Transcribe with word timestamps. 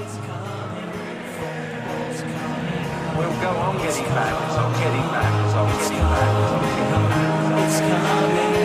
We'll 0.00 0.08
go 3.42 3.50
on 3.50 3.76
getting 3.76 4.04
back, 4.04 4.32
I'm 4.56 4.72
getting 4.80 5.08
back, 5.12 5.32
I'm 5.54 5.68
getting 5.76 6.00
back, 6.00 6.32
I'm 6.48 6.62
getting 6.62 7.04
back, 7.10 7.68
It's 7.68 7.80
coming, 7.80 8.59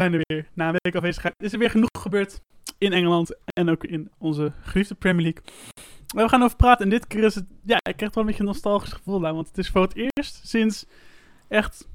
zijn 0.00 0.12
er 0.12 0.20
weer. 0.22 0.48
Na 0.54 0.68
een 0.68 0.76
week 0.82 0.94
afwezigheid 0.94 1.34
is 1.38 1.52
er 1.52 1.58
weer 1.58 1.70
genoeg 1.70 1.88
gebeurd 1.98 2.40
in 2.78 2.92
Engeland 2.92 3.36
en 3.52 3.70
ook 3.70 3.84
in 3.84 4.10
onze 4.18 4.52
geliefde 4.60 4.94
Premier 4.94 5.22
League. 5.22 5.42
Maar 6.14 6.24
we 6.24 6.30
gaan 6.30 6.42
over 6.42 6.56
praten 6.56 6.84
en 6.84 6.90
dit 6.90 7.06
keer 7.06 7.24
is 7.24 7.34
het... 7.34 7.44
Ja, 7.64 7.76
ik 7.76 7.96
krijg 7.96 8.14
wel 8.14 8.22
een 8.22 8.30
beetje 8.30 8.40
een 8.40 8.48
nostalgisch 8.48 8.92
gevoel 8.92 9.26
aan, 9.26 9.34
want 9.34 9.48
het 9.48 9.58
is 9.58 9.68
voor 9.68 9.82
het 9.82 9.94
eerst 9.94 10.40
sinds 10.48 10.86
echt 11.48 11.88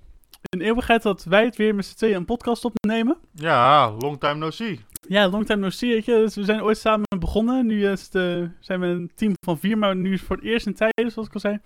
een 0.50 0.62
eeuwigheid 0.62 1.02
dat 1.02 1.24
wij 1.24 1.46
het 1.46 1.56
weer 1.56 1.76
met 1.76 1.86
z'n 1.86 1.96
tweeën 1.96 2.16
een 2.16 2.26
podcast 2.26 2.66
opnemen. 2.66 3.18
Ja, 3.34 3.92
long 3.92 4.20
time 4.20 4.36
no 4.36 4.50
see. 4.50 4.80
Ja, 5.08 5.30
long 5.30 5.46
time 5.46 5.62
no 5.62 5.70
see, 5.70 5.94
weet 5.94 6.06
je. 6.06 6.12
Dus 6.12 6.36
we 6.36 6.44
zijn 6.44 6.64
ooit 6.64 6.78
samen 6.78 7.06
begonnen. 7.20 7.66
Nu 7.66 7.88
is 7.88 8.04
het, 8.04 8.16
eh, 8.16 8.44
zijn 8.60 8.80
we 8.80 8.86
een 8.86 9.12
team 9.16 9.34
van 9.46 9.60
vier, 9.60 9.78
maar 9.78 9.96
nu 9.96 10.14
is 10.14 10.20
het 10.20 10.28
voor 10.28 10.36
het 10.36 10.46
eerst 10.46 10.66
in 10.66 10.74
tijden, 10.74 11.12
zoals 11.12 11.28
ik 11.28 11.34
al 11.34 11.40
zei. 11.40 11.60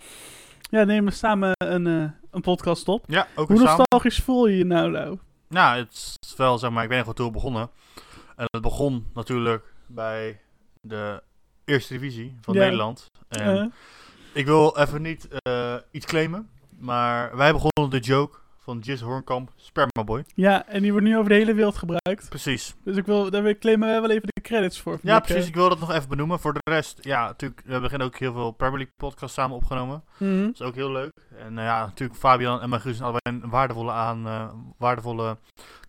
Ja, 0.62 0.84
nemen 0.84 1.10
we 1.10 1.18
samen 1.18 1.52
een, 1.58 1.88
eh, 1.88 2.12
een 2.32 2.42
podcast 2.42 2.88
op. 2.88 3.06
Ja, 3.08 3.28
ook 3.36 3.48
Hoe 3.48 3.58
samen. 3.58 3.78
nostalgisch 3.78 4.20
voel 4.20 4.48
je 4.48 4.58
je 4.58 4.66
nou, 4.66 4.92
Lau? 4.92 5.18
Nou, 5.50 5.78
het 5.78 6.18
is 6.20 6.36
wel, 6.36 6.58
zeg 6.58 6.70
maar, 6.72 6.84
ik 6.84 6.90
weet 6.90 6.98
nog 6.98 7.06
wel 7.06 7.16
toen 7.16 7.26
we 7.26 7.32
begonnen. 7.32 7.70
En 8.36 8.46
het 8.52 8.62
begon 8.62 9.08
natuurlijk 9.14 9.74
bij 9.88 10.42
de 10.82 11.24
eerste 11.66 11.94
divisie 11.94 12.38
van 12.42 12.54
Ja. 12.54 12.60
Nederland. 12.60 13.06
En 13.28 13.74
ik 14.34 14.46
wil 14.46 14.78
even 14.78 15.02
niet 15.02 15.28
eh, 15.28 15.76
iets 15.92 16.06
claimen, 16.06 16.50
maar 16.78 17.38
wij 17.38 17.52
begonnen 17.52 17.90
de 18.02 18.08
joke 18.08 18.38
van 18.70 18.80
Jis 18.80 19.02
Hornkamp, 19.02 19.52
Spermaboy. 19.56 20.24
ja, 20.36 20.68
en 20.68 20.82
die 20.82 20.92
wordt 20.92 21.08
nu 21.08 21.18
over 21.18 21.30
de 21.30 21.36
hele 21.36 21.54
wereld 21.54 21.76
gebruikt. 21.78 22.30
Precies. 22.30 22.76
Dus 22.84 22.98
ik 22.98 23.06
wil, 23.06 23.30
daar 23.30 23.58
claimen 23.58 23.88
wij 23.88 24.02
wel 24.02 24.10
even 24.10 24.28
de 24.34 24.42
credits 24.42 24.80
voor. 24.82 25.00
Ja, 25.02 25.20
precies. 25.20 25.42
eh, 25.44 25.48
Ik 25.50 25.56
wil 25.56 25.70
dat 25.70 25.80
nog 25.80 25.92
even 25.92 26.10
benoemen. 26.10 26.40
Voor 26.40 26.54
de 26.54 26.60
rest, 26.64 26.98
ja, 27.04 27.26
natuurlijk, 27.26 27.62
we 27.66 27.72
hebben 27.72 28.02
ook 28.02 28.18
heel 28.18 28.34
veel 28.34 28.52
Premier 28.52 28.78
League 28.78 28.94
podcasts 28.98 29.36
samen 29.36 29.56
opgenomen. 29.56 30.04
mhm. 30.18 30.42
Dat 30.46 30.54
is 30.54 30.62
ook 30.62 30.76
heel 30.76 30.92
leuk. 30.92 31.12
En 31.38 31.58
eh, 31.58 31.64
ja, 31.66 31.86
natuurlijk 31.86 32.20
Fabian 32.20 32.62
en 32.62 32.70
Maguus 32.70 32.98
zijn 32.98 33.10
allebei 33.10 33.38
een 33.44 33.50
waardevolle, 33.50 33.92
aan, 33.92 34.28
eh, 34.28 34.50
waardevolle 34.78 35.38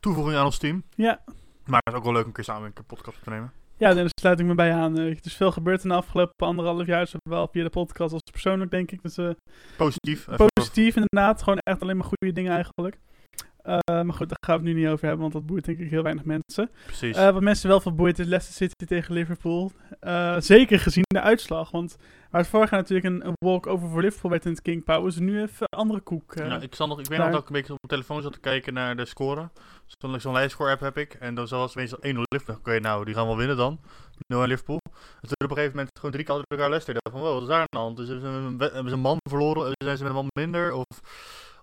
toevoeging 0.01 0.37
aan 0.37 0.45
ons 0.45 0.59
team. 0.59 0.83
Ja. 0.95 1.21
Maar 1.67 1.81
het 1.85 1.93
is 1.93 1.99
ook 1.99 2.05
wel 2.05 2.13
leuk 2.13 2.27
een 2.27 2.33
keer 2.33 2.45
samen 2.45 2.67
een 2.67 2.73
keer 2.73 2.85
podcast 2.85 3.17
op 3.17 3.23
te 3.23 3.31
nemen. 3.31 3.53
Ja, 3.81 3.95
daar 3.95 4.07
sluit 4.21 4.41
ik 4.41 4.47
me 4.47 4.55
bij 4.55 4.73
aan. 4.73 4.99
Eh, 4.99 5.05
Er 5.07 5.19
is 5.23 5.35
veel 5.37 5.53
gebeurd 5.53 5.83
in 5.83 5.89
de 5.89 5.95
afgelopen 5.95 6.47
anderhalf 6.47 6.87
jaar. 6.87 7.07
Zowel 7.07 7.49
via 7.53 7.63
de 7.63 7.71
podcast 7.71 8.13
als 8.13 8.23
persoonlijk, 8.31 8.71
denk 8.71 8.91
ik. 8.91 9.03
Dus 9.03 9.17
eh, 9.17 9.31
Positief. 9.77 10.29
Positief 10.55 10.97
inderdaad. 10.97 11.43
Gewoon 11.43 11.59
echt 11.59 11.83
alleen 11.83 11.97
maar 11.97 12.07
goede 12.07 12.33
dingen 12.35 12.53
eigenlijk. 12.53 12.99
Eh, 13.63 13.79
maar 13.85 14.15
goed, 14.15 14.29
daar 14.29 14.39
gaan 14.47 14.61
we 14.61 14.67
het 14.67 14.75
nu 14.77 14.81
niet 14.83 14.91
over 14.91 15.03
hebben, 15.05 15.21
want 15.21 15.33
dat 15.33 15.47
boeit 15.47 15.65
denk 15.65 15.79
ik 15.79 15.91
heel 15.91 16.03
weinig 16.03 16.25
mensen. 16.25 16.71
Precies. 16.87 17.17
Eh, 17.17 17.31
wat 17.33 17.43
mensen 17.43 17.69
wel 17.69 17.81
verboeid 17.81 18.19
is 18.19 18.27
Leicester 18.27 18.55
City 18.69 18.85
tegen 18.87 19.15
Liverpool. 19.15 19.73
Eh, 20.01 20.37
zeker 20.39 20.81
gezien 20.81 21.03
de 21.07 21.21
uitslag, 21.21 21.71
want 21.71 21.97
waar 22.31 22.41
het 22.41 22.51
vorig 22.51 22.71
jaar 22.71 22.81
natuurlijk 22.81 23.07
een, 23.15 23.27
een 23.27 23.35
walk-over 23.45 23.89
voor 23.89 24.03
Liverpool 24.03 24.31
werd 24.31 24.45
in 24.45 24.51
het 24.51 24.63
King 24.63 24.85
Power, 24.85 25.07
is 25.07 25.15
het 25.15 25.25
nu 25.25 25.43
even 25.43 25.67
andere 25.69 26.01
koek. 26.01 26.35
ja, 26.35 26.61
ik, 26.61 26.75
zal 26.75 26.87
nog, 26.87 26.99
ik 27.01 27.07
weet 27.07 27.19
nog 27.19 27.31
dat 27.31 27.41
ik 27.41 27.47
een 27.47 27.53
beetje 27.53 27.73
op 27.73 27.79
mijn 27.87 28.03
telefoon 28.03 28.23
zat 28.23 28.33
te 28.33 28.41
kijken 28.41 28.75
naar 28.75 28.97
de 28.97 29.05
score. 29.05 29.51
Zo'n 29.87 30.21
zo'n 30.21 30.33
lijstscore-app 30.33 30.81
heb 30.81 30.97
ik. 30.99 31.15
En 31.15 31.35
dan 31.35 31.47
was 31.49 31.75
meestal 31.75 31.99
1-0 31.99 32.03
Liverpool. 32.29 32.57
Oké, 32.57 32.79
nou, 32.81 33.05
die 33.05 33.15
gaan 33.15 33.27
wel 33.27 33.37
winnen 33.37 33.57
dan. 33.57 33.81
0 34.27 34.45
Liverpool. 34.47 34.79
En 34.95 35.29
toen 35.29 35.31
op 35.45 35.51
een 35.51 35.57
gegeven 35.57 35.71
moment 35.71 35.91
gewoon 35.97 36.11
drie 36.11 36.25
keer 36.25 36.35
achter 36.35 36.49
elkaar 36.57 36.69
Leicester. 36.69 36.95
Dacht 36.95 37.17
van, 37.17 37.27
wow, 37.27 37.33
wat 37.35 37.43
is 37.43 37.49
daar 37.49 37.59
aan 37.61 37.67
de 37.71 37.79
hand? 37.79 37.97
Dus 37.97 38.09
hebben 38.09 38.33
ze 38.33 38.39
een, 38.39 38.59
we- 38.59 38.65
hebben 38.73 38.89
ze 38.89 38.95
een 38.95 39.01
man 39.01 39.17
verloren? 39.29 39.73
Zijn 39.85 39.97
ze 39.97 40.03
met 40.03 40.13
een 40.13 40.19
man 40.19 40.29
minder? 40.39 40.73
Of 40.73 40.85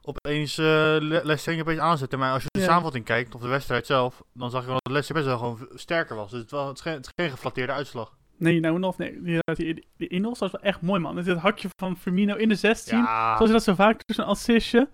opeens 0.08 0.58
eh 0.58 0.66
Le- 0.66 1.22
Leicester 1.24 1.60
opeens 1.60 1.80
aanzetten. 1.80 2.20
Maar 2.20 2.32
als 2.34 2.44
je 2.44 2.48
de 2.52 2.60
Ja. 2.60 2.66
samenvatting 2.66 3.06
kijkt, 3.06 3.36
of 3.36 3.42
de 3.42 3.48
wedstrijd 3.48 3.86
zelf, 3.86 4.24
dan 4.34 4.50
zag 4.50 4.62
je 4.62 4.68
wel 4.68 4.78
dat 4.82 4.92
Leicester 4.94 5.16
best 5.16 5.28
wel 5.28 5.38
gewoon 5.38 5.68
sterker 5.80 6.16
was. 6.16 6.32
Dus 6.32 6.40
het, 6.42 6.52
was, 6.52 6.68
het, 6.68 6.76
is 6.78 6.82
geen, 6.84 6.94
het 6.94 7.06
is 7.06 7.12
geen 7.16 7.30
geflatteerde 7.30 7.74
uitslag. 7.74 8.16
Nee, 8.38 8.60
nou 8.60 8.80
nog, 8.80 8.98
nee. 8.98 9.22
Die, 9.22 9.86
die, 9.98 10.22
was 10.22 10.40
wel 10.40 10.62
echt 10.62 10.82
mooi, 10.82 11.00
man. 11.02 11.16
Dit 11.16 11.38
hakje 11.38 11.68
van 11.80 11.98
Firmino 11.98 12.36
in 12.36 12.50
de 12.50 12.56
16. 12.56 12.98
Ja, 12.98 13.34
Zoals 13.36 13.48
je 13.48 13.56
dat 13.56 13.64
zo 13.64 13.74
vaak 13.74 14.02
doet, 14.08 14.16
zo'n 14.16 14.26
assistje. 14.26 14.90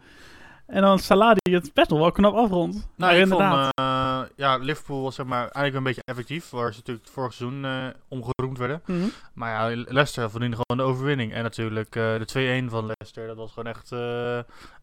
En 0.66 0.82
dan 0.82 1.00
Salah 1.00 1.36
die 1.36 1.56
het 1.56 1.74
best 1.74 1.90
nog 1.90 2.00
wel 2.00 2.12
knap 2.12 2.36
afrondt. 2.36 2.76
Nou, 2.76 2.88
Maar 2.96 3.16
ik 3.16 3.22
inderdaad. 3.22 3.52
vond, 3.54 3.72
eh, 3.76 4.22
ja, 4.36 4.58
Liverpool 4.58 5.02
was 5.02 5.16
zeg 5.16 5.26
maar 5.26 5.40
eigenlijk 5.42 5.76
een 5.76 5.84
beetje 5.84 6.02
effectief, 6.06 6.50
waar 6.50 6.72
ze 6.72 6.78
natuurlijk 6.78 7.06
het 7.06 7.14
vorige 7.16 7.36
seizoen 7.36 7.66
eh 7.66 7.88
omgeroemd 8.08 8.58
werden. 8.58 8.82
Mhm. 8.86 9.08
Maar 9.34 9.72
ja, 9.72 9.76
Leicester 9.88 10.30
verdiende 10.30 10.58
gewoon 10.68 10.86
de 10.86 10.92
overwinning. 10.92 11.34
En 11.34 11.44
natuurlijk 11.44 11.96
eh, 11.96 12.04
de 12.18 12.26
2-1 12.66 12.70
van 12.70 12.86
Leicester, 12.86 13.28
dat 13.28 13.38
was 13.38 13.52
gewoon 13.52 13.74
echt 13.74 13.92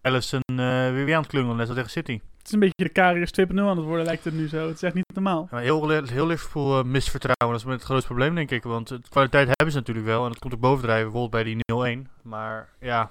Allison 0.02 0.40
eh, 0.46 0.56
weer 0.90 1.04
weer 1.04 1.14
aan 1.14 1.22
het 1.22 1.30
klungelen, 1.30 1.56
net 1.56 1.66
als 1.66 1.76
tegen 1.76 1.90
City. 1.90 2.20
Het 2.38 2.46
is 2.46 2.52
een 2.52 2.58
beetje 2.60 2.84
de 2.84 2.88
Karius 2.88 3.30
2.0 3.40 3.68
aan 3.68 3.76
het 3.76 3.86
worden, 3.86 4.04
lijkt 4.04 4.24
het 4.24 4.34
nu 4.34 4.48
zo. 4.48 4.66
Het 4.66 4.74
is 4.74 4.82
echt 4.82 4.94
niet 4.94 5.04
normaal. 5.14 5.48
Heel, 5.50 5.88
heel 5.88 6.26
Liverpool 6.26 6.78
eh, 6.78 6.84
mist 6.84 7.10
vertrouwen, 7.10 7.58
dat 7.58 7.66
is 7.68 7.74
het 7.74 7.84
grootste 7.84 8.06
probleem 8.06 8.34
denk 8.34 8.50
ik. 8.50 8.62
Want 8.62 8.88
de 8.88 9.00
kwaliteit 9.08 9.46
hebben 9.46 9.70
ze 9.70 9.78
natuurlijk 9.78 10.06
wel 10.06 10.22
en 10.24 10.28
dat 10.30 10.38
komt 10.38 10.54
ook 10.54 10.60
bovendrijven, 10.60 11.10
bijvoorbeeld 11.10 11.42
bij 11.42 11.54
die 11.54 12.04
0-1. 12.06 12.10
Maar 12.22 12.68
ja, 12.80 13.10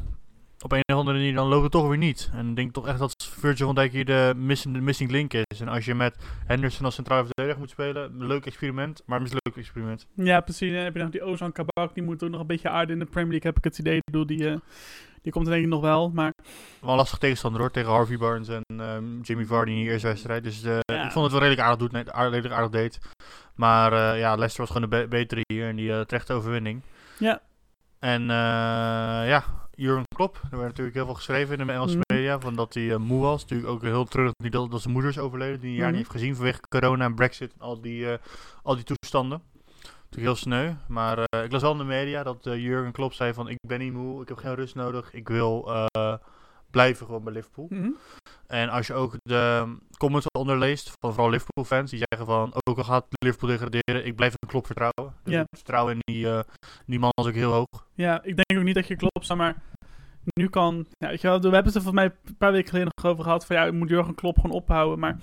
op 0.62 0.72
een 0.72 0.84
of 0.86 0.96
andere 0.96 1.18
manier 1.18 1.34
dan 1.34 1.48
loopt 1.48 1.64
het 1.64 1.72
toch 1.72 1.88
weer 1.88 1.98
niet. 1.98 2.30
En 2.34 2.50
ik 2.50 2.56
denk 2.56 2.74
toch 2.74 2.88
echt 2.88 3.00
dat 3.00 3.30
Virgil 3.40 3.66
van 3.66 3.76
Dijk 3.76 3.92
hier 3.92 4.06
de 4.06 4.34
missing, 4.36 4.74
de 4.76 4.82
missing 4.82 5.12
link 5.12 5.34
is. 5.34 5.60
En 5.60 5.68
als 5.68 5.86
je 5.86 5.96
met 5.96 6.16
Henderson 6.46 6.86
als 6.86 6.96
centraal 6.96 7.26
verdediger 7.26 7.60
moet 7.60 7.70
spelen, 7.70 8.04
een 8.20 8.28
leuk 8.28 8.46
experiment, 8.46 9.02
maar 9.06 9.18
een 9.18 9.24
mislukt 9.24 9.58
experiment. 9.58 10.08
Ja, 10.14 10.40
precies. 10.42 10.70
En 10.70 10.76
dan 10.76 10.84
heb 10.84 10.96
je 10.96 11.02
nog 11.02 11.12
die 11.12 11.24
Ozan 11.24 11.52
Kabak, 11.52 11.94
die 11.94 12.04
moet 12.04 12.24
ook 12.24 12.30
nog 12.30 12.42
een 12.42 12.48
beetje 12.48 12.70
aarden 12.70 12.94
in 12.94 13.00
de 13.00 13.10
Premier 13.10 13.30
League, 13.32 13.50
heb 13.50 13.58
ik 13.58 13.64
het 13.64 13.80
idee. 13.80 13.96
Ik 13.96 14.04
bedoel, 14.06 14.26
die, 14.26 14.50
eh, 14.50 14.56
die 15.22 15.32
komt 15.32 15.46
er 15.46 15.52
denk 15.52 15.64
ik 15.64 15.70
nog 15.70 15.82
wel. 15.82 16.10
Maar 16.10 16.34
Wel 16.82 16.96
lastig 16.96 17.18
tegenstander 17.18 17.62
hoor, 17.62 17.72
tegen 17.72 17.92
Harvey 17.92 18.18
Barnes 18.18 18.48
en 18.48 18.62
ehm, 18.68 19.22
Jimmy 19.22 19.46
Vardy 19.46 19.72
in 19.72 19.78
die 19.78 19.90
eerste 19.90 20.08
wedstrijd. 20.08 20.44
Dus 20.44 20.64
eh, 20.64 20.78
Ja. 20.82 21.06
ik 21.06 21.12
vond 21.12 21.24
het 21.26 21.32
wel 21.34 21.42
redelijk 21.42 21.62
aardig, 21.62 21.78
doet, 21.80 21.92
nee, 21.92 22.12
aardig, 22.12 22.34
redelijk 22.34 22.54
aardig 22.56 22.72
deed. 22.72 23.00
Maar 23.56 23.94
eh, 23.94 24.20
ja, 24.20 24.36
Leicester 24.36 24.62
was 24.66 24.72
gewoon 24.76 24.90
de 24.90 24.98
be- 24.98 25.08
betere 25.08 25.42
hier 25.54 25.68
en 25.68 25.76
die 25.76 25.90
uh, 25.90 26.00
terechte 26.02 26.34
overwinning. 26.34 26.82
ja, 27.18 27.42
En 28.00 28.22
ja, 29.28 29.44
Jurgen 29.80 30.04
Klopp, 30.16 30.36
er 30.52 30.58
werd 30.58 30.70
natuurlijk 30.70 30.96
heel 30.96 31.06
veel 31.06 31.14
geschreven 31.16 31.60
in 31.60 31.68
de 31.68 31.74
Engelse 31.74 31.96
Mhm. 31.98 32.04
media, 32.14 32.40
van 32.40 32.56
dat 32.56 32.74
hij 32.74 32.92
eh, 32.92 32.98
moe 32.98 33.22
was. 33.22 33.42
Natuurlijk 33.42 33.70
ook 33.70 33.82
heel 33.82 34.06
treurig 34.06 34.34
dat, 34.36 34.72
dat 34.72 34.82
zijn 34.82 34.94
moeder 34.94 35.12
is 35.12 35.20
overleden, 35.20 35.60
die 35.60 35.70
een 35.70 35.76
jaar 35.76 35.88
Mhm. 35.88 35.96
niet 35.98 36.08
heeft 36.08 36.16
gezien 36.20 36.36
vanwege 36.36 36.60
corona 36.70 37.06
en 37.06 37.16
brexit 37.16 37.54
en 37.54 37.60
al 37.62 37.82
die, 37.82 38.12
eh, 38.12 38.18
al 38.64 38.76
die 38.76 38.84
toestanden. 38.84 39.42
Natuurlijk 40.10 40.12
heel 40.12 40.36
sneu, 40.36 40.74
maar 40.88 41.18
eh, 41.24 41.44
ik 41.44 41.52
las 41.52 41.62
wel 41.62 41.72
in 41.72 41.78
de 41.78 41.84
media 41.84 42.24
dat 42.24 42.38
Jurgen 42.44 42.92
Klopp 42.92 43.14
zei 43.14 43.34
van 43.34 43.50
ik 43.50 43.58
ben 43.68 43.80
niet 43.80 43.94
moe, 43.94 44.22
ik 44.22 44.28
heb 44.28 44.38
geen 44.38 44.56
rust 44.56 44.76
nodig, 44.76 45.14
ik 45.14 45.28
wil 45.28 45.72
blijven 46.72 47.06
gewoon 47.06 47.24
bij 47.24 47.34
Liverpool. 47.34 47.68
Mhm. 47.70 47.90
En 48.48 48.70
als 48.70 48.88
je 48.88 48.94
ook 48.94 49.16
de 49.22 49.76
comments 49.98 50.26
eronder 50.32 50.58
leest 50.58 50.92
van 51.02 51.14
vooral 51.14 51.30
Liverpool 51.32 51.64
fans, 51.64 51.90
die 51.90 52.04
zeggen 52.10 52.28
van 52.28 52.52
ook 52.68 52.78
al 52.78 52.84
gaat 52.84 53.06
Liverpool 53.10 53.50
degraderen, 53.50 54.06
ik 54.06 54.16
blijf 54.16 54.34
een 54.34 54.48
Klopp 54.50 54.66
vertrouwen. 54.66 55.14
Dus 55.24 55.34
Ja. 55.34 55.44
vertrouwen 55.56 55.94
in 55.94 56.00
die, 56.14 56.30
eh, 56.30 56.40
die 56.86 57.00
man 57.00 57.12
is 57.16 57.26
ook 57.28 57.34
heel 57.34 57.52
hoog. 57.52 57.88
ja, 57.94 58.24
ik 58.24 58.36
denk 58.36 58.60
ook 58.60 58.66
niet 58.66 58.76
dat 58.76 58.88
je 58.88 58.96
klopt, 58.96 59.36
maar 59.36 59.56
nu 60.34 60.50
kan... 60.50 60.86
Ja, 60.98 61.08
weet 61.08 61.22
je 61.22 61.28
wel, 61.28 61.38
we 61.40 61.44
hebben 61.44 61.66
het 61.66 61.76
er 61.76 61.82
volgens 61.82 62.04
mij 62.04 62.16
een 62.26 62.38
paar 62.38 62.52
weken 62.52 62.70
geleden 62.70 62.92
nog 62.96 63.12
over 63.12 63.24
gehad, 63.24 63.46
van 63.46 63.56
ja, 63.56 63.72
moet 63.72 63.90
Jurgen 63.90 64.16
Klopp 64.16 64.36
gewoon 64.40 64.56
ophouden. 64.56 65.00
Maar 65.00 65.18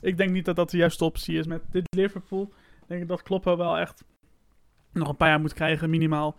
ik 0.00 0.16
denk 0.16 0.30
niet 0.30 0.44
dat 0.44 0.56
dat 0.56 0.70
de 0.70 0.76
juiste 0.76 1.04
optie 1.04 1.38
is. 1.38 1.46
Met 1.46 1.62
dit 1.70 1.86
Liverpool 1.96 2.52
denk 2.86 3.02
ik 3.02 3.08
dat 3.08 3.22
Klopp 3.22 3.44
wel 3.44 3.78
echt 3.78 4.04
nog 4.92 5.08
een 5.08 5.16
paar 5.16 5.28
jaar 5.28 5.40
moet 5.40 5.54
krijgen, 5.54 5.90
minimaal. 5.90 6.36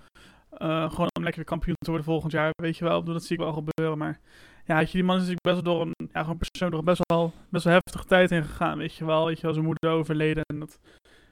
Eh, 0.57 0.89
gewoon 0.89 1.09
om 1.17 1.23
lekker 1.23 1.43
kampioen 1.43 1.75
te 1.79 1.89
worden 1.89 2.05
volgend 2.05 2.31
jaar, 2.31 2.51
weet 2.61 2.77
je 2.77 2.83
wel. 2.83 3.03
Dat 3.03 3.23
zie 3.23 3.37
ik 3.37 3.43
wel 3.43 3.53
gebeuren, 3.53 3.97
maar... 3.97 4.19
Ja, 4.65 4.79
je, 4.79 4.87
die 4.91 5.03
man 5.03 5.15
is 5.15 5.21
natuurlijk 5.21 5.47
best 5.47 5.65
wel 5.65 5.73
door 5.73 5.81
een, 5.81 6.09
ja, 6.13 6.21
gewoon 6.21 6.37
persoonlijk 6.37 6.83
best 6.83 7.01
wel, 7.03 7.33
best 7.49 7.63
wel 7.63 7.73
heftige 7.73 8.05
tijd 8.05 8.29
heen 8.29 8.43
gegaan, 8.43 8.77
weet 8.77 8.95
je 8.95 9.05
wel. 9.05 9.25
Weet 9.25 9.39
je 9.39 9.53
zijn 9.53 9.65
moeder 9.65 9.89
overleden 9.89 10.43
en 10.53 10.59
dat... 10.59 10.79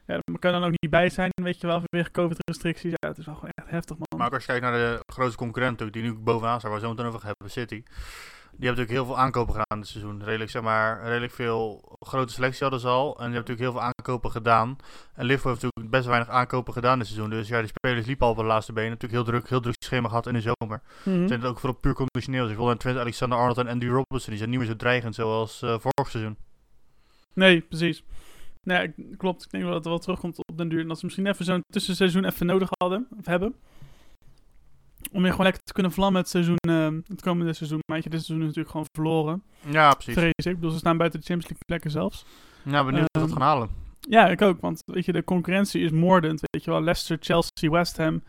Ja, 0.06 0.19
kan 0.39 0.51
dan 0.51 0.63
ook 0.63 0.75
niet 0.81 0.91
bij 0.91 1.09
zijn, 1.09 1.29
weet 1.41 1.62
je 1.62 1.68
wel, 1.68 1.81
vanwege 1.89 2.12
COVID-restricties. 2.12 2.91
Ja, 2.91 3.07
het 3.07 3.18
is 3.18 3.25
wel 3.25 3.35
gewoon 3.35 3.50
echt 3.53 3.69
heftig, 3.69 3.97
man. 3.97 4.19
Maar 4.19 4.29
als 4.29 4.45
je 4.45 4.47
kijkt 4.47 4.65
naar 4.65 4.73
de 4.73 5.03
grootste 5.13 5.38
concurrent 5.38 5.94
die 5.94 6.03
nu 6.03 6.13
bovenaan 6.13 6.59
staat, 6.59 6.71
waar 6.71 6.79
we 6.79 6.85
zo 6.85 6.91
meteen 6.91 7.06
over 7.06 7.25
hebben, 7.25 7.50
City. 7.50 7.83
Die 8.51 8.68
hebben 8.68 8.85
natuurlijk 8.85 8.89
heel 8.89 9.06
veel 9.06 9.23
aankopen 9.25 9.53
gedaan 9.53 9.79
dit 9.79 9.88
seizoen. 9.88 10.23
Redelijk, 10.23 10.51
zeg 10.51 10.62
maar, 10.62 11.03
redelijk 11.03 11.33
veel 11.33 11.81
grote 12.00 12.33
selectie 12.33 12.62
hadden 12.62 12.79
ze 12.79 12.88
al. 12.88 13.07
En 13.07 13.13
die 13.13 13.21
hebben 13.21 13.39
natuurlijk 13.39 13.59
heel 13.59 13.71
veel 13.71 13.81
aankopen 13.81 14.31
gedaan. 14.31 14.77
En 15.13 15.25
Liverpool 15.25 15.51
heeft 15.51 15.63
natuurlijk 15.63 15.81
best 15.91 16.05
weinig 16.05 16.29
aankopen 16.29 16.73
gedaan 16.73 16.97
dit 16.97 17.07
seizoen. 17.07 17.29
Dus 17.29 17.47
ja, 17.47 17.59
die 17.59 17.67
spelers 17.67 18.05
liepen 18.05 18.25
al 18.25 18.31
op 18.31 18.38
de 18.38 18.43
laatste 18.43 18.73
benen. 18.73 18.89
Natuurlijk 18.89 19.23
heel 19.23 19.31
druk, 19.33 19.49
heel 19.49 19.61
druk 19.61 19.75
schema 19.83 20.07
gehad 20.07 20.27
in 20.27 20.33
de 20.33 20.41
zomer. 20.41 20.81
Mhm. 21.03 21.27
Zijn 21.27 21.39
het 21.39 21.49
ook 21.49 21.59
vooral 21.59 21.79
puur 21.79 21.93
conditioneel. 21.93 22.39
Dus 22.41 22.49
bijvoorbeeld 22.49 22.79
Trent 22.79 22.97
Alexander-Arnold 22.97 23.57
en 23.57 23.67
Andy 23.67 23.88
Robertson, 23.88 24.29
die 24.29 24.38
zijn 24.38 24.49
niet 24.49 24.59
meer 24.59 24.67
zo 24.67 24.75
dreigend 24.75 25.15
zoals 25.15 25.61
eh, 25.61 25.69
vorig 25.79 26.09
seizoen. 26.11 26.38
Nee, 27.33 27.61
precies. 27.61 28.03
Nee, 28.63 28.93
klopt. 29.17 29.43
Ik 29.43 29.51
denk 29.51 29.63
wel 29.63 29.73
dat 29.73 29.81
het 29.81 29.91
wel 29.91 29.99
terugkomt 29.99 30.38
op 30.38 30.57
den 30.57 30.69
duur. 30.69 30.81
En 30.81 30.88
dat 30.88 30.99
ze 30.99 31.05
misschien 31.05 31.27
even 31.27 31.45
zo'n 31.45 31.63
tussenseizoen 31.73 32.25
even 32.25 32.45
nodig 32.45 32.69
hadden, 32.77 33.07
of 33.19 33.25
hebben. 33.25 33.55
Om 35.11 35.21
weer 35.21 35.31
gewoon 35.31 35.45
lekker 35.45 35.63
te 35.63 35.73
kunnen 35.73 35.91
vlammen 35.91 36.21
het 36.21 36.29
seizoen, 36.29 36.57
eh, 36.57 36.87
het 37.07 37.21
komende 37.21 37.53
seizoen. 37.53 37.79
Maar 37.91 37.97
je, 37.97 38.09
dit 38.09 38.23
seizoen 38.23 38.37
is 38.39 38.55
natuurlijk 38.55 38.69
gewoon 38.69 38.87
verloren. 38.91 39.44
Ja, 39.69 39.94
precies. 39.94 40.13
Vrees 40.13 40.45
ik. 40.45 40.55
Bedoel, 40.55 40.71
ze 40.71 40.77
staan 40.77 40.97
buiten 40.97 41.19
de 41.19 41.25
Champions 41.25 41.49
League 41.51 41.65
plekken 41.67 41.91
zelfs. 41.91 42.25
Ja, 42.63 42.83
benieuwd 42.85 43.03
of 43.03 43.07
ze 43.11 43.19
dat 43.19 43.29
Ehm, 43.29 43.37
gaan 43.37 43.47
halen. 43.47 43.69
Ja, 44.11 44.27
ik 44.27 44.41
ook. 44.41 44.61
Want 44.61 44.81
weet 44.85 45.05
je, 45.05 45.11
de 45.11 45.23
concurrentie 45.23 45.81
is 45.83 45.91
moordend. 45.91 46.39
Weet 46.41 46.63
je 46.63 46.71
wel, 46.71 46.81
Leicester, 46.81 47.17
Chelsea, 47.19 47.69
West 47.69 47.97
Ham. 47.97 48.23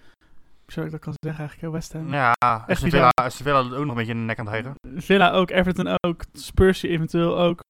Hoe 0.64 0.72
zou 0.72 0.86
ik 0.86 0.92
dat 0.92 1.00
kan 1.00 1.14
zeggen 1.18 1.40
eigenlijk? 1.46 1.60
hè? 1.60 1.70
West 1.78 1.92
Ham. 1.92 2.12
Ja, 2.12 2.32
Echt. 2.66 2.80
Villa, 2.80 3.10
Villa 3.30 3.58
ook 3.58 3.70
nog 3.70 3.80
een 3.88 3.94
beetje 3.94 4.12
in 4.12 4.18
de 4.18 4.24
nek 4.24 4.38
aan 4.38 4.46
het 4.46 4.54
hijgen. 4.54 4.74
Villa 5.02 5.30
ook, 5.30 5.50
Everton 5.50 5.96
ook, 6.00 6.24
Spursje 6.32 6.88
eventueel 6.88 7.38
ook. 7.38 7.60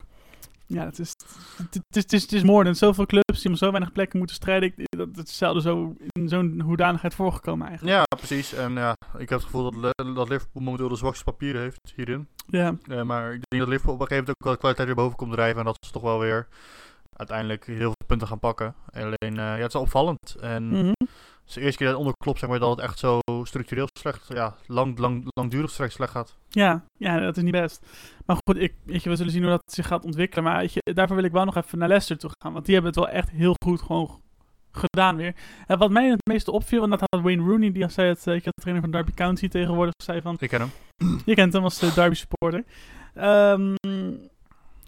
Ja, 0.66 0.84
het 0.84 0.98
is, 0.98 1.14
het, 1.56 1.74
is, 1.74 2.02
het 2.02 2.12
is, 2.12 2.22
het 2.22 2.32
is 2.32 2.42
moordend. 2.42 2.78
Zoveel 2.78 3.06
clubs 3.06 3.40
die 3.40 3.50
om 3.50 3.56
zo 3.56 3.70
weinig 3.70 3.92
plekken 3.92 4.18
moeten 4.18 4.36
strijden. 4.36 4.72
Ik, 4.76 4.86
dat, 4.96 5.14
dat 5.14 5.26
is 5.28 5.36
zelden 5.36 5.62
zo 5.62 5.94
in 6.12 6.28
zo'n 6.28 6.60
hoedanigheid 6.60 7.14
voorgekomen 7.14 7.66
eigenlijk. 7.68 7.96
Ja, 7.96 8.16
precies. 8.16 8.52
En 8.54 8.72
ja, 8.72 8.94
ik 9.18 9.28
heb 9.28 9.38
het 9.38 9.42
gevoel 9.44 9.70
dat, 9.80 9.92
dat 10.14 10.28
Liverpool 10.28 10.62
momenteel 10.62 10.88
de 10.88 10.96
zwakste 10.96 11.24
papieren 11.24 11.60
heeft 11.60 11.92
hierin. 11.94 12.28
Ja, 12.46 12.74
Eh, 12.88 13.02
maar 13.02 13.32
ik 13.32 13.40
denk 13.48 13.62
dat 13.62 13.68
Liverpool 13.72 13.94
op 13.94 14.00
een 14.00 14.06
gegeven 14.06 14.16
moment 14.16 14.28
ook 14.28 14.44
wel 14.46 14.56
kwaliteit 14.56 14.86
weer 14.86 14.96
boven 14.96 15.16
komt 15.16 15.32
drijven. 15.32 15.58
En 15.58 15.64
dat 15.64 15.76
ze 15.86 15.92
toch 15.92 16.02
wel 16.02 16.18
weer 16.18 16.48
uiteindelijk 17.12 17.66
heel 17.66 17.76
veel 17.78 18.01
punten 18.12 18.28
gaan 18.28 18.38
pakken. 18.38 18.74
Alleen, 18.94 19.14
eh, 19.20 19.36
ja, 19.36 19.56
het 19.56 19.74
is 19.74 19.80
opvallend. 19.80 20.36
En 20.40 20.68
Mhm. 20.68 20.86
het 20.86 21.46
is 21.46 21.54
de 21.54 21.60
eerste 21.60 21.78
keer 21.78 21.86
dat 21.88 21.96
onder 21.96 22.14
klopt, 22.24 22.38
zeg 22.38 22.48
maar, 22.48 22.58
dat 22.58 22.70
het 22.70 22.78
echt 22.80 22.98
zo 22.98 23.18
structureel 23.42 23.88
slecht, 23.98 24.26
ja, 24.28 24.54
lang, 24.66 24.98
lang, 24.98 25.24
langdurig 25.34 25.70
slecht, 25.70 25.92
slecht 25.92 26.12
gaat. 26.12 26.36
ja, 26.48 26.84
ja, 26.98 27.18
dat 27.20 27.36
is 27.36 27.42
niet 27.42 27.52
best. 27.52 27.86
Maar 28.26 28.36
goed, 28.44 28.56
ik, 28.62 28.74
weet 28.84 29.02
je, 29.02 29.08
we 29.10 29.16
zullen 29.16 29.32
zien 29.32 29.42
hoe 29.42 29.50
dat 29.50 29.62
zich 29.72 29.86
gaat 29.86 30.04
ontwikkelen. 30.04 30.44
Maar 30.44 30.58
weet 30.58 30.72
je, 30.72 30.92
daarvoor 30.94 31.16
wil 31.16 31.24
ik 31.24 31.32
wel 31.32 31.44
nog 31.44 31.56
even 31.56 31.78
naar 31.78 31.88
Leicester 31.88 32.18
toe 32.18 32.30
gaan. 32.42 32.52
Want 32.52 32.64
die 32.64 32.74
hebben 32.74 32.92
het 32.92 33.02
wel 33.04 33.10
echt 33.10 33.30
heel 33.30 33.54
goed 33.64 33.80
gewoon 33.82 34.20
gedaan 34.72 35.16
weer. 35.16 35.34
En 35.66 35.78
wat 35.78 35.90
mij 35.90 36.08
het 36.08 36.26
meeste 36.30 36.50
opviel, 36.52 36.78
want 36.80 36.90
dat 36.90 37.00
had 37.10 37.20
Wayne 37.22 37.42
Rooney, 37.44 37.72
die 37.72 37.88
zei 37.88 38.08
het, 38.08 38.26
eh, 38.26 38.34
ik 38.34 38.44
had 38.44 38.54
de 38.54 38.60
trainer 38.60 38.82
van 38.82 38.92
Derby 38.92 39.12
County 39.12 39.48
tegenwoordig, 39.48 39.92
zei 40.04 40.20
van, 40.20 40.36
Ik 40.38 40.48
ken 40.48 40.60
hem. 40.60 40.70
Je 41.30 41.34
kent 41.34 41.52
hem 41.52 41.62
als 41.62 41.82
eh, 41.82 41.94
Derby 41.94 42.14
supporter. 42.14 42.64
Ehm, 43.14 43.74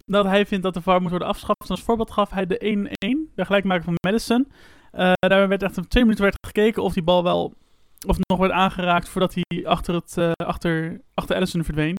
dat 0.07 0.25
hij 0.25 0.47
vindt 0.47 0.65
dat 0.65 0.75
de 0.75 0.83
VAR 0.83 1.01
moet 1.01 1.11
worden 1.11 1.29
afgeschaft. 1.29 1.71
Als 1.71 1.83
voorbeeld 1.83 2.11
gaf 2.11 2.31
hij 2.31 2.47
de 2.47 2.59
1-1, 2.67 3.14
de 3.35 3.45
gelijkmaker 3.45 3.85
van 3.85 3.95
Madison. 4.07 4.49
Eh, 4.93 5.13
daar 5.19 5.49
werd 5.49 5.63
echt 5.63 5.79
op 5.79 5.89
twee 5.89 6.03
minuten 6.03 6.25
werd 6.25 6.37
gekeken 6.47 6.83
of 6.83 6.93
die 6.93 7.03
bal 7.03 7.23
wel 7.23 7.55
of 8.07 8.17
nog 8.29 8.39
werd 8.39 8.53
aangeraakt 8.53 9.09
voordat 9.09 9.35
hij 9.35 9.67
achter, 9.67 9.95
het, 9.95 10.17
eh, 10.19 10.31
achter, 10.47 11.01
achter 11.15 11.37
Allison 11.37 11.65
verdween. 11.65 11.97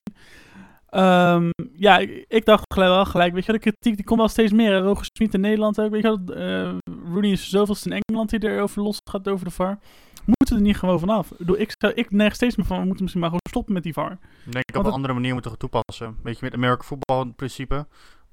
Ehm, 0.86 1.50
ja, 1.72 1.98
ik, 1.98 2.24
ik 2.28 2.44
dacht 2.44 2.64
gelijk 2.74 2.90
wel 2.92 3.04
gelijk, 3.04 3.32
weet 3.32 3.44
je 3.44 3.52
de 3.52 3.58
kritiek 3.58 3.96
die 3.96 4.04
komt 4.04 4.18
wel 4.18 4.28
steeds 4.28 4.52
meer. 4.52 4.78
Roger 4.78 5.08
Smit 5.12 5.34
in 5.34 5.40
Nederland 5.40 5.80
ook, 5.80 5.90
weet 5.90 6.02
je 6.02 6.18
wel. 6.24 6.36
eh, 6.36 6.76
Rooney 7.12 7.30
is 7.30 7.48
zoveelste 7.48 7.90
in 7.90 8.00
Engeland 8.06 8.30
die 8.30 8.44
erover 8.50 8.82
los 8.82 8.98
gaat 9.10 9.28
over 9.28 9.44
de 9.44 9.50
VAR. 9.50 9.78
Moeten 10.24 10.56
we 10.56 10.60
er 10.62 10.66
niet 10.66 10.76
gewoon 10.76 10.98
vanaf? 10.98 11.30
Ik, 11.38 11.48
ik, 11.48 11.72
zou, 11.78 11.92
ik 11.92 12.10
neig 12.10 12.34
steeds 12.34 12.56
meer 12.56 12.66
van, 12.66 12.78
we 12.78 12.84
moeten 12.84 13.02
misschien 13.02 13.20
maar 13.22 13.30
gewoon 13.30 13.48
stoppen 13.50 13.74
met 13.74 13.82
die 13.82 13.92
VAR. 13.92 14.12
Ik 14.46 14.52
denk 14.52 14.64
op 14.68 14.74
een 14.74 14.84
het- 14.84 14.92
andere 14.94 15.12
manier 15.14 15.32
moeten 15.32 15.58
toepassen. 15.58 16.16
Weet 16.22 16.38
je, 16.38 16.44
met 16.44 16.54
American 16.54 16.84
voetbal 16.84 17.22
in 17.22 17.34
principe. 17.34 17.86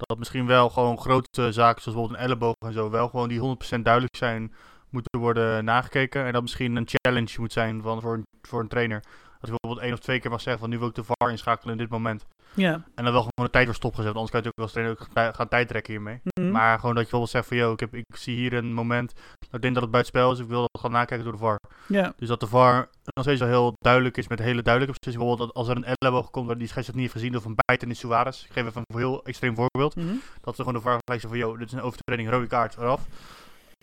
Dat 0.06 0.18
misschien 0.18 0.46
wel 0.46 0.70
gewoon 0.70 1.00
grote 1.00 1.52
zaken 1.52 1.82
zoals 1.82 1.98
bijvoorbeeld 1.98 2.20
een 2.20 2.26
elleboog 2.26 2.56
en 2.66 2.74
zo 2.74 2.90
wel 2.90 3.08
gewoon 3.08 3.30
die 3.30 3.58
100% 3.78 3.82
duidelijk 3.82 4.16
zijn 4.16 4.54
moeten 4.90 5.20
worden 5.20 5.66
nagekeken. 5.66 6.26
En 6.26 6.34
dat 6.34 6.42
misschien 6.42 6.76
een 6.76 6.88
challenge 6.88 7.36
moet 7.40 7.54
zijn 7.54 7.82
van, 7.82 8.02
voor, 8.02 8.14
een, 8.14 8.26
voor 8.42 8.60
een 8.60 8.68
trainer. 8.68 9.04
Dat 9.44 9.52
hij 9.52 9.60
bijvoorbeeld 9.62 9.86
één 9.86 9.94
of 9.94 10.00
twee 10.00 10.20
keer 10.20 10.32
mag 10.32 10.42
zeggen 10.42 10.62
van 10.62 10.70
nu 10.70 10.80
wil 10.80 10.88
ik 10.88 10.96
de 10.96 11.04
VAR 11.04 11.30
inschakelen 11.30 11.72
in 11.74 11.80
dit 11.80 11.90
moment. 11.90 12.26
Ja. 12.54 12.74
En 12.96 13.04
dan 13.04 13.14
wel 13.14 13.22
gewoon 13.22 13.46
de 13.46 13.50
tijd 13.50 13.66
weer 13.66 13.76
stopgezet. 13.76 14.14
Anders 14.14 14.32
kan 14.32 14.42
je 14.42 14.50
natuurlijk 14.50 14.98
als 14.98 15.08
trainer 15.08 15.36
gaan 15.36 15.48
tijd 15.48 15.68
trekken 15.68 15.94
hiermee. 15.94 16.22
Mhm. 16.24 16.52
Maar 16.52 16.80
gewoon 16.80 16.96
dat 16.96 17.04
je 17.04 17.10
bijvoorbeeld 17.10 17.30
zegt 17.30 17.48
van 17.48 17.58
yo, 17.58 17.72
ik, 17.72 17.80
heb, 17.80 17.96
ik 17.96 18.16
zie 18.16 18.36
hier 18.36 18.54
een 18.54 18.74
moment. 18.74 19.14
dat 19.40 19.54
Ik 19.54 19.62
denk 19.62 19.74
dat 19.74 19.84
het 19.84 19.92
buitenspel 19.92 20.32
is. 20.32 20.40
Ik 20.40 20.48
wil 20.48 20.62
dat 20.62 20.82
gaan 20.82 20.92
nakijken 20.92 21.24
door 21.24 21.34
de 21.34 21.40
VAR. 21.40 21.60
Ja. 21.88 22.14
Dus 22.18 22.28
dat 22.28 22.40
de 22.40 22.48
VAR 22.48 22.90
nog 23.04 23.26
steeds 23.26 23.40
wel 23.40 23.50
heel 23.50 23.74
duidelijk 23.80 24.18
is 24.18 24.28
met 24.28 24.40
hele 24.40 24.62
duidelijke 24.62 24.98
beslissingen. 25.00 25.28
Bijvoorbeeld 25.28 25.56
dat 25.56 25.58
als 25.58 25.68
er 25.68 25.78
een 25.78 25.96
elleboog 25.98 26.30
komt 26.30 26.48
waar 26.48 26.58
die 26.58 26.68
scheidsrechter 26.68 27.04
niet 27.04 27.14
heeft 27.14 27.26
gezien 27.26 27.38
of 27.38 27.46
een 27.46 27.58
bijt 27.66 27.84
in 27.84 27.90
de 27.90 27.96
Suarez. 27.96 28.44
Ik 28.44 28.52
geef 28.52 28.66
even 28.66 28.82
een 28.86 28.98
heel 28.98 29.26
extreem 29.26 29.56
voorbeeld. 29.56 29.96
Mhm. 29.96 30.16
Dat 30.42 30.56
ze 30.56 30.64
gewoon 30.64 30.78
de 30.78 30.84
VAR 30.84 31.00
gelijk 31.06 31.22
zeggen 31.22 31.30
van 31.30 31.40
yo, 31.40 31.58
dit 31.58 31.68
is 31.68 31.74
een 31.74 31.82
overtreding, 31.82 32.30
rode 32.30 32.48
kaart, 32.48 32.78
eraf. 32.78 33.02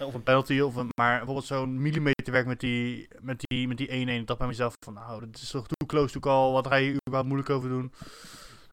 Of 0.05 0.15
een 0.15 0.23
penalty, 0.23 0.61
of 0.61 0.77
een, 0.77 0.89
maar 1.01 1.17
bijvoorbeeld 1.17 1.47
zo'n 1.47 1.83
millimeterwerk 1.83 2.47
met 2.47 2.61
die, 2.61 3.09
met 3.21 3.41
die, 3.41 3.69
met 3.69 3.77
die 3.77 3.89
1-1. 3.89 3.91
Ik 3.93 4.27
dacht 4.27 4.39
bij 4.39 4.49
mezelf 4.49 4.75
van 4.85 4.95
nou, 4.95 5.21
dit 5.27 5.37
is 5.43 5.51
toch 5.51 5.67
too 5.67 5.87
close 5.87 6.13
to 6.13 6.21
call. 6.21 6.53
Wat 6.53 6.67
ga 6.67 6.75
je 6.75 6.91
überhaupt 6.91 7.29
moeilijk 7.29 7.51
over 7.51 7.69
doen? 7.69 7.93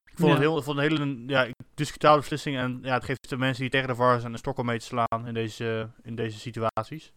Ik 0.04 0.24
vond 0.24 0.28
Ja. 0.28 0.38
het 0.38 0.38
heel, 0.38 0.58
ik 0.58 0.64
vond 0.64 0.78
een 0.78 0.82
hele 0.82 1.24
ja, 1.26 1.46
discutabele 1.74 2.20
beslissing. 2.20 2.56
En 2.56 2.78
ja, 2.82 2.94
het 2.94 3.04
geeft 3.04 3.28
de 3.28 3.36
mensen 3.36 3.62
die 3.62 3.70
tegen 3.70 3.88
de 3.88 3.94
VAR 3.94 4.20
zijn 4.20 4.32
een 4.32 4.38
stok 4.38 4.58
om 4.58 4.66
mee 4.66 4.78
te 4.78 4.84
slaan 4.84 5.26
in 5.26 5.34
deze, 5.34 5.88
in 6.02 6.14
deze 6.14 6.38
situaties. 6.38 7.12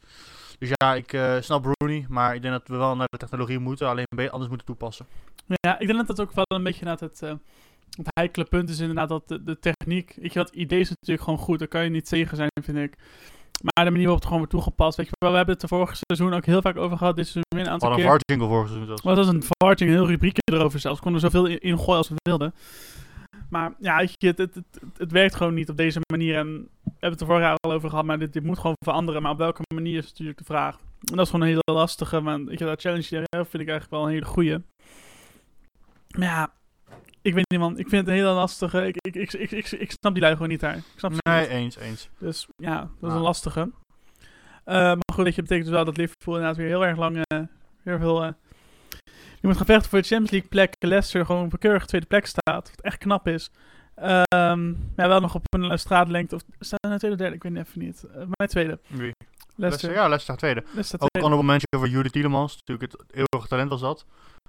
Dus 0.60 0.69
ja, 0.74 0.96
ik 0.96 1.14
eh, 1.14 1.42
snap 1.42 1.66
Rooney, 1.78 2.06
maar 2.10 2.36
ik 2.36 2.42
denk 2.42 2.54
dat 2.54 2.68
we 2.68 2.75
wel 2.75 2.96
naar 2.96 3.07
de 3.12 3.18
technologie 3.18 3.60
moeten, 3.60 3.88
alleen 3.88 4.06
anders 4.31 4.50
moeten 4.50 4.68
toepassen. 4.68 5.06
Ja, 5.46 5.80
ik 5.80 5.88
denk 5.88 5.98
dat 5.98 6.07
dat 6.07 6.22
ook 6.22 6.34
wel 6.34 6.46
een 6.48 6.64
beetje 6.64 6.80
inderdaad 6.80 7.10
het, 7.10 7.22
eh, 7.22 7.36
het 7.98 8.07
heikele 8.14 8.46
punt 8.46 8.69
is 8.69 8.80
inderdaad 8.80 9.10
dat 9.10 9.28
de, 9.28 9.44
de 9.44 9.60
techniek, 9.60 10.18
je, 10.22 10.30
dat 10.34 10.50
idee 10.50 10.80
is 10.80 10.90
natuurlijk 10.90 11.24
gewoon 11.24 11.40
goed, 11.40 11.60
daar 11.60 11.68
kan 11.68 11.84
je 11.84 11.90
niet 11.90 12.07
tegen 12.07 12.38
zijn, 12.38 12.50
vind 12.64 12.78
ik. 12.78 12.96
Maar 13.62 13.86
de 13.86 13.92
manier 13.92 14.07
waarop 14.07 14.15
het 14.15 14.24
gewoon 14.24 14.38
wordt 14.38 14.53
toegepast, 14.53 14.98
weet 14.98 15.06
je 15.06 15.15
wel, 15.18 15.30
we 15.30 15.36
hebben 15.36 15.53
het 15.53 15.63
de 15.63 15.75
vorige 15.75 15.95
seizoen 16.07 16.38
ook 16.38 16.45
heel 16.45 16.62
vaak 16.62 16.77
over 16.77 16.98
gehad, 16.98 17.15
dit 17.15 17.27
seizoen 17.27 17.44
weer 17.56 17.59
een 17.59 17.65
We 17.65 17.71
aantal 17.71 17.89
hadden 17.89 18.06
een. 18.06 18.12
VAR-jingle 18.12 18.48
voor 18.48 18.68
seizoen 18.68 18.88
zelfs. 18.88 19.01
Was 19.01 19.27
een 19.27 19.44
varting, 19.57 19.89
een 19.89 19.95
heel 19.95 20.07
rubriekje 20.07 20.42
erover 20.53 20.80
zelfs. 20.80 20.98
We 20.98 21.03
konden 21.03 21.24
er 21.24 21.31
zoveel 21.31 21.45
in, 21.45 21.59
in 21.59 21.77
gooien 21.77 21.98
als 21.98 22.09
we 22.09 22.15
wilden. 22.24 22.53
Maar 23.50 23.74
ja, 23.80 23.98
weet 23.98 24.13
je, 24.18 24.27
het, 24.27 24.38
het, 24.38 24.56
het, 24.56 24.81
het 24.98 25.12
werkt 25.12 25.36
gewoon 25.36 25.53
niet 25.53 25.69
op 25.69 25.77
deze 25.77 26.00
manier. 26.12 26.38
En 26.38 26.53
we 26.83 26.92
hebben 26.92 27.12
het 27.12 27.21
er 27.21 27.25
vorig 27.25 27.42
jaar 27.42 27.56
al 27.59 27.71
over 27.71 27.89
gehad, 27.89 28.06
maar 28.06 28.19
dit, 28.19 28.33
dit 28.33 28.44
moet 28.44 28.59
gewoon 28.59 28.75
veranderen. 28.86 29.21
Maar 29.21 29.31
op 29.31 29.38
welke 29.38 29.62
manier 29.74 29.97
is 29.97 30.09
natuurlijk 30.09 30.38
de 30.38 30.44
vraag. 30.44 30.75
En 30.75 31.15
dat 31.15 31.25
is 31.25 31.31
gewoon 31.31 31.47
een 31.47 31.51
hele 31.51 31.80
lastige, 31.80 32.21
want 32.21 32.47
weet 32.47 32.59
je, 32.59 32.65
dat 32.65 32.81
challenge 32.81 33.18
er 33.30 33.45
vind 33.45 33.63
ik 33.63 33.69
eigenlijk 33.69 33.89
wel 33.89 34.04
een 34.04 34.13
hele 34.13 34.25
goeie. 34.25 34.57
Maar 36.18 36.27
ja, 36.27 36.54
ik 37.21 37.33
weet 37.33 37.50
niet 37.50 37.59
man, 37.59 37.71
ik 37.77 37.89
vind 37.89 38.01
het 38.06 38.07
een 38.07 38.21
hele 38.21 38.33
lastige. 38.33 38.88
Ik, 38.88 38.95
ik, 39.01 39.15
ik, 39.15 39.33
ik, 39.33 39.51
ik, 39.51 39.71
ik 39.71 39.91
snap 39.91 40.13
die 40.13 40.21
lui 40.21 40.33
gewoon 40.33 40.50
niet 40.50 40.59
daar. 40.59 40.75
Ik 40.77 40.83
snap 40.95 41.12
ze 41.13 41.19
Nee, 41.29 41.39
niet. 41.39 41.50
eens, 41.50 41.77
eens. 41.77 42.09
Dus 42.18 42.47
ja, 42.57 42.77
dat 42.79 42.88
is 42.94 43.00
Nou. 43.01 43.13
een 43.13 43.21
lastige. 43.21 43.71
Eh, 44.63 44.75
maar 44.75 44.97
goed, 45.13 45.23
weet 45.23 45.35
je, 45.35 45.41
betekent 45.41 45.65
dus 45.68 45.75
wel 45.75 45.85
dat 45.85 45.97
Liverpool 45.97 46.33
inderdaad 46.35 46.57
weer 46.57 46.68
heel 46.68 46.85
erg 46.85 46.97
lang, 46.97 47.21
eh 47.27 47.39
heel 47.83 47.97
veel... 48.00 48.23
je 48.23 49.47
moet 49.47 49.57
gaan 49.57 49.65
vechten 49.65 49.89
voor 49.89 50.00
de 50.01 50.07
Champions 50.07 50.31
League 50.31 50.50
plek. 50.50 50.73
Leicester 50.79 51.25
gewoon 51.25 51.45
op 51.45 51.53
een 51.53 51.59
keurige 51.59 51.85
tweede 51.85 52.07
plek 52.07 52.25
staat. 52.25 52.69
Wat 52.69 52.81
echt 52.81 52.97
knap 52.97 53.27
is. 53.27 53.51
Ehm 54.01 54.74
ja, 54.95 55.07
wel 55.07 55.19
nog 55.19 55.36
op 55.36 55.45
een 55.50 55.80
straatlengte. 55.80 56.36
Of 56.36 56.42
ze 56.59 56.75
nou 56.88 56.98
tweede 56.98 57.18
derde? 57.18 57.36
Ik 57.36 57.44
weet 57.44 57.57
het 57.57 57.68
even 57.68 57.80
niet. 57.80 58.03
Eh 58.03 58.15
mijn 58.15 58.50
tweede. 58.50 58.80
Wie? 58.88 58.98
Leicester. 58.98 59.56
Leicester, 59.56 59.94
ja, 59.94 60.07
Leicester 60.07 60.38
tweede. 60.38 60.63
Leicester 60.71 61.00
Ook 61.00 61.09
tweede. 61.09 61.30
honorable 61.30 61.51
mention 61.51 61.80
voor 61.80 61.88
Jury 61.88 62.09
Tielemans. 62.09 62.57
Natuurlijk 62.57 62.92
het 62.92 63.13
eeuwige 63.13 63.48
talent 63.50 63.69
was 63.69 63.81
dat. 63.81 64.06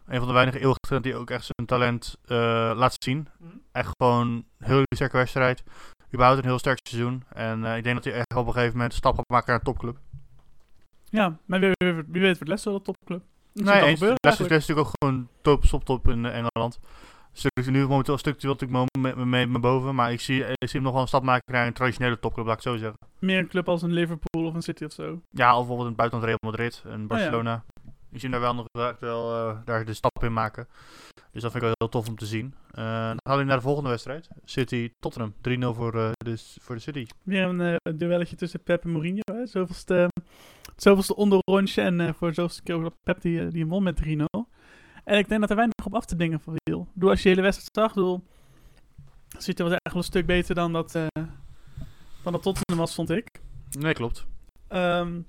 Een 0.07 0.19
van 0.19 0.27
de 0.27 0.35
weinige 0.35 0.59
eeuwige 0.59 0.79
talenten 0.81 1.11
die 1.11 1.21
ook 1.21 1.31
echt 1.31 1.45
zijn 1.55 1.67
talent 1.69 2.17
eh, 2.25 2.37
laat 2.77 2.95
zien. 3.05 3.29
Mhm. 3.39 3.51
Echt 3.73 3.91
gewoon 3.99 4.29
een 4.29 4.45
heel 4.59 4.83
sterke 4.95 5.17
wedstrijd. 5.17 5.63
Überhaupt 6.15 6.39
een 6.43 6.49
heel 6.49 6.59
sterk 6.59 6.79
seizoen. 6.89 7.25
En 7.33 7.65
eh, 7.65 7.77
ik 7.77 7.83
denk 7.83 7.95
dat 7.95 8.05
hij 8.05 8.15
echt 8.15 8.37
op 8.37 8.47
een 8.47 8.53
gegeven 8.53 8.73
moment 8.73 8.93
een 8.93 8.99
stap 8.99 9.17
gaat 9.17 9.29
maken 9.29 9.47
naar 9.49 9.59
een 9.59 9.65
topclub. 9.65 9.99
Ja, 11.11 11.37
maar 11.45 11.61
wie, 11.61 11.71
wie, 11.85 11.93
wie 11.93 12.21
weet 12.21 12.39
wordt 12.39 12.49
Leicester 12.49 12.75
een 12.75 12.83
topclub. 12.83 13.23
Nee, 13.53 13.99
Leicester 13.99 14.51
is 14.53 14.67
natuurlijk 14.67 14.79
ook 14.79 14.93
gewoon 14.99 15.29
top, 15.43 15.65
top, 15.65 15.85
top 15.85 16.09
in 16.09 16.27
Engeland. 16.27 16.79
Nu 17.71 17.87
momenteel 17.87 18.19
structureel 18.19 18.57
natuurlijk 18.61 18.91
mo- 18.93 19.01
met 19.01 19.17
me 19.17 19.47
me 19.47 19.59
boven. 19.59 19.95
Maar 19.95 20.13
ik 20.13 20.21
zie, 20.21 20.39
ik 20.41 20.69
zie 20.69 20.73
hem 20.73 20.83
nog 20.83 20.93
wel 20.93 21.03
een 21.03 21.09
stap 21.09 21.23
maken 21.23 21.53
naar 21.53 21.67
een 21.67 21.73
traditionele 21.73 22.19
topclub, 22.19 22.47
laat 22.47 22.57
ik 22.57 22.63
zo 22.63 22.77
zeggen. 22.77 22.99
Meer 23.19 23.39
een 23.39 23.49
club 23.49 23.69
als 23.69 23.83
een 23.83 23.93
Liverpool 23.93 24.47
of 24.47 24.55
een 24.55 24.63
City 24.63 24.85
of 24.85 24.93
zo. 24.93 25.21
Ja, 25.31 25.51
of 25.53 25.59
bijvoorbeeld 25.59 25.89
het 25.89 25.97
buitenland 25.97 26.29
Real 26.29 26.39
Madrid 26.51 26.83
en 26.85 27.01
ja. 27.01 27.07
Barcelona. 27.07 27.65
Ik 27.85 28.21
zie 28.21 28.31
hem 28.31 28.31
daar 28.31 28.41
wel 28.41 28.55
nog 28.55 28.67
wel 28.73 28.95
wel 29.01 29.35
eh, 29.49 29.59
daar 29.65 29.85
de 29.85 29.95
stap 29.95 30.23
in 30.25 30.33
maken. 30.33 30.67
Dus 31.33 31.43
dat 31.43 31.53
vind 31.53 31.55
ik 31.55 31.61
wel 31.61 31.73
heel 31.79 31.89
tof 31.89 32.09
om 32.09 32.17
te 32.17 32.27
zien. 32.27 32.55
Eh, 32.71 32.85
dan 32.85 33.17
gaan 33.23 33.39
we 33.39 33.45
naar 33.45 33.57
de 33.57 33.63
volgende 33.63 33.89
wedstrijd. 33.89 34.29
City 34.45 34.91
Tottenham. 34.99 35.35
3-0 35.41 35.75
voor, 35.75 35.95
eh, 35.95 36.11
de, 36.13 36.37
voor 36.61 36.75
de 36.75 36.81
City. 36.81 37.07
Weer 37.23 37.45
een 37.45 37.79
duelletje 37.99 38.37
tussen 38.37 38.63
Pep 38.63 38.85
en 38.85 38.91
Mourinho. 38.91 39.21
Hè? 39.33 39.47
Zoveelste, 39.47 40.09
zoveelste 40.77 41.17
onderrondje. 41.17 41.83
En 41.83 42.15
voor 42.15 42.35
zoveelste 42.35 42.63
keer 42.63 42.91
Pep 43.03 43.21
die, 43.21 43.49
die 43.49 43.67
won 43.67 43.83
met 43.83 43.97
3-0. 43.97 44.42
En 45.05 45.19
ik 45.19 45.29
denk 45.29 45.41
dat 45.41 45.51
er 45.51 45.57
weinig 45.57 45.87
op 45.87 45.95
af 45.95 46.05
te 46.05 46.17
dingen 46.17 46.41
viel. 46.41 46.89
Doe 46.95 47.11
als 47.11 47.19
je 47.19 47.25
de 47.25 47.29
hele 47.29 47.43
wedstrijd 47.43 47.71
zag, 47.73 47.95
bedoel, 47.95 48.23
City 49.39 49.63
was 49.63 49.73
echt 49.73 49.95
wel 49.95 49.97
een 49.97 50.03
stuk 50.03 50.27
beter 50.27 50.55
dan 50.55 50.73
dat, 50.73 50.95
eh 50.95 51.07
dan 52.23 52.33
dat 52.33 52.43
Tottenham 52.43 52.79
was, 52.79 52.95
vond 52.95 53.11
ik. 53.11 53.27
Nee, 53.79 53.93
klopt. 53.95 54.27
Ehm, 54.69 55.21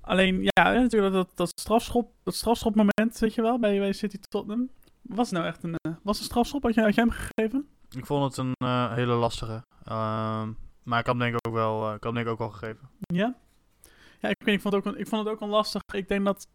alleen, 0.00 0.40
ja, 0.42 0.72
natuurlijk 0.72 1.12
dat, 1.12 1.30
dat, 1.34 1.52
strafschop, 1.60 2.12
dat 2.22 2.34
strafschopmoment, 2.34 3.18
weet 3.18 3.34
je 3.34 3.42
wel, 3.42 3.58
bij, 3.58 3.78
bij 3.78 3.92
City 3.92 4.18
Tottenham. 4.28 4.70
Was 5.02 5.30
nou 5.30 5.46
echt 5.46 5.62
een, 5.62 5.74
eh, 5.74 5.92
was 6.02 6.18
een 6.18 6.24
strafschop? 6.24 6.62
Had, 6.62 6.74
je, 6.74 6.80
had 6.80 6.94
jij 6.94 7.04
hem 7.04 7.12
gegeven? 7.12 7.68
Ik 7.90 8.06
vond 8.06 8.24
het 8.24 8.36
een 8.36 8.52
eh, 8.56 8.94
hele 8.94 9.14
lastige. 9.14 9.64
Ehm, 9.84 10.52
maar 10.82 10.98
ik 10.98 11.06
had 11.06 11.14
hem 11.14 11.18
denk 11.18 11.34
ik 11.34 11.46
ook 11.46 11.54
wel, 11.54 11.94
ik 11.94 12.02
had 12.02 12.02
hem 12.02 12.14
denk 12.14 12.26
ik 12.26 12.32
ook 12.32 12.38
wel 12.38 12.50
gegeven. 12.50 12.88
Ja? 12.98 13.34
Ja, 14.20 14.28
ik, 14.28 14.36
weet, 14.44 14.54
ik, 14.54 14.60
vond 14.60 14.74
het 14.74 14.86
ook 14.86 14.92
een, 14.92 15.00
ik 15.00 15.08
vond 15.08 15.24
het 15.24 15.34
ook 15.34 15.40
een 15.40 15.48
lastig. 15.48 15.82
Ik 15.94 16.08
denk 16.08 16.24
dat... 16.24 16.46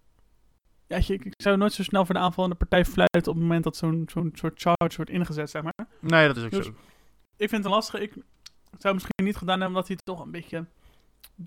Ja, 0.88 0.98
ik, 0.98 1.26
ik 1.26 1.34
zou 1.38 1.58
nooit 1.58 1.74
zo 1.74 1.84
snel 1.84 2.06
voor 2.06 2.16
de 2.16 2.22
aanvallende 2.22 2.56
partij 2.56 2.86
fluiten 2.86 3.32
op 3.32 3.38
het 3.38 3.44
moment 3.44 3.64
dat 3.64 3.78
zo'n 3.78 4.10
zo'n 4.12 4.32
soort 4.34 4.62
charge 4.62 4.96
wordt 4.96 5.12
ingezet, 5.12 5.50
zeg 5.50 5.62
maar. 5.64 5.88
Nee, 6.00 6.28
dat 6.28 6.38
is 6.38 6.44
ook 6.44 6.52
Dus- 6.52 6.66
zo. 6.66 6.72
Ik 7.38 7.50
vind 7.50 7.52
het 7.52 7.66
een 7.66 7.72
lastig. 7.72 8.00
Ik 8.00 8.12
zou 8.14 8.24
het 8.72 8.94
misschien 8.94 9.26
niet 9.26 9.36
gedaan 9.38 9.60
hebben 9.60 9.76
omdat 9.78 9.88
hij 9.88 9.98
toch 10.04 10.20
een 10.20 10.32
beetje... 10.32 10.66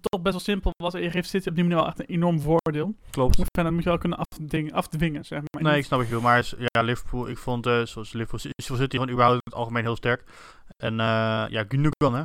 Toch 0.00 0.20
best 0.22 0.34
wel 0.34 0.44
simpel 0.44 0.70
was. 0.82 0.94
En 0.94 1.02
je 1.02 1.10
geeft 1.10 1.28
City 1.28 1.48
op 1.48 1.54
die 1.54 1.64
manier 1.64 1.78
wel 1.78 1.86
echt 1.86 1.98
een 1.98 2.06
enorm 2.06 2.40
voordeel. 2.40 2.94
Klopt. 3.10 3.38
En 3.38 3.64
dat 3.64 3.72
moet 3.72 3.82
je 3.82 3.88
wel 3.88 3.98
kunnen 3.98 4.18
afdwingen, 4.18 4.72
afdwingen, 4.72 5.24
zeg 5.24 5.40
maar. 5.50 5.62
Nee, 5.62 5.78
ik 5.78 5.84
snap 5.84 5.98
wat 5.98 6.08
je 6.08 6.14
bedoelt. 6.14 6.32
Maar 6.32 6.52
ja, 6.58 6.82
Liverpool, 6.82 7.28
ik 7.28 7.38
vond 7.38 7.66
eh, 7.66 7.72
zoals 7.72 8.12
Liverpool, 8.12 8.40
Liverpool 8.42 8.76
City 8.76 8.96
gewoon 8.96 9.10
überhaupt 9.12 9.34
in 9.44 9.50
het 9.50 9.54
algemeen 9.54 9.82
heel 9.82 9.96
sterk. 9.96 10.24
En 10.76 11.00
eh 11.00 11.06
ja, 11.48 11.64
Gundogan 11.68 12.14
hè. 12.14 12.24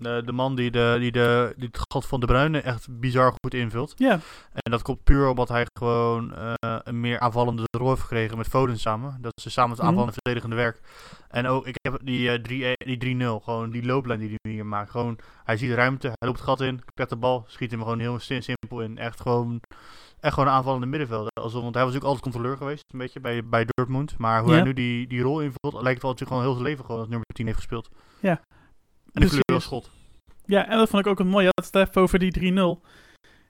De, 0.00 0.22
de 0.24 0.32
man 0.32 0.54
die, 0.54 0.70
de, 0.70 0.96
die, 1.00 1.12
de, 1.12 1.54
die 1.56 1.66
het 1.72 1.84
gat 1.92 2.06
van 2.06 2.20
De 2.20 2.26
Bruyne 2.26 2.60
echt 2.60 3.00
bizar 3.00 3.32
goed 3.42 3.54
invult. 3.54 3.92
Ja, 3.96 4.12
En 4.52 4.70
dat 4.70 4.82
komt 4.82 5.04
puur 5.04 5.28
omdat 5.28 5.48
hij 5.48 5.66
gewoon 5.78 6.34
eh, 6.34 6.52
een 6.82 7.00
meer 7.00 7.18
aanvallende 7.20 7.62
rol 7.78 7.88
heeft 7.88 8.00
gekregen 8.00 8.36
met 8.36 8.48
Foden 8.48 8.78
samen. 8.78 9.18
Dat 9.20 9.32
is 9.44 9.52
samen 9.52 9.70
het 9.70 9.78
Mhm. 9.78 9.86
aanvallende 9.88 10.12
verdedigende 10.22 10.56
werk. 10.56 10.80
En 11.28 11.46
ook, 11.46 11.66
ik 11.66 11.74
heb 11.82 11.98
die, 12.04 12.30
eh, 12.30 12.40
3 12.42 12.72
die 12.76 12.96
3-0, 12.98 13.40
gewoon 13.40 13.70
die 13.70 13.84
looplijn 13.84 14.20
die 14.20 14.34
hij 14.42 14.52
hier 14.52 14.66
maakt. 14.66 14.90
Gewoon, 14.90 15.18
hij 15.44 15.56
ziet 15.56 15.68
de 15.68 15.74
ruimte, 15.74 16.06
hij 16.06 16.28
loopt 16.28 16.38
het 16.38 16.48
gat 16.48 16.60
in, 16.60 16.80
krijgt 16.94 17.12
de 17.12 17.18
bal, 17.18 17.44
schiet 17.46 17.70
hem 17.70 17.80
gewoon 17.82 17.98
heel 17.98 18.18
sim- 18.18 18.40
simpel 18.42 18.80
in. 18.80 18.98
Echt 18.98 19.20
gewoon, 19.20 19.60
echt 20.20 20.34
gewoon 20.34 20.48
een 20.48 20.54
aanvallende 20.54 20.86
middenvelder. 20.86 21.30
Alsof, 21.40 21.62
want 21.62 21.74
hij 21.74 21.84
was 21.84 21.92
natuurlijk 21.92 22.04
altijd 22.14 22.22
controleur 22.32 22.56
geweest, 22.56 22.84
een 22.92 22.98
beetje, 22.98 23.20
bij, 23.20 23.44
bij 23.44 23.64
Dortmund. 23.66 24.18
Maar 24.18 24.40
hoe 24.42 24.52
hij 24.52 24.62
nu 24.62 24.72
die, 24.72 25.06
die 25.06 25.22
rol 25.22 25.40
invult, 25.40 25.82
lijkt 25.82 26.02
wel 26.02 26.10
dat 26.10 26.18
hij 26.18 26.28
gewoon 26.28 26.42
heel 26.42 26.52
zijn 26.54 26.64
leven 26.66 26.84
gewoon 26.84 27.00
als 27.00 27.08
nummer 27.08 27.26
10 27.34 27.44
heeft 27.46 27.58
gespeeld. 27.58 27.88
Ja. 28.20 28.40
En 29.12 29.20
de 29.20 29.26
Precies. 29.26 29.40
kleur 29.44 29.58
was 29.58 29.64
schot. 29.64 29.90
Ja, 30.44 30.68
en 30.68 30.78
dat 30.78 30.88
vond 30.88 31.04
ik 31.04 31.10
ook 31.10 31.20
een 31.20 31.28
mooi. 31.28 31.44
Je 31.44 31.52
had 31.54 31.72
het 31.72 31.88
even 31.88 32.02
over 32.02 32.18
die 32.18 32.32
3-0. 32.32 32.80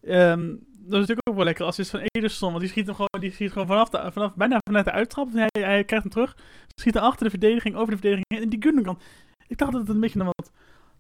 Ehm, 0.03 0.47
dat 0.91 1.01
is 1.01 1.09
natuurlijk 1.09 1.29
ook 1.29 1.35
wel 1.35 1.45
lekker 1.45 1.79
is 1.79 1.91
van 1.91 2.01
Ederson. 2.01 2.49
Want 2.49 2.61
die 2.61 2.71
schiet 2.71 2.87
hem 2.87 2.95
gewoon, 2.95 3.21
die 3.21 3.33
schiet 3.33 3.53
gewoon 3.53 3.67
vanaf, 3.67 3.89
de, 3.89 4.13
vanaf 4.13 4.35
bijna 4.35 4.59
vanuit 4.67 4.85
de 4.85 4.91
uittrap. 4.91 5.33
Hij, 5.33 5.49
hij 5.51 5.85
krijgt 5.85 6.05
hem 6.05 6.13
terug. 6.13 6.37
Schiet 6.75 6.95
hem 6.95 7.03
achter 7.03 7.25
de 7.25 7.31
verdediging, 7.31 7.75
over 7.75 7.87
de 7.87 7.99
verdediging 7.99 8.27
heen. 8.29 8.43
En 8.43 8.49
die 8.49 8.63
Gundogan. 8.63 9.01
Ik 9.47 9.59
dacht 9.59 9.73
dat 9.73 9.81
het 9.81 9.91
een 9.91 10.01
beetje 10.01 10.21
een 10.21 10.27
wat 10.27 10.53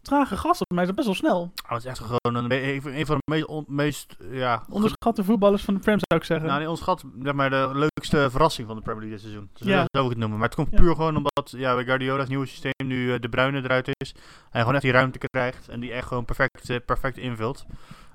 trage 0.03 0.37
gast 0.37 0.59
was. 0.59 0.69
Maar 0.69 0.79
hij 0.79 0.89
is 0.89 0.95
best 0.95 1.07
wel 1.07 1.17
snel. 1.17 1.51
Hij 1.67 1.77
was 1.77 1.85
echt 1.85 1.99
gewoon 1.99 2.45
een, 2.45 2.53
een, 2.99 3.07
van 3.07 3.17
de 3.19 3.31
meest, 3.31 3.47
on- 3.47 3.65
meest 3.69 4.17
ja, 4.31 4.63
Onderschatte 4.69 5.25
voetballers 5.25 5.65
van 5.65 5.75
de 5.75 5.81
Prem 5.81 5.99
zou 5.99 6.21
ik 6.21 6.27
zeggen. 6.27 6.49
Nou, 6.49 6.77
zeg 7.23 7.35
maar, 7.35 7.51
de 7.51 7.71
leukste 7.73 8.31
verrassing 8.31 8.67
van 8.67 8.77
de 8.77 8.83
Premier 8.83 9.01
League 9.03 9.19
dit 9.19 9.27
seizoen. 9.31 9.51
Dus 9.53 9.67
Ja. 9.67 9.81
Zo 9.81 9.87
zou 9.91 10.05
ik 10.05 10.11
het 10.11 10.19
noemen. 10.19 10.39
Maar 10.39 10.47
het 10.49 10.57
komt 10.57 10.69
Ja. 10.71 10.77
puur 10.77 10.95
gewoon 10.95 11.17
omdat 11.17 11.51
ja, 11.57 11.75
bij 11.75 11.85
Guardiola's 11.85 12.29
nieuwe 12.29 12.47
systeem 12.47 12.73
nu 12.87 13.13
eh, 13.15 13.21
de 13.21 13.29
Bruyne 13.29 13.63
eruit 13.63 13.89
is. 13.89 14.15
Hij 14.51 14.61
gewoon 14.61 14.75
echt 14.75 14.83
die 14.83 14.93
ruimte 14.93 15.19
krijgt 15.19 15.69
en 15.69 15.81
die 15.81 15.93
echt 15.93 16.07
gewoon 16.09 16.25
perfect, 16.25 16.71
eh, 16.71 16.77
perfect 16.87 17.17
invult. 17.19 17.67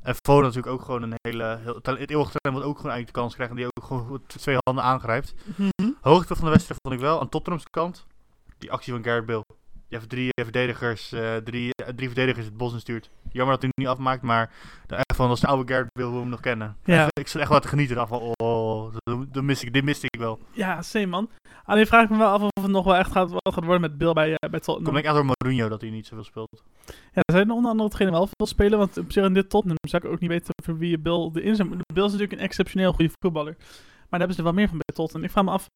En 0.04 0.16
Foden 0.26 0.44
natuurlijk 0.44 0.74
ook 0.74 0.82
gewoon 0.82 1.02
een 1.02 1.14
hele... 1.22 1.60
Heel, 1.64 1.76
het 1.84 2.10
eeuwige 2.10 2.32
talent 2.32 2.62
wat 2.62 2.70
ook 2.70 2.76
gewoon 2.78 2.92
eigenlijk 2.92 3.08
de 3.08 3.12
kans 3.20 3.34
krijgt 3.34 3.52
en 3.52 3.58
die 3.58 3.66
ook 3.66 3.84
gewoon 3.86 4.22
twee 4.28 4.58
handen 4.64 4.84
aangrijpt. 4.84 5.34
Mhm. 5.56 5.92
Hoogte 6.02 6.36
van 6.36 6.46
de 6.46 6.52
wedstrijd 6.52 6.80
vond 6.84 6.96
ik 6.96 7.02
wel 7.02 7.20
aan 7.20 7.30
Tottenham's 7.30 7.66
kant. 7.70 8.06
Die 8.58 8.72
actie 8.72 8.94
van 8.94 9.04
Gareth 9.04 9.26
Bale. 9.26 9.44
Even 9.96 10.08
drie 10.08 10.30
eh, 10.34 10.44
verdedigers, 10.44 11.12
eh, 11.12 11.36
drie, 11.36 11.72
eh, 11.76 11.88
drie 11.96 12.08
verdedigers 12.08 12.46
het 12.46 12.58
bos 12.58 12.74
instuurt. 12.74 13.10
Jammer 13.32 13.54
dat 13.54 13.62
hij 13.62 13.72
hem 13.76 13.86
niet 13.86 13.94
afmaakt, 13.98 14.22
maar 14.22 14.52
de- 14.88 14.96
echt 14.96 15.16
van 15.16 15.30
als 15.30 15.40
de 15.40 15.48
oude 15.48 15.64
Bale 15.66 16.08
hoe 16.08 16.14
we 16.16 16.20
hem 16.20 16.30
nog 16.30 16.40
kennen. 16.40 16.78
Ja. 16.84 17.02
Echt, 17.04 17.20
ik 17.20 17.28
zat 17.28 17.42
echt 17.42 17.50
wel 17.50 17.60
te 17.60 17.68
genieten 17.68 17.98
ervan. 17.98 18.20
Van, 18.20 18.34
oh, 18.48 18.94
dat, 19.04 19.34
dat 19.34 19.44
mis 19.44 19.64
ik, 19.64 19.74
dit 19.74 19.84
miste 19.84 20.06
ik 20.10 20.20
wel. 20.20 20.40
Ja, 20.52 20.82
same 20.82 21.06
man. 21.06 21.30
Alleen 21.64 21.88
vraag 21.88 22.04
ik 22.04 22.10
me 22.10 22.18
wel 22.18 22.32
af 22.32 22.42
of 22.42 22.50
het 22.64 22.72
nog 22.72 22.86
wel 22.86 22.96
echt 22.96 23.12
gaat, 23.12 23.30
gaat 23.32 23.64
worden 23.64 23.82
met 23.82 23.98
Bill 23.98 24.14
bij, 24.14 24.36
eh, 24.36 24.50
bij 24.50 24.60
Tottenham. 24.60 24.94
denk 24.94 24.98
ik 25.06 25.12
echt 25.12 25.16
door 25.16 25.34
Mourinho 25.40 25.70
dat 25.70 25.82
hij 25.82 25.90
niet 25.90 26.08
zoveel 26.08 26.24
speelt. 26.24 26.64
Ja, 26.86 26.94
er 27.14 27.34
zijn 27.34 27.52
onder 27.52 27.72
andere 27.72 27.90
hetgene 27.90 28.12
wel 28.12 28.28
veel 28.32 28.48
spelen, 28.48 28.78
want 28.78 28.98
op 28.98 29.12
zich 29.12 29.26
in 29.26 29.34
dit 29.34 29.50
Tottenham 29.50 29.78
zou 29.90 30.06
ik 30.06 30.12
ook 30.12 30.20
niet 30.20 30.30
weten 30.30 30.54
voor 30.64 30.78
wie 30.78 30.90
je 30.90 31.00
Bill 31.00 31.32
zou 31.56 31.68
moeten. 31.68 31.86
Bill 31.94 32.06
is 32.06 32.12
natuurlijk 32.12 32.32
een 32.32 32.46
exceptioneel 32.46 32.94
goede 32.94 33.12
voetballer. 33.22 33.56
Maar 33.58 34.20
daar 34.20 34.30
hebben 34.30 34.32
ze 34.32 34.38
er 34.38 34.44
wel 34.44 34.54
meer 34.54 34.68
van 34.68 34.78
bij 34.86 34.96
Tottenham. 34.96 35.24
Ik 35.26 35.32
vraag 35.32 35.44
me 35.44 35.52
af, 35.52 35.68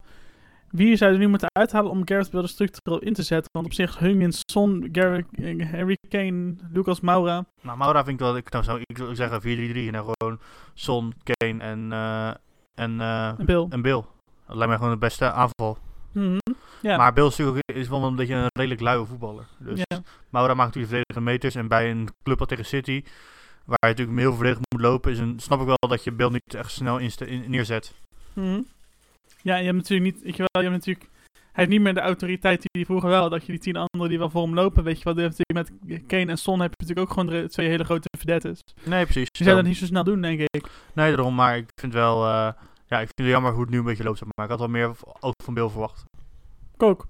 wie 0.71 0.95
zou 0.95 1.11
je 1.11 1.17
er 1.17 1.23
nu 1.23 1.29
moeten 1.29 1.49
uithalen 1.51 1.91
om 1.91 2.01
Gareth 2.07 2.31
Bale 2.31 2.47
structureel 2.47 2.99
in 2.99 3.13
te 3.13 3.23
zetten? 3.23 3.49
Want 3.51 3.65
op 3.65 3.73
zich 3.73 3.97
Heung-min 3.97 4.33
Son, 4.51 4.89
Gareth, 4.91 5.25
eh, 5.31 5.71
Harry 5.71 5.97
Kane, 6.09 6.55
Lucas 6.71 6.99
Moura. 6.99 7.45
Nou, 7.61 7.77
Maura 7.77 8.03
vind 8.03 8.19
ik 8.19 8.25
wel, 8.25 8.37
ik, 8.37 8.51
nou, 8.51 8.63
zou, 8.63 8.79
ik 8.83 8.97
zou 8.97 9.15
zeggen 9.15 9.41
4-3-3 9.41 9.45
en 9.45 9.91
dan 9.91 10.13
gewoon 10.17 10.39
Son, 10.73 11.13
Kane 11.23 11.63
en, 11.63 11.91
eh 11.91 12.33
en, 12.79 13.01
eh, 13.01 13.39
En 13.39 13.45
Bill. 13.45 13.65
en 13.69 13.81
Bill. 13.81 14.03
Dat 14.47 14.55
lijkt 14.55 14.67
mij 14.67 14.75
gewoon 14.75 14.91
het 14.91 14.99
beste 14.99 15.31
aanval. 15.31 15.77
Mhm. 16.11 16.37
Ja. 16.81 16.97
Maar 16.97 17.13
Bill 17.13 17.25
is, 17.25 17.37
natuurlijk 17.37 17.71
is 17.73 17.89
wel 17.89 18.03
een 18.03 18.15
beetje 18.15 18.35
een 18.35 18.47
redelijk 18.53 18.81
luie 18.81 19.05
voetballer. 19.05 19.47
Dus 19.57 19.79
ja. 19.83 20.01
Maura 20.29 20.53
maakt 20.53 20.75
natuurlijk 20.75 20.93
verdedigende 20.93 21.31
meters. 21.31 21.55
En 21.55 21.67
bij 21.67 21.91
een 21.91 22.09
club 22.23 22.39
als 22.39 22.47
tegen 22.47 22.65
City, 22.65 23.03
waar 23.65 23.77
je 23.79 23.87
natuurlijk 23.87 24.17
heel 24.17 24.33
verdedigend 24.33 24.65
moet 24.73 24.81
lopen, 24.81 25.11
is 25.11 25.19
een, 25.19 25.39
snap 25.39 25.59
ik 25.59 25.65
wel 25.65 25.89
dat 25.89 26.03
je 26.03 26.11
Bill 26.11 26.29
niet 26.29 26.53
echt 26.53 26.71
snel 26.71 26.97
in, 26.97 27.11
neerzet. 27.47 27.93
Mhm. 28.33 28.61
Ja, 29.41 29.55
je 29.55 29.63
hebt 29.63 29.77
natuurlijk 29.77 30.13
niet, 30.13 30.23
weet 30.23 30.35
je 30.35 30.43
wel, 30.51 30.63
je 30.63 30.69
hebt 30.69 30.85
natuurlijk, 30.85 31.09
hij 31.31 31.51
heeft 31.51 31.69
niet 31.69 31.81
meer 31.81 31.93
de 31.93 31.99
autoriteit 31.99 32.59
die 32.59 32.69
hij 32.71 32.85
vroeger 32.85 33.09
wel 33.09 33.21
had, 33.21 33.31
dat 33.31 33.45
je 33.45 33.51
die 33.51 33.61
tien 33.61 33.75
anderen 33.75 34.09
die 34.09 34.19
wel 34.19 34.29
voor 34.29 34.43
hem 34.43 34.53
lopen, 34.53 34.83
weet 34.83 34.97
je 34.97 35.03
wel, 35.03 35.15
heeft 35.15 35.37
natuurlijk 35.37 35.69
met 35.85 36.05
Kane 36.07 36.25
en 36.25 36.37
Son 36.37 36.59
heb 36.59 36.73
je 36.77 36.85
natuurlijk 36.85 37.09
ook 37.09 37.19
gewoon 37.19 37.47
twee 37.47 37.67
hele 37.67 37.83
grote 37.83 38.07
verdettes. 38.17 38.61
Nee, 38.83 39.03
precies. 39.03 39.31
Die 39.31 39.45
zou 39.45 39.55
dat 39.55 39.65
niet 39.65 39.77
zo 39.77 39.85
snel 39.85 40.03
doen, 40.03 40.21
denk 40.21 40.39
ik. 40.39 40.69
Nee, 40.93 41.15
daarom. 41.15 41.35
Maar 41.35 41.57
ik 41.57 41.69
vind 41.75 41.93
wel, 41.93 42.25
eh, 42.25 42.51
ja, 42.85 42.99
ik 42.99 43.09
vind 43.13 43.13
het 43.15 43.27
jammer 43.27 43.51
hoe 43.51 43.61
het 43.61 43.69
nu 43.69 43.77
een 43.77 43.83
beetje 43.83 44.03
loopt. 44.03 44.21
Maar 44.21 44.45
ik 44.45 44.51
had 44.51 44.59
wel 44.59 44.67
meer 44.67 44.91
ook 45.19 45.33
van 45.43 45.53
Bill 45.53 45.69
verwacht. 45.69 46.03
Ik 46.73 46.83
ook. 46.83 47.07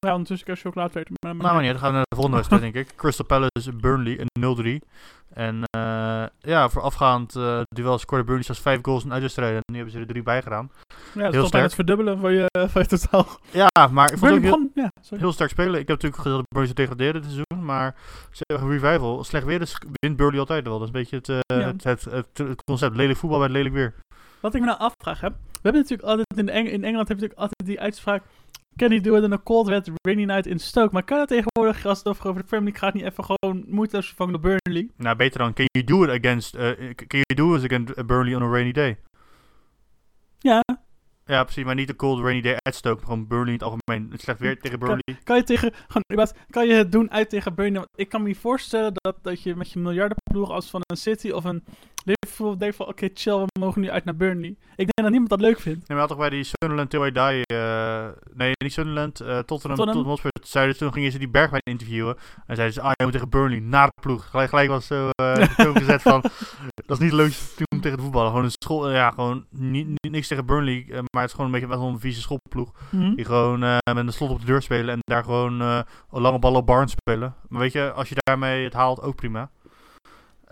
Ja, 0.00 0.10
ondertussen 0.10 0.46
kan 0.46 0.54
je 0.54 0.60
chocolade 0.60 0.92
weten. 0.92 1.14
Maar, 1.20 1.36
Nou, 1.36 1.52
maar 1.54 1.62
niet. 1.62 1.70
Dan 1.70 1.80
gaan 1.80 1.88
we 1.88 1.94
naar 1.96 2.04
de 2.08 2.14
volgende 2.14 2.36
wedstrijd, 2.36 2.62
denk 2.62 2.74
ik. 2.74 2.96
Crystal 3.00 3.26
Palace 3.26 3.72
Burnley, 3.80 4.20
een 4.20 4.80
0-3. 4.82 4.86
En 5.34 5.62
eh, 5.70 6.24
ja, 6.40 6.68
voorafgaand 6.68 7.36
eh 7.36 7.60
duel 7.68 7.98
scoorde 7.98 8.24
Burnley 8.24 8.44
zelfs 8.44 8.60
vijf 8.60 8.78
goals 8.82 9.04
in 9.04 9.12
uitwedstrijden. 9.12 9.56
En 9.56 9.62
nu 9.66 9.74
hebben 9.74 9.94
ze 9.94 10.00
er 10.00 10.06
drie 10.06 10.22
bij 10.22 10.42
gedaan. 10.42 10.70
ja, 11.14 11.22
dat 11.22 11.32
heel 11.32 11.46
sterk. 11.46 11.62
het 11.62 11.74
verdubbelen 11.74 12.18
van 12.18 12.32
je, 12.32 12.46
van 12.72 12.82
je 12.82 12.88
totaal. 12.88 13.26
Ja, 13.50 13.68
maar 13.90 14.12
ik 14.12 14.18
vond 14.18 14.32
het 14.32 14.42
heel, 14.42 14.70
ja, 14.74 14.90
heel 15.08 15.32
sterk 15.32 15.50
spelen. 15.50 15.80
Ik 15.80 15.88
heb 15.88 16.02
natuurlijk 16.02 16.22
gezegd 16.22 16.36
dat 16.36 16.48
Burnley 16.48 16.74
zou 16.74 16.86
degraderen 16.86 17.22
dit 17.22 17.30
seizoen. 17.30 17.64
Maar 17.64 17.94
ze 18.30 18.42
hebben 18.46 18.66
een 18.66 18.78
revival. 18.80 19.24
Slecht 19.24 19.44
weer, 19.44 19.58
dus 19.58 19.76
wint 19.92 20.16
Burnley 20.16 20.40
altijd 20.40 20.64
wel. 20.64 20.78
Dat 20.78 20.88
is 20.88 20.94
een 20.94 21.00
beetje 21.00 21.16
het, 21.16 21.28
eh, 21.28 21.58
Ja. 21.58 21.66
het, 21.66 21.84
het, 21.84 22.04
het, 22.04 22.38
het 22.38 22.64
concept. 22.64 22.96
Lelijk 22.96 23.18
voetbal 23.18 23.38
bij 23.38 23.48
lelijk 23.48 23.74
weer. 23.74 23.94
Wat 24.40 24.54
ik 24.54 24.60
me 24.60 24.66
nou 24.66 24.78
afvraag, 24.78 25.20
hè. 25.20 25.28
We 25.28 25.68
hebben 25.68 25.80
natuurlijk 25.80 26.08
altijd, 26.08 26.38
in, 26.38 26.48
Eng 26.48 26.66
in 26.66 26.84
Engeland 26.84 27.08
heb 27.08 27.18
je 27.18 27.22
natuurlijk 27.22 27.40
altijd 27.40 27.64
die 27.66 27.80
uitspraak, 27.80 28.22
can 28.76 28.88
you 28.88 29.00
do 29.00 29.16
it 29.16 29.24
in 29.24 29.32
a 29.32 29.38
cold, 29.44 29.68
wet, 29.68 29.90
rainy 30.02 30.24
night 30.24 30.46
in 30.46 30.58
Stoke. 30.58 30.92
Maar 30.92 31.02
kan 31.02 31.18
dat 31.18 31.28
tegenwoordig, 31.28 31.86
als 31.86 31.98
het 31.98 32.08
over 32.08 32.24
de 32.24 32.44
Premier 32.44 32.72
League 32.72 32.80
gaat, 32.80 32.94
niet 32.94 33.04
even 33.04 33.24
gewoon 33.24 33.64
moeiteloos 33.66 34.06
vervangen 34.06 34.32
door 34.32 34.58
Burnley? 34.62 34.88
Nou, 34.96 35.16
beter 35.16 35.38
dan, 35.38 35.52
can 35.52 35.66
you 35.72 35.84
do 35.84 36.02
it 36.04 36.24
against, 36.24 36.54
eh, 36.54 36.70
can 36.94 37.20
you 37.26 37.34
do 37.34 37.54
it 37.54 37.64
against 37.64 38.06
Burnley 38.06 38.34
on 38.34 38.42
a 38.42 38.48
rainy 38.48 38.72
day? 38.72 38.98
Ja, 40.38 40.60
Ja, 41.26 41.44
precies, 41.44 41.64
maar 41.64 41.74
niet 41.74 41.86
de 41.86 41.96
cold 41.96 42.20
rainy 42.20 42.40
day 42.40 42.56
at 42.62 42.74
Stoke. 42.74 43.04
Gewoon 43.04 43.26
Burnley 43.26 43.52
in 43.52 43.58
het 43.58 43.62
algemeen. 43.62 44.10
Het 44.10 44.20
slecht 44.20 44.40
weer 44.40 44.60
tegen 44.60 44.78
Burnley. 44.78 45.18
Kan 45.24 45.36
je, 45.36 45.42
tegen, 45.42 45.72
gewoon, 45.88 46.28
kan 46.50 46.66
je 46.66 46.72
het 46.72 46.92
doen 46.92 47.10
uit 47.10 47.30
tegen 47.30 47.54
Burnley? 47.54 47.78
Want 47.78 47.88
ik 47.94 48.08
kan 48.08 48.22
me 48.22 48.34
voorstellen 48.34 48.92
dat, 48.94 49.16
dat 49.22 49.42
je 49.42 49.56
met 49.56 49.72
je 49.72 49.78
miljardenploeg 49.78 50.50
als 50.50 50.70
van 50.70 50.80
een 50.86 50.96
City 50.96 51.30
of 51.30 51.44
een 51.44 51.64
Liverpool 52.04 52.58
denkt 52.58 52.76
van 52.76 52.86
oké 52.86 53.08
chill, 53.14 53.38
we 53.38 53.60
mogen 53.60 53.80
nu 53.80 53.90
uit 53.90 54.04
naar 54.04 54.16
Burnley. 54.16 54.48
Ik 54.76 54.76
denk 54.76 54.92
dat 54.94 55.10
niemand 55.10 55.30
dat 55.30 55.40
leuk 55.40 55.60
vindt. 55.60 55.78
Nee, 55.78 55.86
maar 55.88 55.98
had 55.98 56.08
toch 56.08 56.18
bij 56.18 56.30
die 56.30 56.44
Sunderland 56.44 56.90
Till 56.90 57.04
I 57.06 57.12
Die... 57.12 57.46
eh, 57.46 58.06
nee, 58.34 58.52
niet 58.64 58.72
Sunderland. 58.72 59.20
eh 59.20 59.38
Tottenham, 59.38 59.78
Tottenham. 59.78 60.04
Hotspur. 60.04 60.30
Zeiden, 60.42 60.76
toen 60.76 60.92
gingen 60.92 61.12
ze 61.12 61.18
die 61.18 61.28
Bergwijn 61.28 61.62
interviewen. 61.70 62.16
En 62.46 62.56
zeiden 62.56 62.74
ze, 62.74 62.80
ah, 62.80 62.90
je 62.94 63.04
moet 63.04 63.12
tegen 63.12 63.28
Burnley, 63.28 63.58
naar 63.58 63.86
de 63.86 64.00
ploeg. 64.00 64.30
Gelijk, 64.30 64.48
gelijk 64.48 64.68
was 64.68 64.86
zo, 64.86 65.10
zo 65.64 65.72
gezet 65.72 66.02
van... 66.02 66.20
Dat 66.86 67.00
is 67.00 67.04
niet 67.04 67.12
leuk 67.12 67.32
doen 67.56 67.80
tegen 67.80 67.96
de 67.96 68.02
voetballen. 68.02 68.30
Gewoon 68.30 68.44
een 68.44 68.54
school... 68.62 68.90
ja, 68.90 69.10
gewoon 69.10 69.44
niet, 69.50 69.86
niet, 69.86 70.10
niks 70.10 70.28
tegen 70.28 70.46
Burnley. 70.46 70.86
maar 70.88 71.22
het 71.22 71.24
is 71.24 71.30
gewoon 71.30 71.46
een 71.46 71.60
beetje 71.60 71.78
wel 71.78 71.88
een 71.88 72.00
vieze 72.00 72.20
schoolploeg. 72.20 72.72
Mhm. 72.90 73.14
Die 73.14 73.24
gewoon 73.24 73.58
met 73.58 73.96
een 73.96 74.12
slot 74.12 74.30
op 74.30 74.40
de 74.40 74.46
deur 74.46 74.62
spelen. 74.62 74.94
En 74.94 74.98
daar 75.00 75.24
gewoon 75.24 75.84
lange 76.10 76.38
ballen 76.38 76.58
op 76.58 76.66
Barnes 76.66 76.90
spelen. 76.92 77.34
Maar 77.48 77.60
weet 77.60 77.72
je, 77.72 77.92
als 77.92 78.08
je 78.08 78.14
daarmee 78.18 78.64
het 78.64 78.72
haalt, 78.72 79.02
ook 79.02 79.16
prima. 79.16 79.50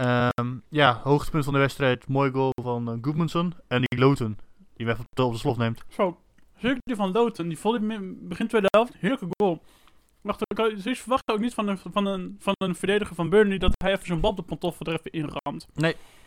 Ehm, 0.01 0.59
ja, 0.69 1.01
hoogtepunt 1.03 1.45
van 1.45 1.53
de 1.53 1.59
wedstrijd. 1.59 2.09
Mooi 2.09 2.31
goal 2.31 2.53
van 2.63 2.89
uh, 2.89 2.95
Goodmanson. 3.03 3.55
En 3.69 3.83
die 3.85 3.99
Loten. 3.99 4.39
Die 4.77 4.87
hem 4.87 4.89
even 4.89 5.07
op 5.25 5.33
de 5.33 5.39
slot 5.39 5.57
neemt. 5.57 5.85
Zo, 5.89 6.19
zeker 6.57 6.79
die 6.83 6.97
van 6.97 7.13
Loten, 7.13 7.49
die 7.49 7.59
volley 7.59 7.97
in 7.97 8.29
begin 8.29 8.49
tweede 8.49 8.67
helft, 8.71 8.93
heerlijke 8.99 9.27
goal. 9.37 9.63
Wacht, 10.23 10.41
ik 10.41 10.57
kan- 10.57 10.75
dus 10.75 11.01
verwacht 11.01 11.31
ook 11.31 11.41
niet 11.41 11.55
van 11.55 11.69
een, 11.69 11.79
van, 11.79 12.07
een, 12.07 12.37
van 12.41 12.55
een 12.57 12.75
verdediger 12.75 13.15
van 13.15 13.29
Burnley 13.29 13.59
dat 13.59 13.73
hij 13.77 13.93
even 13.93 14.07
zo'n 14.07 14.21
bal 14.21 14.31
op 14.31 14.37
de 14.37 14.43
pantoffel 14.43 14.87
er 14.87 14.93
even 14.93 15.11
inramt. 15.11 15.67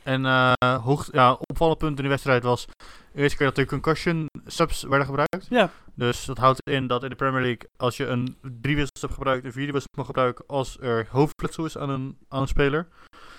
En 0.03 0.25
eh 0.25 0.51
hoog, 0.83 1.09
ja, 1.11 1.31
opvallend 1.33 1.77
punt 1.77 1.97
in 1.97 2.03
de 2.03 2.09
wedstrijd 2.09 2.43
was... 2.43 2.65
De 3.13 3.21
eerste 3.21 3.37
keer 3.37 3.47
dat 3.47 3.57
er 3.57 3.65
concussion 3.65 4.27
subs 4.45 4.83
werden 4.83 5.05
gebruikt. 5.05 5.47
Ja, 5.49 5.69
Dus 5.95 6.25
dat 6.25 6.37
houdt 6.37 6.59
in 6.69 6.87
dat 6.87 7.03
in 7.03 7.09
de 7.09 7.15
Premier 7.15 7.41
League... 7.41 7.69
Als 7.77 7.97
je 7.97 8.05
een 8.05 8.37
drie 8.61 8.75
wissels 8.75 9.01
hebt 9.01 9.13
gebruikt... 9.13 9.45
Een 9.45 9.51
vierde 9.51 9.71
wissel 9.71 9.89
mag 9.97 10.05
gebruiken... 10.05 10.45
Als 10.47 10.77
er 10.79 11.07
hoofdletsel 11.09 11.65
is 11.65 11.77
aan 11.77 11.89
een, 11.89 12.17
aan 12.27 12.41
een 12.41 12.47
speler. 12.47 12.87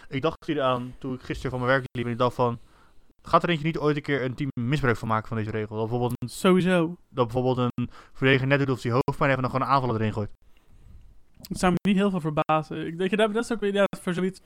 Ik 0.09 0.23
dacht 0.23 0.47
hier 0.47 0.63
aan 0.63 0.95
toen 0.99 1.15
ik 1.15 1.23
gisteren 1.23 1.51
van 1.51 1.61
mijn 1.61 1.73
werk 1.73 1.85
liep. 1.93 2.05
En 2.07 2.13
ik 2.13 2.19
dacht 2.19 2.35
van... 2.35 2.59
Gaat 3.29 3.43
er 3.43 3.49
eentje 3.49 3.67
niet 3.67 3.79
ooit 3.79 3.97
een 3.97 4.03
keer 4.03 4.25
een 4.25 4.35
team 4.35 4.51
misbruik 4.61 4.97
van 4.97 5.09
maken 5.09 5.29
van 5.29 5.37
deze 5.37 5.51
regel? 5.51 5.77
Dat 5.77 5.89
bijvoorbeeld 5.89 6.23
een, 6.23 6.29
sowieso. 6.29 6.97
dat 7.09 7.25
bijvoorbeeld 7.25 7.57
een 7.77 7.91
verdediger 8.13 8.47
net 8.47 8.59
doet 8.59 8.71
of 8.71 8.81
die 8.81 8.93
hoofdpijn 8.93 9.31
heeft... 9.31 9.37
En 9.37 9.43
dan 9.43 9.51
gewoon 9.51 9.67
een 9.67 9.75
aanvaller 9.75 10.01
erin 10.01 10.13
gooit. 10.13 10.31
Het 11.49 11.59
zou 11.59 11.73
me 11.73 11.79
niet 11.89 11.97
heel 11.97 12.11
veel 12.11 12.21
verbazen. 12.21 12.87
Ik 12.87 12.99
denk, 12.99 13.17
dat 13.17 13.33
dat 13.33 13.45
is 13.45 13.53
ook 13.53 13.61
weer 13.61 13.69
inderdaad 13.69 14.01
voor 14.03 14.15
zoiets, 14.15 14.41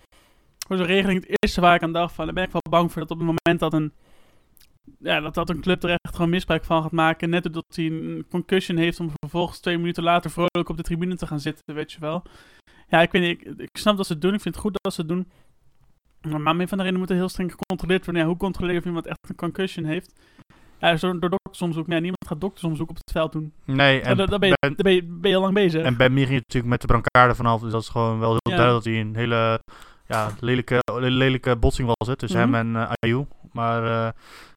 voor 0.67 0.77
zo'n 0.77 0.87
regeling 0.87 1.21
het 1.21 1.43
eerste 1.43 1.61
waar 1.61 1.75
ik 1.75 1.83
aan 1.83 1.93
dacht 1.93 2.15
van, 2.15 2.25
daar 2.25 2.35
ben 2.35 2.45
ik 2.45 2.53
wel 2.53 2.63
bang 2.71 2.93
voor 2.93 3.01
dat 3.03 3.11
op 3.11 3.19
het 3.19 3.27
moment 3.27 3.61
dat 3.61 3.73
een, 3.73 3.93
ja, 4.99 5.21
dat, 5.21 5.35
dat 5.35 5.51
een 5.51 5.61
club 5.61 5.83
er 5.83 5.91
echt 5.91 6.15
gewoon 6.15 6.31
misbruik 6.31 6.65
van 6.65 6.83
gaat 6.83 6.93
maken, 6.93 7.31
net 7.31 7.43
doordat 7.43 7.65
hij 7.75 7.87
een 7.87 8.27
concussion 8.31 8.77
heeft 8.77 9.01
om 9.01 9.11
vervolgens 9.21 9.61
twee 9.61 9.79
minuten 9.79 10.03
later 10.03 10.31
vrolijk 10.31 10.69
op 10.69 10.77
de 10.77 10.83
tribune 10.83 11.17
te 11.17 11.27
gaan 11.27 11.41
zitten, 11.41 11.75
weet 11.75 11.93
je 11.93 12.01
wel. 12.01 12.23
Ja, 12.89 13.03
ik 13.03 13.13
weet 13.13 13.23
niet, 13.23 13.47
ik, 13.47 13.61
ik 13.61 13.77
snap 13.77 13.97
dat 13.97 14.07
ze 14.07 14.13
het 14.13 14.23
doen, 14.23 14.35
ik 14.35 14.41
vind 14.41 14.55
het 14.55 14.65
goed 14.65 14.79
dat 14.83 14.95
ze 14.95 15.01
het 15.01 15.11
doen. 15.11 15.29
Maar 16.29 16.57
meer 16.57 16.69
van 16.69 16.79
de 16.79 16.85
reden 16.85 16.99
moet 16.99 17.11
er 17.11 17.17
heel 17.17 17.29
streng 17.29 17.51
gecontroleerd 17.51 18.05
worden. 18.05 18.23
Ja, 18.23 18.29
hoe 18.29 18.37
controleer 18.39 18.73
je 18.75 18.79
of 18.81 18.85
iemand 18.87 19.07
echt 19.07 19.29
een 19.29 19.35
concussion 19.37 19.85
heeft? 19.85 20.13
Ja, 20.79 20.95
door 20.95 21.21
doktersonderzoek. 21.31 21.87
Nee, 21.87 22.01
niemand 22.01 22.27
gaat 22.27 22.41
doktersonderzoek 22.41 22.91
op 22.91 22.97
het 22.97 23.11
veld 23.13 23.33
doen. 23.33 23.53
Nee, 23.65 24.01
En 24.01 24.17
dan 24.17 24.39
ben, 24.41 24.49
je, 24.49 24.57
Ben, 24.61 25.21
ben, 25.21 25.31
je, 25.31 25.37
al 25.37 25.43
lang 25.43 25.55
bezig. 25.55 25.83
en 25.85 25.97
Ben 25.97 26.17
ging 26.17 26.31
natuurlijk 26.31 26.65
met 26.67 26.81
de 26.81 26.87
brancard 26.87 27.37
vanaf. 27.37 27.61
Dus 27.61 27.73
dat 27.73 27.83
is 27.83 27.89
gewoon 27.89 28.19
wel 28.19 28.29
heel 28.31 28.53
Ja. 28.53 28.57
duidelijk 28.57 28.85
dat 28.85 28.93
hij 28.95 29.03
een 29.03 29.17
hele 29.17 29.61
ja, 30.07 30.31
lelijke, 30.41 30.79
lelijke 30.99 31.57
botsing 31.57 31.93
was 31.99 32.09
het 32.09 32.19
tussen 32.19 32.41
Mhm. 32.49 32.53
hem 32.55 32.75
en 32.77 32.83
eh 32.83 32.93
Ayew. 33.01 33.23
Maar 33.53 33.85
eh, 33.85 34.07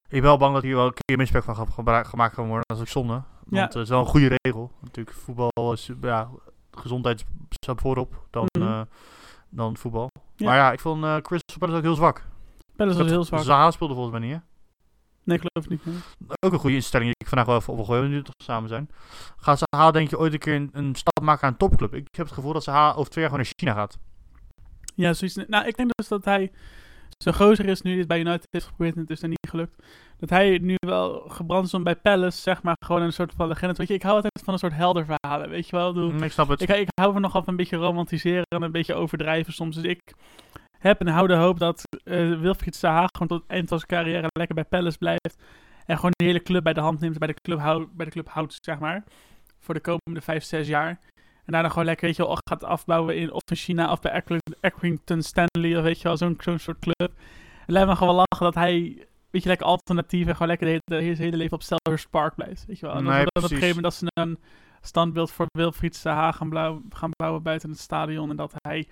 ik 0.04 0.10
ben 0.10 0.22
wel 0.22 0.38
bang 0.38 0.54
dat 0.54 0.64
hier 0.64 0.76
wel 0.76 0.86
een 0.86 0.94
keer 1.06 1.18
misbruik 1.18 1.46
van 1.46 1.68
gebruik- 1.68 2.08
gemaakt 2.08 2.34
kan 2.36 2.46
worden. 2.48 2.64
Dat 2.68 2.78
is 2.78 2.84
ook 2.84 2.90
zonde. 2.90 3.14
Want 3.14 3.26
Ja. 3.50 3.64
het 3.64 3.76
is 3.76 3.90
wel 3.90 4.00
een 4.00 4.06
goede 4.06 4.38
regel. 4.44 4.72
Natuurlijk, 4.82 5.16
voetbal 5.18 5.74
is, 5.74 5.90
ja, 6.02 6.30
gezondheid 6.72 7.26
staat 7.50 7.82
voorop 7.82 8.26
dan, 8.30 8.46
Mhm. 8.60 8.68
eh, 8.68 8.82
dan 9.52 9.78
voetbal. 9.78 10.10
Ja. 10.36 10.46
Maar 10.46 10.56
ja, 10.56 10.72
ik 10.72 10.80
vond 10.80 11.04
eh 11.04 11.18
Chris 11.22 11.42
Palace 11.60 11.78
ook 11.78 11.84
heel 11.84 11.96
zwak. 11.96 12.26
Palace 12.76 12.98
was 12.98 13.08
heel 13.08 13.24
zwak. 13.24 13.44
Zaha 13.44 13.72
speelde 13.72 13.94
volgens 13.94 14.20
mij 14.20 14.28
niet, 14.28 14.38
hè? 14.38 14.42
Nee, 15.24 15.38
ik 15.38 15.44
geloof 15.48 15.70
het 15.70 15.86
niet. 15.86 15.96
Ook 16.46 16.54
een 16.54 16.60
goede 16.60 16.76
instelling 16.76 17.10
die 17.10 17.20
ik 17.20 17.28
vandaag 17.28 17.64
wel 17.66 17.88
even 17.90 18.10
nu 18.10 18.24
toch 18.24 18.36
samen 18.44 18.70
zijn. 18.70 18.90
Gaat 19.38 19.62
Zaha 19.64 19.92
denk 19.92 20.10
je 20.10 20.18
ooit 20.18 20.34
een 20.34 20.40
keer 20.40 20.56
een, 20.56 20.70
een 20.74 20.96
stap 20.96 21.24
maken 21.24 21.44
aan 21.44 21.52
een 21.52 21.58
topclub? 21.58 21.94
Ik 21.94 22.08
heb 22.12 22.26
het 22.26 22.36
gevoel 22.36 22.54
dat 22.54 22.64
Zaha 22.64 22.94
over 22.94 23.12
twee 23.12 23.24
jaar 23.24 23.34
gewoon 23.34 23.46
naar 23.46 23.54
China 23.58 23.74
gaat. 23.74 24.00
Ja, 24.96 25.14
zoiets. 25.14 25.36
Nou, 25.48 25.68
ik 25.68 25.78
denk 25.78 25.92
dus 25.96 26.08
dat 26.08 26.26
hij 26.26 26.52
zo 27.22 27.32
gozer 27.32 27.66
is 27.66 27.82
nu 27.82 27.98
het 27.98 28.08
bij 28.08 28.20
United 28.20 28.48
heeft 28.50 28.66
geprobeerd 28.66 28.96
en 28.96 29.02
het 29.02 29.10
is 29.10 29.20
dan 29.20 29.30
niet 29.30 29.50
gelukt. 29.50 29.84
Dat 30.20 30.30
hij 30.30 30.58
nu 30.62 30.76
wel 30.86 31.24
gebrand 31.28 31.66
is 31.66 31.74
om 31.74 31.84
bij 31.84 31.96
Palace, 31.96 32.42
zeg 32.42 32.64
maar, 32.64 32.76
gewoon 32.86 33.02
een 33.02 33.14
soort 33.14 33.34
van 33.36 33.48
legende. 33.48 33.74
Weet 33.74 33.88
je, 33.88 33.94
ik 33.94 34.02
hou 34.02 34.16
altijd 34.16 34.42
van 34.44 34.54
een 34.54 34.60
soort 34.60 34.74
helderverhalen, 34.74 35.50
weet 35.50 35.70
je 35.70 35.76
wel. 35.76 35.88
Ik 35.88 35.94
bedoel, 35.94 36.12
Mm, 36.12 36.24
ik 36.24 36.32
snap 36.32 36.48
het. 36.48 36.62
Ik, 36.62 36.70
ik 36.70 36.88
hou 37.00 37.14
van 37.14 37.22
nogal 37.22 37.44
van 37.44 37.50
een 37.50 37.56
beetje 37.56 37.78
romantiseren 37.78 38.44
en 38.48 38.62
een 38.62 38.72
beetje 38.72 38.94
overdrijven 38.94 39.54
soms. 39.54 39.76
Dus 39.76 39.84
ik 39.84 40.00
heb 40.80 41.00
en 41.00 41.08
hou 41.08 41.28
de 41.28 41.34
hoop 41.34 41.60
dat 41.60 41.84
eh 42.04 42.40
Wilfried 42.40 42.76
Zaha 42.76 43.08
gewoon 43.12 43.28
tot 43.28 43.42
het 43.42 43.52
eind 43.52 43.68
van 43.70 43.80
zijn 43.80 44.04
carrière 44.04 44.28
lekker 44.38 44.56
bij 44.56 44.66
Palace 44.66 44.98
blijft. 44.98 45.38
En 45.86 45.96
gewoon 45.96 46.12
de 46.16 46.26
hele 46.26 46.42
club 46.42 46.64
bij 46.64 46.74
de 46.74 46.80
hand 46.80 47.00
neemt, 47.00 47.18
bij 47.18 47.28
de 47.28 47.34
club, 47.42 47.88
bij 47.94 48.06
de 48.06 48.12
club 48.12 48.30
houdt, 48.30 48.58
zeg 48.62 48.80
maar. 48.80 49.04
Voor 49.60 49.74
de 49.74 49.80
komende 49.80 50.22
vijf, 50.22 50.44
zes 50.44 50.68
jaar. 50.68 51.00
En 51.52 51.58
daarna 51.58 51.74
gewoon 51.74 51.86
lekker, 51.86 52.06
weet 52.06 52.16
je 52.16 52.26
wel, 52.26 52.38
gaat 52.50 52.64
afbouwen 52.64 53.18
in 53.18 53.32
of 53.32 53.42
in 53.50 53.56
China 53.56 53.92
of 53.92 54.00
bij 54.00 54.12
Accring- 54.12 54.56
Accrington 54.62 55.22
Stanley 55.22 55.78
of 55.78 55.84
weet 55.84 55.98
je 56.02 56.04
wel, 56.04 56.18
zo'n 56.18 56.38
soort 56.40 56.80
club. 56.80 57.12
En 57.66 57.74
laat 57.74 57.88
me 57.88 57.96
gewoon 57.96 58.16
wel 58.16 58.26
lachen 58.30 58.46
dat 58.46 58.56
hij, 58.56 59.08
weet 59.30 59.44
je, 59.44 59.50
lekker 59.50 59.68
alternatief 59.68 60.28
en 60.28 60.34
gewoon 60.34 60.48
lekker 60.48 60.68
de 60.68 60.72
hele, 60.96 61.16
de 61.16 61.24
hele 61.24 61.38
leven 61.38 61.54
op 61.54 61.64
Selhurst 61.64 62.10
Park 62.10 62.36
blijft. 62.36 62.66
Weet 62.66 62.80
je 62.80 62.86
wel. 62.86 62.96
En 62.96 63.04
Nee, 63.04 63.14
dan, 63.14 63.28
dan 63.32 63.44
op 63.44 63.50
een 63.52 63.58
gegeven 63.58 63.76
moment 63.76 63.84
dat 63.84 63.94
ze 63.94 64.22
een 64.22 64.40
standbeeld 64.82 65.32
voor 65.32 65.46
Wilfried 65.52 65.96
Zaha 65.96 66.32
gaan, 66.32 66.50
blauw, 66.50 66.82
gaan 66.90 67.12
bouwen 67.16 67.44
buiten 67.44 67.70
het 67.70 67.80
stadion. 67.80 68.30
En 68.30 68.36
dat 68.36 68.54
hij 68.58 68.88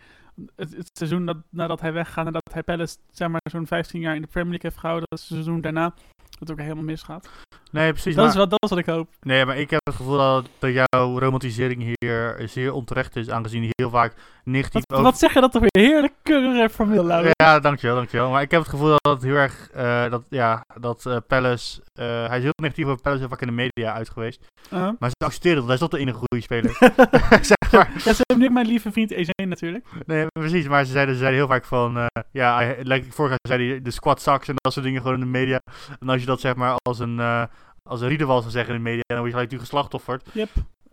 het, 0.56 0.76
het 0.76 0.90
seizoen 0.94 1.26
dat, 1.26 1.38
nadat 1.50 1.82
hij 1.82 1.94
weggaat 1.94 2.26
en 2.26 2.34
dat 2.34 2.54
hij 2.54 2.64
Palace 2.64 2.98
zeg 3.12 3.28
maar 3.28 3.42
zo'n 3.52 3.68
15 3.68 4.02
jaar 4.02 4.16
in 4.16 4.22
de 4.22 4.28
Premier 4.28 4.50
League 4.50 4.70
heeft 4.70 4.82
gehouden, 4.82 5.08
dat 5.10 5.20
seizoen 5.20 5.62
daarna 5.62 5.94
het 6.40 6.52
ook 6.52 6.60
helemaal 6.60 6.84
misgaat. 6.84 7.30
Nee, 7.72 7.92
precies. 7.92 8.16
Dat, 8.16 8.24
maar, 8.24 8.34
is 8.34 8.40
wat, 8.40 8.50
dat 8.50 8.64
is 8.64 8.70
wat 8.70 8.80
ik 8.80 8.86
hoop. 8.86 9.10
Nee, 9.22 9.46
maar 9.46 9.58
ik 9.58 9.70
heb 9.70 9.80
het 9.84 9.96
gevoel 9.96 10.18
dat, 10.18 10.50
dat 10.60 10.74
jouw 10.74 11.20
romantisering 11.20 11.96
hier 12.00 12.42
zeer 12.46 12.74
onterecht 12.74 13.16
is, 13.16 13.30
aangezien 13.30 13.70
heel 13.76 13.90
vaak 13.90 14.14
negatief 14.50 14.84
Wat, 14.86 15.02
wat 15.02 15.20
zeg 15.20 15.34
je 15.34 15.42
dat 15.42 15.52
toch 15.52 15.62
weer 15.62 15.88
heerlijk 15.88 16.14
keurig 16.24 16.78
Laurens? 16.78 17.32
Ja, 17.44 17.60
dankjewel, 17.60 17.96
dankjewel. 17.96 18.30
Maar 18.30 18.42
ik 18.42 18.52
heb 18.52 18.62
het 18.62 18.70
gevoel 18.70 18.88
dat 18.88 19.14
het 19.14 19.24
heel 19.24 19.36
erg, 19.36 19.70
eh, 19.74 20.10
dat, 20.10 20.24
ja, 20.30 20.66
dat 20.80 21.06
eh, 21.06 21.18
Palace, 21.28 21.82
eh, 21.94 22.28
hij 22.28 22.38
is 22.38 22.44
heel 22.44 22.54
negatief 22.62 22.86
over 22.86 23.02
Palace 23.02 23.20
heel 23.20 23.30
vaak 23.30 23.42
in 23.42 23.48
de 23.48 23.54
media 23.54 23.94
uit 23.94 24.10
geweest. 24.10 24.48
Uh-huh. 24.74 24.92
Maar 25.00 25.10
ze 25.10 25.26
accepteren 25.26 25.58
dat, 25.58 25.66
hij 25.66 25.74
is 25.74 25.80
toch 25.80 25.90
de 25.90 25.98
enige 25.98 26.18
goede 26.18 26.42
speler. 26.42 26.72
zeg 27.52 27.72
maar. 27.72 27.92
Ja, 27.94 28.14
ze 28.14 28.24
hebben 28.28 28.48
nu 28.48 28.50
mijn 28.50 28.68
lieve 28.68 28.92
vriend 28.92 29.14
E1 29.14 29.48
natuurlijk. 29.48 29.86
Nee, 30.06 30.26
precies, 30.40 30.68
maar 30.68 30.86
ze 30.86 30.92
zeiden, 30.92 31.14
ze 31.14 31.20
zeiden 31.20 31.40
heel 31.40 31.50
vaak 31.50 31.66
van, 31.66 32.10
ja, 32.32 32.56
hij, 32.56 32.78
like, 32.80 33.12
vorig 33.12 33.30
jaar 33.30 33.58
zei 33.58 33.70
hij 33.70 33.82
de 33.82 33.92
squad 33.92 34.22
sucks 34.22 34.48
en 34.48 34.54
dat 34.56 34.74
soort 34.74 34.86
dingen 34.86 35.02
gewoon 35.02 35.16
in 35.16 35.24
de 35.24 35.40
media. 35.40 35.60
En 36.00 36.10
als 36.10 36.20
je 36.20 36.26
dat 36.30 36.40
zeg 36.40 36.56
maar 36.56 36.76
als 36.82 37.00
een, 37.00 37.20
eh 37.20 37.44
als 37.84 38.02
een 38.02 38.08
Riedewald 38.08 38.42
zou 38.42 38.52
zeggen 38.54 38.76
in 38.76 38.84
de 38.84 38.90
media, 38.90 39.04
dan 39.08 39.18
word 39.18 39.30
je 39.32 39.38
gelijk 39.38 39.52
natuurlijk 39.52 39.70
geslachtofferd. 39.72 40.30
Yep. 40.34 40.50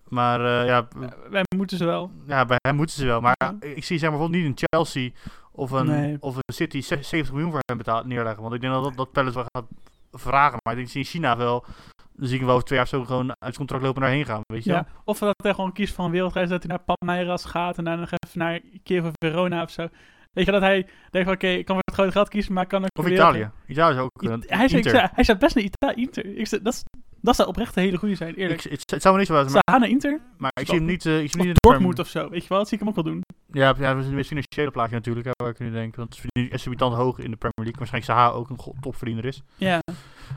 Maar 0.09 0.41
eh, 0.61 0.67
ja, 0.67 0.89
Eh, 1.01 1.09
wij 1.31 1.43
moeten 1.57 1.77
ze 1.77 1.85
wel. 1.85 2.11
ja, 2.27 2.45
bij 2.45 2.57
hem 2.61 2.77
moeten 2.77 2.97
ze 2.97 3.07
wel. 3.07 3.21
Maar 3.21 3.35
Ja. 3.45 3.55
ik 3.61 3.85
zie 3.85 3.99
zeg 3.99 4.11
maar 4.11 4.19
bijvoorbeeld 4.19 4.43
niet 4.49 4.61
een 4.63 4.69
Chelsea 4.71 5.11
of 5.53 5.71
een, 5.71 5.87
Nee. 5.87 6.17
of 6.21 6.37
een 6.37 6.55
City 6.55 6.81
70 6.81 7.33
miljoen 7.33 7.51
voor 7.51 7.61
hem 7.67 7.77
betaald 7.77 8.07
neerleggen. 8.07 8.43
Want 8.43 8.55
ik 8.55 8.61
denk 8.61 8.73
dat 8.73 8.85
dat, 8.85 8.97
dat 8.97 9.13
Palace 9.13 9.35
wel 9.35 9.47
gaat 9.53 9.65
vragen. 10.13 10.59
Maar 10.63 10.73
ik 10.73 10.79
denk, 10.79 10.91
zie 10.91 11.01
in 11.01 11.07
China 11.07 11.37
wel, 11.37 11.65
dan 12.13 12.29
zie 12.29 12.39
ik 12.39 12.45
wel 12.45 12.53
over 12.55 12.65
twee 12.67 12.79
jaar 12.79 12.89
zo 12.89 13.05
gewoon 13.05 13.29
uit 13.29 13.37
het 13.39 13.57
contract 13.57 13.83
lopen 13.85 14.01
daarheen 14.03 14.25
gaan, 14.25 14.41
weet 14.47 14.65
je. 14.65 14.71
Ja. 14.73 14.87
Of 15.05 15.19
dat 15.19 15.35
hij 15.43 15.55
gewoon 15.55 15.73
kiest 15.73 15.95
voor 15.95 16.05
een 16.05 16.11
wereldreis, 16.11 16.49
dat 16.49 16.63
hij 16.63 16.77
naar 16.77 16.85
Palmeiras 16.97 17.45
gaat 17.45 17.79
en 17.79 17.85
dan 17.85 17.99
nog 18.01 18.11
even 18.11 18.39
naar 18.39 18.61
Kiev 18.83 19.05
of 19.05 19.11
Verona 19.25 19.63
of 19.63 19.71
zo. 19.71 19.89
Weet 20.37 20.47
je, 20.47 20.53
dat 20.53 20.61
hij 20.61 20.87
denkt 21.11 21.29
van 21.29 21.37
oké, 21.37 21.47
ik 21.47 21.65
kan 21.65 21.75
voor 21.75 21.85
het 21.85 21.95
grote 21.95 22.11
geld 22.13 22.29
kiezen, 22.29 22.53
maar 22.53 22.63
ik 22.63 22.69
kan 22.69 22.83
ook 22.83 22.99
Of 22.99 23.09
Italië. 23.09 23.51
Italië 23.67 23.95
is 23.95 24.01
ook 24.01 24.23
I- 24.23 24.29
Hij, 24.47 24.69
zou- 24.69 24.83
ik 24.83 25.11
hij 25.15 25.25
zou 25.25 25.39
best 25.39 25.55
naar 25.55 25.65
Ita 25.65 25.95
Inter. 25.95 26.37
Ik 26.39 26.65
dat, 26.65 26.83
dat 27.21 27.37
zou 27.37 27.49
oprecht 27.49 27.77
een 27.77 27.83
hele 27.83 27.97
goede 27.97 28.15
zijn, 28.15 28.31
Ik, 28.31 28.37
eerlijk. 28.37 28.63
het, 28.63 28.91
het 28.91 29.03
zou 29.03 29.15
me 29.15 29.21
niet 29.21 29.29
zo 29.29 29.35
maar, 29.35 29.51
Zaha 29.51 29.79
naar 29.79 29.89
Inter? 29.89 30.21
maar 30.39 30.51
ik 30.61 30.67
zie 30.67 30.77
hem 30.77 30.85
niet, 30.85 31.07
eh, 31.07 31.21
ik 31.23 31.31
zie 31.31 31.39
hem 31.41 31.47
niet 31.47 31.49
in 31.49 31.55
de 31.63 31.69
Dortmund 31.69 31.99
of 31.99 32.09
zo, 32.09 32.29
weet 32.31 32.43
je 32.43 32.49
wel? 32.49 32.59
Dat 32.59 32.69
zie 32.69 32.79
ik 32.79 32.85
hem 32.85 32.89
ook 32.95 33.03
wel 33.05 33.13
doen. 33.13 33.23
Ja, 33.53 33.75
ja, 33.79 33.91
een 33.91 34.25
financiële 34.25 34.71
plaatje 34.71 34.95
natuurlijk, 34.95 35.29
waar 35.43 35.51
ik 35.51 35.59
nu 35.59 35.71
denk. 35.71 35.97
Want 35.97 36.17
het 36.17 36.25
is 36.33 36.49
exorbitant 36.51 36.95
hoog 36.95 37.19
in 37.19 37.31
de 37.31 37.37
Premier 37.37 37.73
League. 37.73 37.79
Waarschijnlijk 37.79 38.13
Zaha 38.13 38.29
ook 38.31 38.51
een 38.51 38.81
topverdiener 38.81 39.25
is. 39.25 39.43
Ja, 39.57 39.81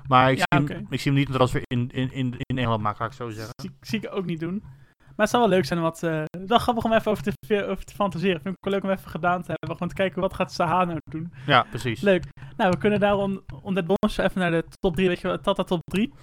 Maar 0.08 0.32
ik, 0.32 0.38
Ja, 0.38 0.46
zie, 0.58 0.68
hem, 0.76 0.86
ik 0.90 1.00
zie 1.00 1.12
hem 1.12 1.20
niet 1.20 1.30
een 1.30 1.36
transfer 1.36 1.62
in, 1.68 1.90
in, 1.94 2.12
in, 2.12 2.36
in 2.38 2.58
Engeland 2.58 2.82
maken, 2.82 3.00
laat 3.02 3.10
ik 3.12 3.18
zo 3.18 3.30
zeggen. 3.30 3.54
zie, 3.62 3.72
zie 3.82 4.00
ik 4.02 4.16
ook 4.16 4.26
niet 4.26 4.40
doen. 4.40 4.64
Maar 5.20 5.28
het 5.28 5.38
zou 5.38 5.50
wel 5.50 5.58
leuk 5.58 5.66
zijn 5.66 5.80
om 5.80 5.86
wat... 5.86 6.04
eh 6.04 6.24
wel 6.48 6.58
grappig 6.58 6.84
om 6.84 6.94
even 6.94 7.12
over 7.12 7.24
te, 7.24 7.66
over 7.66 7.86
te 7.86 7.94
fantaseren. 7.94 8.42
Vind 8.42 8.56
ik 8.56 8.64
wel 8.64 8.74
leuk 8.74 8.84
om 8.84 8.90
even 8.90 9.10
gedaan 9.10 9.42
te 9.42 9.48
hebben. 9.52 9.70
Gewoon 9.72 9.88
te 9.88 9.96
kijken, 9.96 10.22
wat 10.22 10.34
gaat 10.34 10.54
Zaha 10.54 10.84
nou 10.84 11.00
doen? 11.04 11.34
Ja, 11.46 11.66
precies. 11.70 12.02
Leuk. 12.02 12.24
Nou, 12.58 12.72
we 12.72 12.78
kunnen 12.78 13.00
daarom 13.00 13.42
om 13.62 13.74
dit 13.74 13.86
bonus 13.86 14.18
even 14.18 14.42
naar 14.42 14.52
de 14.52 14.66
top 14.80 14.96
3, 14.96 15.08
weet 15.08 15.20
je 15.20 15.28
wel, 15.28 15.40
Tata 15.40 15.64
top 15.64 15.82
3. 15.84 16.14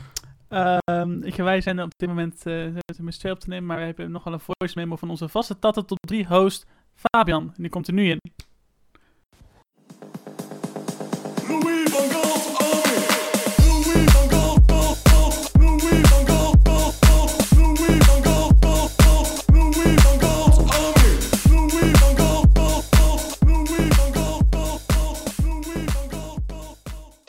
Ehm, 0.49 1.23
ik, 1.23 1.35
wij 1.37 1.61
zijn 1.61 1.83
op 1.83 1.93
dit 1.97 2.09
moment 2.09 2.47
uh, 2.47 2.75
met 3.01 3.19
twee 3.19 3.33
op 3.33 3.41
te 3.41 3.49
nemen, 3.49 3.67
maar 3.67 3.79
we 3.79 3.85
hebben 3.85 4.11
nog 4.11 4.25
wel 4.25 4.33
een 4.33 4.41
voice 4.41 4.79
memo 4.79 4.97
van 4.97 5.11
onze 5.11 5.29
vaste 5.29 5.59
Tata 5.59 5.83
top 5.83 5.99
3 6.01 6.27
host 6.27 6.67
Fabian. 6.95 7.43
En 7.43 7.63
die 7.63 7.71
komt 7.71 7.87
er 7.87 7.95
nu 7.95 8.11
in. 8.11 8.21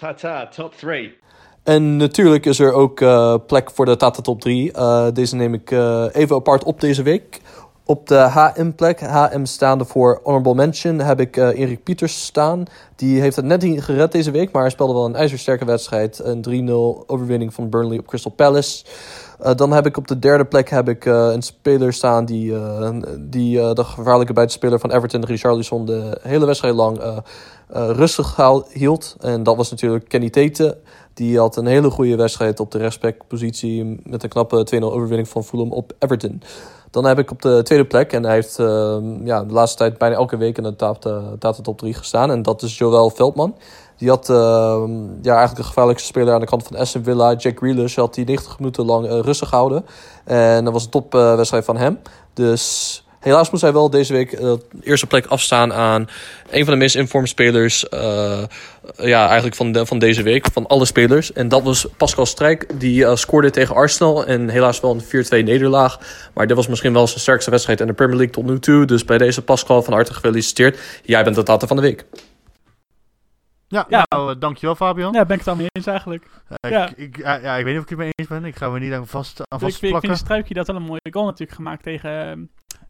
Tata, 0.07 0.47
top 0.47 0.73
three. 0.73 1.17
En 1.63 1.97
natuurlijk 1.97 2.45
is 2.45 2.59
er 2.59 2.73
ook 2.73 3.01
eh, 3.01 3.35
plek 3.47 3.71
voor 3.71 3.85
de 3.85 3.95
Tata 3.95 4.21
Top 4.21 4.41
3. 4.41 4.71
Eh, 4.71 5.07
deze 5.13 5.35
neem 5.35 5.53
ik 5.53 5.71
eh, 5.71 6.05
even 6.11 6.35
apart 6.35 6.63
op 6.63 6.81
deze 6.81 7.03
week. 7.03 7.41
Op 7.85 8.07
de 8.07 8.15
HM-plek, 8.15 8.99
HM 8.99 9.45
staande 9.45 9.85
voor 9.85 10.19
Honorable 10.23 10.55
Mention, 10.55 10.99
heb 10.99 11.19
ik 11.19 11.35
Erik 11.35 11.83
Pieters 11.83 12.25
staan. 12.25 12.63
Die 12.95 13.21
heeft 13.21 13.35
het 13.35 13.45
net 13.45 13.61
niet 13.61 13.83
gered 13.83 14.11
deze 14.11 14.31
week, 14.31 14.51
maar 14.51 14.61
hij 14.61 14.71
speelde 14.71 14.93
wel 14.93 15.05
een 15.05 15.15
ijzersterke 15.15 15.65
wedstrijd. 15.65 16.19
Een 16.23 16.67
3-0 16.67 17.05
overwinning 17.07 17.53
van 17.53 17.69
Burnley 17.69 17.97
op 17.97 18.07
Crystal 18.07 18.31
Palace. 18.31 18.85
Dan 19.55 19.71
heb 19.71 19.85
ik 19.85 19.97
op 19.97 20.07
de 20.07 20.19
derde 20.19 20.45
plek 20.45 20.69
heb 20.69 20.89
ik, 20.89 21.05
een 21.05 21.41
speler 21.41 21.93
staan 21.93 22.25
die, 22.25 22.53
die 23.19 23.73
de 23.73 23.83
gevaarlijke 23.83 24.33
buitenspeler 24.33 24.79
van 24.79 24.91
Everton, 24.91 25.25
Richarlison, 25.25 25.85
de 25.85 26.19
hele 26.21 26.45
wedstrijd 26.45 26.75
lang 26.75 27.23
rustig 27.69 28.35
hou- 28.35 28.63
hield. 28.69 29.15
En 29.19 29.43
dat 29.43 29.55
was 29.55 29.69
natuurlijk 29.69 30.07
Kenny 30.07 30.29
Tete. 30.29 30.77
Die 31.13 31.39
had 31.39 31.55
een 31.55 31.65
hele 31.65 31.89
goede 31.89 32.15
wedstrijd 32.15 32.59
op 32.59 32.71
de 32.71 32.77
rechtsback-positie 32.77 34.01
met 34.03 34.23
een 34.23 34.29
knappe 34.29 34.67
2-0 34.75 34.79
overwinning 34.79 35.27
van 35.27 35.43
Fulham 35.43 35.71
op 35.71 35.93
Everton. 35.99 36.41
Dan 36.91 37.05
heb 37.05 37.19
ik 37.19 37.31
op 37.31 37.41
de 37.41 37.61
tweede 37.63 37.85
plek, 37.85 38.13
en 38.13 38.23
hij 38.23 38.33
heeft 38.33 38.59
eh, 38.59 38.97
ja, 39.23 39.43
de 39.43 39.53
laatste 39.53 39.77
tijd 39.77 39.97
bijna 39.97 40.15
elke 40.15 40.37
week 40.37 40.57
in 40.57 40.63
de 40.63 40.75
Tata 40.75 41.61
top 41.61 41.77
3 41.77 41.93
gestaan. 41.93 42.31
En 42.31 42.41
dat 42.41 42.61
is 42.61 42.77
Joël 42.77 43.09
Veldman. 43.09 43.55
Die 43.97 44.09
had 44.09 44.29
eh, 44.29 44.35
ja, 45.21 45.35
eigenlijk 45.35 45.55
de 45.55 45.63
gevaarlijkste 45.63 46.07
speler 46.07 46.33
aan 46.33 46.39
de 46.39 46.45
kant 46.45 46.63
van 46.63 46.77
Aston 46.77 47.03
Villa. 47.03 47.33
Jack 47.33 47.57
Grealish 47.57 47.95
had 47.95 48.13
die 48.13 48.25
90 48.25 48.59
minuten 48.59 48.85
lang 48.85 49.07
eh, 49.07 49.19
rustig 49.19 49.49
gehouden. 49.49 49.85
En 50.23 50.63
dat 50.63 50.73
was 50.73 50.83
een 50.83 50.89
topwedstrijd 50.89 51.65
van 51.65 51.77
hem. 51.77 51.99
Dus 52.33 53.03
helaas 53.27 53.49
moest 53.49 53.61
hij 53.63 53.73
wel 53.73 53.89
deze 53.89 54.13
week 54.13 54.31
eh, 54.31 54.39
de 54.41 54.59
eerste 54.83 55.07
plek 55.07 55.25
afstaan 55.25 55.73
aan 55.73 56.07
een 56.49 56.63
van 56.63 56.73
de 56.73 56.79
meest 56.79 56.95
informed 56.95 57.29
spelers. 57.29 57.89
eh, 57.89 58.43
ja, 58.97 59.25
eigenlijk 59.25 59.55
van, 59.55 59.71
de, 59.71 59.85
van 59.85 59.99
deze 59.99 60.23
week, 60.23 60.45
van 60.53 60.67
alle 60.67 60.85
spelers. 60.85 61.33
En 61.33 61.47
dat 61.47 61.63
was 61.63 61.87
Pascal 61.97 62.25
Strijk, 62.25 62.79
die 62.79 63.05
eh, 63.05 63.15
scoorde 63.15 63.49
tegen 63.49 63.75
Arsenal. 63.75 64.25
En 64.25 64.49
helaas 64.49 64.79
wel 64.79 64.91
een 65.11 65.25
4-2 65.25 65.43
nederlaag. 65.43 65.99
Maar 66.33 66.47
dit 66.47 66.55
was 66.55 66.67
misschien 66.67 66.93
wel 66.93 67.07
zijn 67.07 67.19
sterkste 67.19 67.49
wedstrijd 67.51 67.79
in 67.81 67.87
de 67.87 67.93
Premier 67.93 68.15
League 68.17 68.33
tot 68.33 68.45
nu 68.45 68.59
toe. 68.59 68.85
Dus 68.85 69.05
bij 69.05 69.17
deze 69.17 69.41
Pascal 69.41 69.83
van 69.83 69.93
harte 69.93 70.13
gefeliciteerd. 70.13 70.79
Jij 71.03 71.23
bent 71.23 71.35
de 71.35 71.43
tata 71.43 71.67
van 71.67 71.75
de 71.75 71.81
week. 71.81 72.05
Ja, 73.69 73.85
Ja. 73.89 74.05
nou, 74.09 74.31
eh, 74.33 74.39
dankjewel 74.39 74.75
Fabian. 74.75 75.13
Ja, 75.13 75.25
ben 75.25 75.33
ik 75.33 75.39
het 75.39 75.47
al 75.47 75.55
mee 75.55 75.67
eens 75.71 75.85
eigenlijk. 75.85 76.25
Eh, 76.59 76.71
ja. 76.71 76.87
Ik, 76.89 76.97
ik, 76.97 77.17
ja, 77.17 77.35
ja, 77.35 77.55
ik 77.55 77.63
weet 77.63 77.73
niet 77.73 77.83
of 77.83 77.83
ik 77.83 77.89
het 77.89 77.97
mee 77.99 78.11
eens 78.15 78.27
ben. 78.27 78.45
Ik 78.45 78.55
ga 78.55 78.69
me 78.69 78.79
niet 78.79 78.93
aan 78.93 79.07
vast, 79.07 79.39
aan 79.39 79.67
Ik, 79.67 79.75
vind- 79.75 79.93
ik 79.95 79.99
vind 79.99 80.17
Struikje 80.17 80.53
dat 80.53 80.67
wel 80.67 80.75
een 80.75 80.81
mooie 80.81 80.99
goal 81.11 81.25
natuurlijk 81.25 81.57
gemaakt 81.57 81.83
tegen, 81.83 82.27
ehm, 82.29 82.39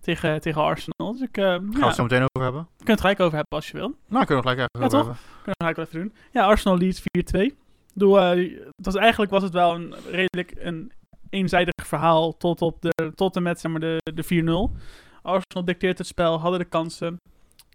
tegen, 0.02 0.41
tegen 0.41 0.62
Arsenal. 0.62 1.12
Dus 1.12 1.21
ik, 1.21 1.38
eh 1.38 1.43
Gaan 1.43 1.69
we 1.71 1.86
het 1.86 1.95
zo 1.95 2.04
meteen 2.04 2.21
over 2.21 2.41
hebben. 2.41 2.62
we 2.62 2.67
kunnen 2.78 2.95
het 2.95 3.00
gelijk 3.00 3.19
over 3.19 3.36
hebben 3.36 3.58
als 3.58 3.67
je 3.67 3.78
wil. 3.78 3.95
Nou, 4.08 4.26
kunnen 4.26 4.43
we 4.43 4.50
gelijk 4.50 4.69
even 4.73 4.89
Ja, 4.89 4.97
over. 5.00 5.17
Kunnen 5.43 5.56
we 5.58 5.65
gelijk 5.65 5.78
even 5.78 6.00
doen. 6.00 6.13
Ja, 6.32 6.45
Arsenal 6.45 6.78
leads 6.78 7.02
4-2. 7.02 7.56
Doe, 7.93 8.19
eh, 8.19 8.60
het 8.76 8.86
was, 8.86 8.95
eigenlijk 8.95 9.32
was 9.32 9.43
het 9.43 9.54
wel 9.54 9.76
een 9.76 9.93
redelijk 10.12 10.54
een 10.58 10.91
eenzijdig 11.30 11.73
verhaal 11.88 12.38
tot, 12.38 12.62
op 12.62 12.82
de, 12.82 13.12
tot 13.15 13.36
en 13.36 13.43
met 13.43 13.60
zeg 13.60 13.71
maar, 13.71 13.80
de, 13.80 13.97
de 14.13 14.23
4-0. 14.23 14.78
Arsenal 15.21 15.65
dicteert 15.65 15.97
het 15.97 16.08
spel, 16.08 16.39
hadden 16.39 16.60
de 16.60 16.65
kansen. 16.65 17.17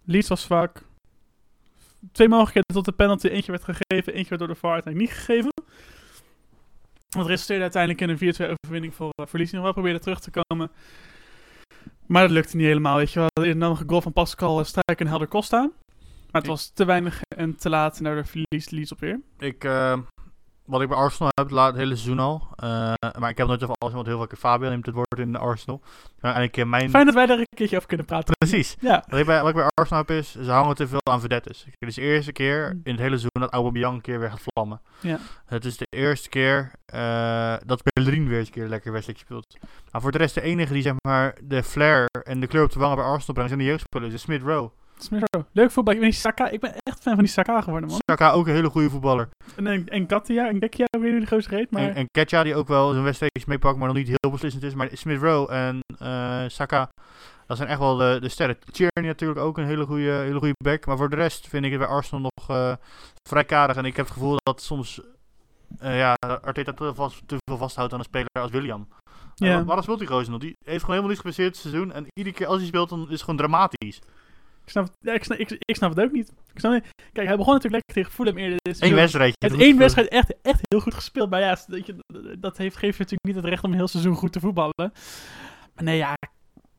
Leeds 0.05 0.29
was 0.29 0.42
zwak. 0.42 0.83
Twee 2.12 2.29
mogelijkheden 2.29 2.75
tot 2.75 2.85
de 2.85 2.92
penalty. 2.92 3.27
Eentje 3.27 3.53
werd 3.53 3.64
gegeven, 3.64 4.12
eentje 4.12 4.29
werd 4.29 4.40
door 4.40 4.48
de 4.48 4.55
VAR 4.55 4.72
uiteindelijk 4.72 5.12
niet 5.12 5.20
gegeven. 5.25 5.51
Dat 7.09 7.27
resulteerde 7.27 7.62
uiteindelijk 7.62 8.20
in 8.20 8.29
een 8.29 8.35
4-2 8.35 8.57
overwinning 8.61 8.94
voor 8.94 9.11
uh, 9.20 9.27
Verlies. 9.27 9.51
Nog 9.53 9.62
wel 9.62 9.72
probeerde 9.72 9.98
terug 9.98 10.20
te 10.20 10.31
komen. 10.31 10.70
Maar 12.12 12.22
dat 12.22 12.31
lukte 12.31 12.57
niet 12.57 12.66
helemaal, 12.66 12.96
weet 12.96 13.12
je 13.12 13.29
wel. 13.35 13.55
Nog 13.55 13.81
een 13.81 13.88
goal 13.88 14.01
van 14.01 14.12
Pascal 14.12 14.59
uh, 14.59 14.64
Strijk 14.64 15.01
en 15.01 15.07
Helder 15.07 15.29
Costa. 15.29 15.70
Maar 16.31 16.40
het 16.40 16.46
was 16.46 16.68
te 16.68 16.85
weinig 16.85 17.22
en 17.37 17.57
te 17.57 17.68
laat 17.68 17.98
en 17.98 18.05
daardoor 18.05 18.27
verliest 18.27 18.70
Leeds 18.70 18.92
op 18.92 19.01
weer. 19.01 19.20
Ik, 19.38 19.64
eh, 19.64 19.98
wat 20.64 20.81
ik 20.83 20.88
bij 20.88 20.96
Arsenal 20.96 21.29
heb, 21.35 21.51
la- 21.51 21.66
het 21.66 21.77
hele 21.77 21.96
seizoen 21.96 22.18
al. 22.18 22.48
eh, 22.57 22.92
maar 23.18 23.31
ik 23.31 23.38
heb 23.38 23.46
nooit 23.46 23.62
over 23.62 23.75
Arsenal, 23.79 23.94
want 23.94 24.07
heel 24.07 24.16
veel 24.16 24.27
keer 24.27 24.38
Fabian 24.38 24.70
neemt 24.70 24.87
het 24.87 24.94
woord 24.94 25.18
in 25.18 25.37
Arsenal. 25.37 25.81
Maar 26.20 26.35
eigenlijk 26.35 26.57
eh, 26.57 26.64
mijn... 26.64 26.90
Fijn 26.90 27.05
dat 27.07 27.14
wij 27.14 27.27
daar 27.27 27.38
een 27.38 27.46
keertje 27.57 27.77
over 27.77 27.88
kunnen 27.88 28.07
praten. 28.07 28.35
Precies. 28.38 28.77
Ja, 28.81 29.05
Wat 29.09 29.18
ik, 29.20 29.27
bij, 29.27 29.40
wat 29.40 29.48
ik 29.48 29.55
bij 29.55 29.66
Arsenal 29.75 30.05
heb 30.07 30.11
is, 30.16 30.33
ze 30.33 30.51
hangen 30.51 30.75
te 30.75 30.88
veel 30.88 31.01
aan 31.11 31.20
vedettes. 31.20 31.64
Het 31.79 31.88
is 31.88 31.94
de 31.94 32.01
eerste 32.01 32.33
keer 32.33 32.70
in 32.70 32.92
het 32.92 33.01
hele 33.01 33.18
seizoen 33.18 33.31
dat 33.40 33.53
Aubameyang 33.53 33.94
een 33.94 34.01
keer 34.01 34.20
weer 34.20 34.31
gaat 34.31 34.42
vlammen. 34.53 34.81
Ja. 35.01 35.18
Het 35.46 35.64
is 35.64 35.77
de 35.77 35.87
eerste 35.90 36.29
keer 36.29 36.72
eh, 36.85 37.55
dat 37.66 37.83
Bellerin 37.92 38.29
weer 38.29 38.38
eens 38.38 38.46
een 38.46 38.53
keer 38.53 38.68
lekker 38.68 38.92
wedstrijdje 38.92 39.25
speelt. 39.25 39.57
Maar 39.92 40.01
voor 40.01 40.12
de 40.12 40.18
rest 40.18 40.35
de 40.35 40.40
enige 40.40 40.72
die 40.72 40.83
zeg 40.83 40.94
maar 41.07 41.37
de 41.42 41.62
flair 41.62 42.07
en 42.22 42.40
de 42.40 42.46
kleur 42.46 42.64
op 42.64 42.72
de 42.72 42.79
wangen 42.79 42.96
bij 42.96 43.05
Arsenal 43.05 43.33
brengt 43.35 43.51
zijn 43.53 43.62
de 43.62 43.68
jeugdspelers. 43.68 44.14
is 44.14 44.20
Smith 44.20 44.42
Rowe. 44.42 44.70
Leuk 45.52 45.70
voetbal. 45.70 45.94
Ik 45.94 46.00
ben, 46.00 46.12
Saka, 46.12 46.48
ik 46.48 46.60
ben 46.60 46.74
echt 46.82 47.02
fan 47.02 47.14
van 47.14 47.24
die 47.24 47.32
Saka 47.32 47.60
geworden, 47.60 47.88
man. 47.88 48.00
Saka 48.06 48.30
ook 48.30 48.46
een 48.46 48.54
hele 48.54 48.70
goede 48.70 48.90
voetballer. 48.90 49.28
En, 49.56 49.66
en, 49.66 49.88
en 49.88 50.06
Katia 50.06 50.48
en 50.48 50.58
Gekkia, 50.58 50.86
niet 50.90 51.10
hoe 51.10 51.18
die 51.18 51.26
gozer 51.26 51.52
heet, 51.52 51.70
maar... 51.70 51.82
En, 51.82 51.94
en 51.94 52.06
Ketja 52.10 52.42
die 52.42 52.54
ook 52.54 52.68
wel 52.68 52.90
zijn 52.90 53.04
wedstrijdjes 53.04 53.44
meepakt, 53.44 53.76
maar 53.76 53.86
nog 53.86 53.96
niet 53.96 54.08
heel 54.08 54.30
beslissend 54.30 54.62
is. 54.62 54.74
Maar 54.74 54.88
Smith 54.92 55.22
Rowe 55.22 55.52
en 55.52 55.80
eh, 55.98 56.44
Saka, 56.46 56.88
dat 57.46 57.56
zijn 57.56 57.68
echt 57.68 57.78
wel 57.78 57.96
de, 57.96 58.18
de 58.20 58.28
sterren. 58.28 58.58
Tierney 58.72 59.10
natuurlijk 59.10 59.40
ook 59.40 59.58
een 59.58 59.66
hele 59.66 59.84
goede, 59.84 60.10
hele 60.10 60.38
goede 60.38 60.54
back. 60.64 60.86
Maar 60.86 60.96
voor 60.96 61.10
de 61.10 61.16
rest 61.16 61.48
vind 61.48 61.64
ik 61.64 61.70
het 61.70 61.80
bij 61.80 61.88
Arsenal 61.88 62.30
nog 62.34 62.50
eh, 62.50 62.72
vrij 63.28 63.44
karig. 63.44 63.76
En 63.76 63.84
ik 63.84 63.96
heb 63.96 64.04
het 64.04 64.14
gevoel 64.14 64.36
dat 64.42 64.62
soms 64.62 65.00
eh, 65.78 65.98
ja, 65.98 66.14
Arteta 66.42 66.72
te, 66.72 66.94
vast, 66.94 67.22
te 67.26 67.36
veel 67.44 67.58
vasthoudt 67.58 67.92
aan 67.92 67.98
een 67.98 68.04
speler 68.04 68.28
als 68.32 68.50
William. 68.50 68.88
Ja. 69.34 69.48
Ja. 69.48 69.64
waarom 69.64 69.82
speelt 69.82 69.98
die 69.98 70.08
gozer 70.08 70.30
nog? 70.30 70.40
Die 70.40 70.56
heeft 70.64 70.84
gewoon 70.84 70.96
helemaal 70.96 71.08
niets 71.08 71.20
geblesseerd 71.20 71.52
dit 71.52 71.62
seizoen. 71.62 71.92
En 71.92 72.06
iedere 72.14 72.36
keer 72.36 72.46
als 72.46 72.58
hij 72.58 72.66
speelt, 72.66 72.88
dan 72.88 73.02
is 73.02 73.10
het 73.10 73.20
gewoon 73.20 73.36
dramatisch. 73.36 74.00
Ik 74.72 74.78
snap, 74.78 74.87
het, 74.87 74.96
ja, 75.00 75.12
ik, 75.12 75.24
snap, 75.24 75.38
ik, 75.38 75.56
ik 75.58 75.76
snap 75.76 75.90
het 75.90 76.04
ook 76.04 76.12
niet. 76.12 76.32
Ik 76.52 76.58
snap. 76.58 76.82
Kijk, 77.12 77.26
hij 77.26 77.37
begon 77.37 77.54
natuurlijk 77.54 77.85
lekker 77.85 77.94
tegen 77.94 78.12
Fulham 78.12 78.37
eerder 78.37 78.58
dit 78.62 78.82
Eén 78.82 78.94
wedstrijdje. 78.94 79.48
Het 79.48 79.61
één 79.61 79.78
wedstrijd 79.78 80.08
echt, 80.08 80.35
echt 80.42 80.61
heel 80.62 80.80
goed 80.80 80.94
gespeeld. 80.94 81.30
Maar 81.30 81.40
ja, 81.40 81.58
dat 82.38 82.56
heeft, 82.56 82.76
geeft 82.76 82.96
je 82.96 83.02
natuurlijk 83.02 83.26
niet 83.26 83.35
het 83.35 83.44
recht 83.44 83.64
om 83.64 83.70
een 83.70 83.76
heel 83.76 83.88
seizoen 83.88 84.14
goed 84.14 84.32
te 84.32 84.40
voetballen. 84.40 84.72
Maar 85.74 85.85
nee, 85.85 85.96
ja, 85.96 86.14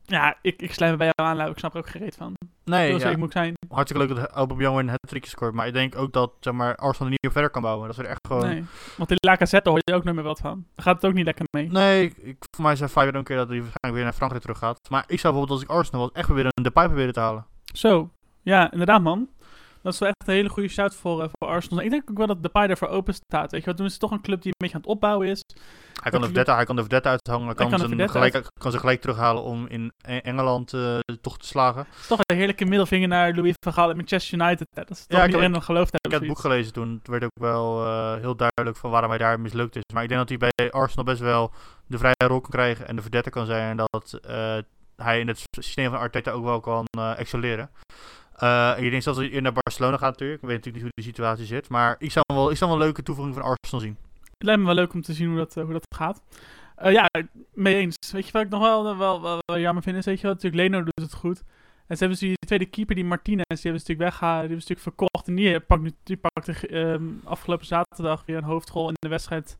ja 0.02 0.38
ik, 0.42 0.62
ik 0.62 0.72
sluit 0.72 0.92
me 0.92 0.98
bij 0.98 1.12
jou 1.16 1.30
aan, 1.30 1.36
Lau. 1.36 1.50
Ik 1.50 1.58
snap 1.58 1.72
er 1.72 1.78
ook 1.78 1.88
gereed 1.88 2.16
van. 2.16 2.34
Nee, 2.64 2.98
ja. 2.98 3.10
ik 3.10 3.16
moet 3.16 3.32
zijn. 3.32 3.54
hartstikke 3.68 4.06
leuk 4.06 4.16
dat 4.16 4.30
Aubameyang 4.30 4.74
weer 4.74 4.84
een 4.84 4.90
hat 4.90 5.26
scoort. 5.26 5.54
Maar 5.54 5.66
ik 5.66 5.72
denk 5.72 5.96
ook 5.96 6.12
dat 6.12 6.32
zeg 6.40 6.54
maar, 6.54 6.76
Arsenal 6.76 7.06
er 7.06 7.10
niet 7.10 7.26
op 7.26 7.32
verder 7.32 7.50
kan 7.50 7.62
bouwen. 7.62 7.86
Dat 7.86 7.98
is 7.98 8.04
er 8.04 8.10
echt 8.10 8.26
gewoon... 8.28 8.46
Nee. 8.46 8.64
Want 8.96 9.10
in 9.10 9.16
Lacazette 9.20 9.70
hoor 9.70 9.78
je 9.84 9.94
ook 9.94 10.04
nooit 10.04 10.16
meer 10.16 10.24
wat 10.24 10.40
van. 10.40 10.64
Daar 10.74 10.84
gaat 10.84 10.94
het 10.94 11.04
ook 11.04 11.16
niet 11.16 11.24
lekker 11.24 11.44
mee. 11.50 11.70
Nee, 11.70 12.14
ik, 12.22 12.44
voor 12.50 12.64
mij 12.64 12.76
zei 12.76 12.90
Fabian 12.90 13.12
ook 13.12 13.18
een 13.18 13.24
keer 13.24 13.36
dat 13.36 13.48
hij 13.48 13.56
waarschijnlijk 13.56 13.94
weer 13.94 14.04
naar 14.04 14.12
Frankrijk 14.12 14.42
terug 14.42 14.58
gaat. 14.58 14.78
Maar 14.90 15.04
ik 15.06 15.20
zou 15.20 15.34
bijvoorbeeld 15.34 15.50
als 15.50 15.62
ik 15.62 15.76
Arsenal 15.76 16.00
was 16.00 16.12
echt 16.12 16.28
weer 16.28 16.44
een 16.44 16.62
Depay 16.62 16.86
proberen 16.86 17.12
te 17.12 17.20
halen. 17.20 17.46
Zo, 17.76 18.10
ja, 18.42 18.70
inderdaad, 18.72 19.02
man. 19.02 19.28
Dat 19.82 19.92
is 19.92 19.98
wel 19.98 20.08
echt 20.08 20.28
een 20.28 20.34
hele 20.34 20.48
goede 20.48 20.68
shout 20.68 20.94
voor, 20.94 21.22
eh, 21.22 21.28
voor 21.32 21.48
Arsenal. 21.48 21.84
Ik 21.84 21.90
denk 21.90 22.10
ook 22.10 22.16
wel 22.18 22.26
dat 22.26 22.42
Depay 22.42 22.68
ervoor 22.68 22.88
open 22.88 23.14
staat. 23.14 23.50
Weet 23.50 23.60
je 23.60 23.66
wat, 23.66 23.76
toen 23.76 23.86
is 23.86 23.92
het 23.92 24.00
toch 24.00 24.10
een 24.10 24.20
club 24.20 24.42
die 24.42 24.50
een 24.50 24.58
beetje 24.58 24.74
aan 24.74 24.80
het 24.80 24.90
opbouwen 24.90 25.28
is. 25.28 25.42
Hij 26.02 26.10
kan 26.10 26.20
de 26.20 26.26
Verdetta, 26.26 26.54
hij 26.54 26.64
kan 26.64 26.76
de 26.76 26.80
Verdetta 26.82 27.10
uithangen. 27.10 27.46
Hij 27.46 27.54
kan, 27.54 27.70
kan 27.70 27.80
de 27.80 27.96
zijn 27.96 28.10
gelijk, 28.10 28.50
kan 28.60 28.72
ze 28.72 28.78
gelijk 28.78 29.00
terughalen 29.00 29.42
om 29.42 29.66
in 29.66 29.92
E- 30.08 30.18
Engeland 30.18 30.72
eh, 30.72 30.98
toch 31.20 31.38
te 31.38 31.46
slagen. 31.46 31.86
Toch 32.08 32.18
een 32.22 32.36
heerlijke 32.36 32.64
middelvinger 32.64 33.08
naar 33.08 33.34
Louis 33.34 33.54
van 33.64 33.72
Gaal 33.72 33.90
en 33.90 33.96
Manchester 33.96 34.40
United. 34.40 34.66
hè. 34.74 34.82
Dat 34.82 34.90
is 34.96 35.06
toch 35.06 35.18
Ja, 35.18 35.26
iedereen 35.26 35.50
nog 35.50 35.64
geloofd 35.64 35.94
Ik 35.94 36.10
heb 36.10 36.20
het 36.20 36.28
boek 36.28 36.38
gelezen 36.38 36.72
toen. 36.72 36.94
Het 36.98 37.08
werd 37.08 37.24
ook 37.24 37.40
wel 37.40 37.84
eh, 37.86 38.14
heel 38.20 38.36
duidelijk 38.36 38.76
van 38.76 38.90
waarom 38.90 39.10
hij 39.10 39.18
daar 39.18 39.40
mislukt 39.40 39.76
is. 39.76 39.82
Maar 39.94 40.02
ik 40.02 40.08
denk 40.08 40.28
dat 40.28 40.38
hij 40.40 40.50
bij 40.54 40.70
Arsenal 40.72 41.04
best 41.04 41.20
wel 41.20 41.52
de 41.86 41.98
vrije 41.98 42.14
rol 42.26 42.40
kan 42.40 42.50
krijgen 42.50 42.88
en 42.88 42.96
de 42.96 43.02
Verdetta 43.02 43.30
kan 43.30 43.46
zijn. 43.46 43.70
En 43.70 43.76
dat 43.76 44.18
hij 44.96 45.20
in 45.20 45.28
het 45.28 45.44
systeem 45.50 45.90
van 45.90 45.98
Arteta 45.98 46.30
ook 46.30 46.44
wel 46.44 46.60
kan 46.60 46.84
eh, 46.98 47.18
excelleren. 47.18 47.70
Eh, 48.34 48.74
ik 48.76 48.90
denk 48.90 49.02
zelfs 49.02 49.18
dat 49.18 49.30
hij 49.30 49.40
naar 49.40 49.52
Barcelona 49.52 49.96
gaat 49.96 50.10
natuurlijk. 50.10 50.42
Ik 50.42 50.48
weet 50.48 50.56
natuurlijk 50.56 50.84
niet 50.84 50.92
hoe 50.94 51.04
die 51.04 51.14
situatie 51.14 51.44
zit. 51.44 51.68
Maar 51.68 51.96
ik 51.98 52.10
zou 52.10 52.24
wel, 52.34 52.50
ik 52.50 52.56
zou 52.56 52.70
wel 52.70 52.78
een 52.78 52.86
leuke 52.86 53.02
toevoeging 53.02 53.36
van 53.36 53.44
Arsenal 53.44 53.80
zien. 53.80 53.96
Het 54.22 54.42
lijkt 54.42 54.60
me 54.60 54.66
wel 54.66 54.74
leuk 54.74 54.92
om 54.92 55.02
te 55.02 55.12
zien 55.12 55.28
hoe 55.28 55.36
dat, 55.36 55.56
eh, 55.56 55.64
hoe 55.64 55.72
dat 55.72 55.86
gaat. 55.96 56.22
Ja, 56.82 57.08
mee 57.52 57.74
eens. 57.74 57.96
Weet 58.12 58.26
je 58.26 58.32
wat 58.32 58.42
ik 58.42 58.48
nog 58.48 58.60
wel, 58.60 58.96
wel, 58.96 59.20
wel, 59.20 59.58
jammer 59.58 59.82
vind? 59.82 59.96
Is, 59.96 60.04
weet 60.04 60.20
je 60.20 60.22
wel, 60.22 60.32
natuurlijk 60.32 60.62
Leno 60.62 60.78
doet 60.84 61.10
het 61.10 61.14
goed. 61.14 61.42
En 61.86 61.96
ze 61.96 62.04
hebben 62.04 62.08
dus 62.18 62.28
die 62.28 62.46
tweede 62.46 62.66
keeper, 62.66 62.94
die 62.94 63.04
Martinez, 63.04 63.44
die 63.46 63.62
hebben 63.62 63.80
ze 63.80 63.88
natuurlijk 63.88 64.10
weggehaald. 64.10 64.40
Die 64.40 64.48
hebben 64.48 64.66
ze 64.66 64.72
natuurlijk 64.72 64.98
verkocht. 64.98 65.28
En 65.28 65.34
die 65.34 65.60
pakt 65.60 65.82
nu 65.82 65.92
die 66.02 66.16
pakte 66.16 66.68
ehm, 66.68 67.04
afgelopen 67.24 67.66
zaterdag 67.66 68.22
weer 68.26 68.36
een 68.36 68.44
hoofdrol 68.44 68.88
in 68.88 68.94
de 68.98 69.08
wedstrijd. 69.08 69.58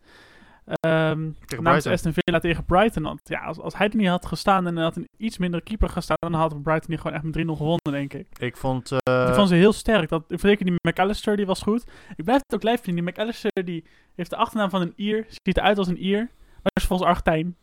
Ehm 0.66 1.28
namens. 1.62 1.86
Aston 1.86 2.12
Villa 2.14 2.38
tegen 2.38 2.64
Brighton. 2.64 3.02
Want 3.02 3.20
ja, 3.24 3.40
als, 3.40 3.58
als 3.60 3.76
hij 3.76 3.88
er 3.88 3.96
niet 3.96 4.08
had 4.08 4.26
gestaan 4.26 4.66
en 4.66 4.76
had 4.76 4.96
een 4.96 5.08
iets 5.16 5.38
mindere 5.38 5.62
keeper 5.62 5.88
gestaan, 5.88 6.16
dan 6.20 6.32
had 6.34 6.62
Brighton 6.62 6.88
die 6.88 6.98
gewoon 6.98 7.12
echt 7.16 7.24
met 7.24 7.36
3-0 7.38 7.40
gewonnen, 7.56 7.80
denk 7.92 8.12
ik. 8.12 8.26
Ik 8.38 8.56
vond... 8.56 8.92
eh, 8.92 9.28
Ik 9.28 9.34
vond 9.34 9.48
ze 9.48 9.54
heel 9.54 9.72
sterk. 9.72 10.08
Dat, 10.08 10.24
zeker 10.28 10.64
die 10.64 10.74
McAllister, 10.82 11.36
die 11.36 11.46
was 11.46 11.62
goed. 11.62 11.84
Ik 12.16 12.24
blijf 12.24 12.40
het 12.46 12.54
ook 12.54 12.62
lijf 12.62 12.82
vinden. 12.82 13.04
Die 13.04 13.12
McAllister, 13.12 13.64
die 13.64 13.84
heeft 14.14 14.30
de 14.30 14.36
achternaam 14.36 14.70
van 14.70 14.80
een 14.80 14.92
Ier. 14.96 15.26
Ziet 15.28 15.56
eruit 15.56 15.78
als 15.78 15.88
een 15.88 16.04
Ier. 16.04 16.18
Maar 16.62 16.72
is 16.74 16.84
volgens 16.84 17.08
Argentijn. 17.08 17.56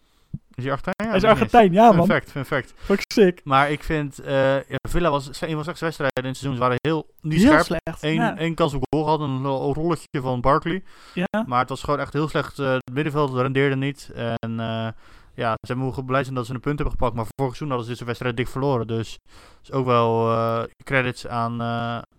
Is 0.56 0.64
hij 0.64 0.72
Argentijn? 0.72 0.96
Ja, 0.98 1.08
hij 1.08 1.18
is. 1.18 1.24
Argentijn, 1.24 1.74
ja 1.74 1.92
man. 1.92 2.06
fact. 2.08 2.32
Vond 2.76 3.00
ik 3.00 3.12
sick. 3.14 3.42
Maar 3.44 3.72
ik 3.72 3.84
vind... 3.84 4.20
eh, 4.20 4.56
ja, 4.56 4.78
Villa 4.90 5.10
was 5.10 5.26
een 5.28 5.34
van 5.34 5.58
de 5.58 5.64
slechtste 5.64 5.84
wedstrijden 5.86 6.24
in 6.24 6.30
het 6.30 6.38
seizoen. 6.38 6.54
Ze 6.54 6.60
waren 6.60 6.78
heel 6.82 7.08
niet 7.22 7.40
Heel 7.42 7.48
scherp. 7.52 7.66
slecht. 7.66 8.04
Eén, 8.04 8.14
ja. 8.14 8.38
één 8.38 8.56
kans 8.56 8.74
op 8.74 8.84
goal 8.90 9.04
gehad, 9.04 9.20
een 9.20 9.46
rolletje 9.74 10.22
van 10.22 10.42
Barkley. 10.42 10.84
ja. 11.14 11.44
Maar 11.48 11.60
het 11.60 11.70
was 11.70 11.84
gewoon 11.84 12.00
echt 12.00 12.14
heel 12.14 12.28
slecht. 12.28 12.60
eh, 12.60 12.72
het 12.72 12.94
middenveld 12.94 13.34
rendeerde 13.36 13.76
niet. 13.76 14.12
En 14.16 14.60
eh, 14.60 14.88
ja, 15.36 15.56
ze 15.68 15.76
mogen 15.76 16.06
blij 16.06 16.24
zijn 16.24 16.36
dat 16.36 16.46
ze 16.46 16.54
een 16.54 16.60
punt 16.60 16.80
hebben 16.80 16.98
gepakt. 16.98 17.16
Maar 17.16 17.26
vorig 17.26 17.56
seizoen 17.56 17.68
hadden 17.68 17.86
ze 17.86 17.92
deze 17.92 18.06
wedstrijd 18.06 18.38
dik 18.38 18.48
verloren. 18.48 18.88
Dus 18.88 19.18
is 19.64 19.72
ook 19.72 19.86
wel 19.86 20.36
credits 20.84 21.28
aan, 21.28 21.62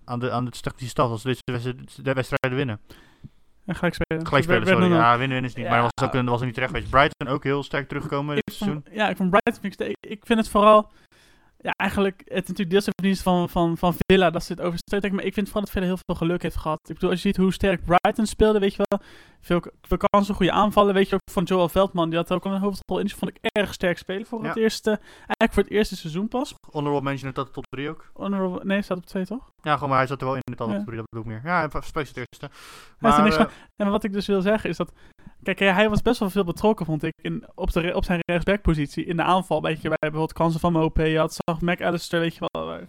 aan, 0.04 0.18
de, 0.18 0.30
aan 0.30 0.44
de 0.44 0.50
technische 0.50 0.88
staf 0.88 1.10
als 1.10 1.22
ze 1.22 1.26
deze 1.28 1.40
wedstrijd, 1.44 2.04
de 2.04 2.12
wedstrijden 2.12 2.58
winnen. 2.58 2.80
En 3.66 3.74
gelijk 3.74 3.94
spelen. 3.94 4.26
Gelijk 4.26 4.44
spelen, 4.44 4.66
sorry. 4.66 4.82
Ja, 4.82 4.88
winnen, 4.88 5.18
winnen 5.18 5.44
is 5.44 5.54
niet. 5.54 5.68
Maar 5.68 5.76
Ja. 5.76 5.82
was 5.82 6.04
ook, 6.08 6.14
een, 6.14 6.26
was 6.26 6.38
ook 6.38 6.44
niet 6.44 6.54
terecht 6.54 6.72
geweest. 6.72 6.90
Brighton 6.90 7.28
ook 7.28 7.44
heel 7.44 7.62
sterk 7.62 7.88
teruggekomen 7.88 8.34
dit 8.34 8.54
seizoen. 8.54 8.84
ja, 8.90 9.08
ik 9.08 9.16
vond 9.16 9.30
Brighton 9.30 9.62
vind 9.62 9.80
ik, 9.80 9.96
ik 10.00 10.26
vind 10.26 10.38
het 10.38 10.48
vooral 10.48 10.90
ja, 11.62 11.70
eigenlijk 11.76 12.18
het 12.18 12.42
is 12.42 12.48
natuurlijk 12.48 12.70
deels 12.70 12.84
de 12.84 12.92
verdienste 12.94 13.22
van, 13.22 13.48
van, 13.48 13.78
van 13.78 13.94
Villa 14.06 14.30
dat 14.30 14.44
ze 14.44 14.52
het 14.52 14.62
overstreed. 14.62 15.12
Maar 15.12 15.24
ik 15.24 15.34
vind 15.34 15.46
vooral 15.46 15.62
dat 15.64 15.72
Villa 15.72 15.86
heel 15.86 15.98
veel 16.04 16.14
geluk 16.14 16.42
heeft 16.42 16.56
gehad. 16.56 16.78
Ik 16.88 16.94
bedoel, 16.94 17.10
als 17.10 17.22
je 17.22 17.28
ziet 17.28 17.36
hoe 17.36 17.52
sterk 17.52 17.84
Brighton 17.84 18.26
speelde, 18.26 18.58
weet 18.58 18.74
je 18.74 18.82
wel. 18.88 19.00
Veel, 19.42 19.62
veel 19.80 19.96
kansen, 19.96 20.34
goede 20.34 20.52
aanvallen, 20.52 20.94
weet 20.94 21.08
je 21.08 21.14
ook 21.14 21.30
van 21.30 21.44
Joel 21.44 21.68
Veldman. 21.68 22.08
Die 22.08 22.18
had 22.18 22.32
ook 22.32 22.44
al 22.44 22.52
een 22.52 22.60
hoofdrol 22.60 22.98
in. 22.98 23.06
Die 23.06 23.16
vond 23.16 23.30
ik 23.30 23.38
erg 23.52 23.72
sterk 23.72 23.98
spelen 23.98 24.26
voor 24.26 24.44
het 24.44 24.56
eerste, 24.56 24.90
eigenlijk 25.16 25.52
voor 25.52 25.62
het 25.62 25.72
eerste 25.72 25.96
seizoen 25.96 26.28
pas. 26.28 26.54
Honorable 26.70 27.02
mention 27.02 27.32
in 27.34 27.42
de 27.42 27.50
top 27.50 27.64
3 27.68 27.88
ook. 27.88 28.10
Honorable, 28.12 28.64
nee, 28.64 28.82
staat 28.82 28.96
op 28.96 29.06
twee 29.06 29.26
toch? 29.26 29.52
Ja, 29.62 29.74
gewoon, 29.74 29.88
maar 29.88 29.98
hij 29.98 30.06
zat 30.06 30.20
er 30.20 30.26
wel 30.26 30.34
in 30.34 30.42
de 30.44 30.56
top 30.56 30.68
Ja. 30.68 30.84
3, 30.84 30.96
dat 30.96 31.06
bedoel 31.10 31.24
ik 31.24 31.30
meer. 31.30 31.50
Ja, 31.52 31.58
hij 31.58 31.68
het 32.08 32.16
eerste. 32.16 32.46
er 32.46 32.50
Maar, 32.98 33.22
niks 33.22 33.36
eh, 33.36 33.90
wat 33.90 34.04
ik 34.04 34.12
dus 34.12 34.26
wil 34.26 34.40
zeggen 34.40 34.70
is 34.70 34.76
dat. 34.76 34.92
Kijk, 35.42 35.58
ja, 35.58 35.72
hij 35.72 35.88
was 35.88 36.02
best 36.02 36.18
wel 36.18 36.30
veel 36.30 36.44
betrokken, 36.44 36.86
vond 36.86 37.02
ik, 37.02 37.12
in, 37.22 37.44
op, 37.54 37.72
de, 37.72 37.94
op 37.94 38.04
zijn 38.04 38.20
rechtsbackpositie. 38.26 39.04
In 39.04 39.16
de 39.16 39.22
aanval, 39.22 39.62
weet 39.62 39.82
je, 39.82 39.88
bij 39.88 39.96
bijvoorbeeld 39.98 40.32
kansen 40.32 40.60
van 40.60 40.72
Mopé. 40.72 41.02
Je 41.02 41.18
had 41.18 41.38
zag 41.44 41.60
McAllister, 41.60 42.20
weet 42.20 42.34
je 42.34 42.48
wel, 42.50 42.66
waar, 42.66 42.88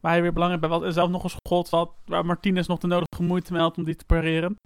waar 0.00 0.12
hij 0.12 0.22
weer 0.22 0.32
belangrijk 0.32 0.62
bij 0.62 0.70
was. 0.70 0.82
En 0.82 0.92
zelf 0.92 1.10
nog 1.10 1.24
een 1.24 1.30
schot 1.30 1.68
wat, 1.68 1.90
waar 2.04 2.26
Martinez 2.26 2.66
nog 2.66 2.78
de 2.78 2.86
nodige 2.86 3.22
moeite 3.22 3.52
mee 3.52 3.62
had 3.62 3.76
om 3.76 3.84
die 3.84 3.96
te 3.96 4.04
pareren. 4.04 4.58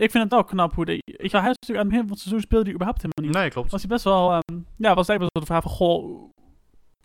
Ik 0.00 0.10
vind 0.10 0.22
het 0.22 0.32
wel 0.32 0.44
knap 0.44 0.74
hoe 0.74 0.84
de. 0.84 0.92
Je 0.92 1.28
wel, 1.30 1.40
hij 1.40 1.50
is 1.50 1.56
natuurlijk 1.60 1.78
aan 1.78 1.78
het 1.78 1.88
begin 1.88 2.00
van 2.02 2.10
het 2.10 2.18
seizoen 2.18 2.40
speelde 2.40 2.64
hij 2.64 2.74
überhaupt 2.74 3.02
helemaal 3.02 3.32
niet. 3.32 3.42
nee, 3.42 3.50
klopt. 3.50 3.70
Was 3.70 3.80
hij 3.80 3.90
best 3.90 4.04
wel. 4.04 4.30
ehm, 4.30 4.58
ja, 4.76 4.94
was 4.94 5.08
eigenlijk 5.08 5.18
best 5.18 5.32
wel 5.32 5.42
de 5.42 5.46
vraag 5.46 5.62
van: 5.62 5.70
Goh, 5.70 6.30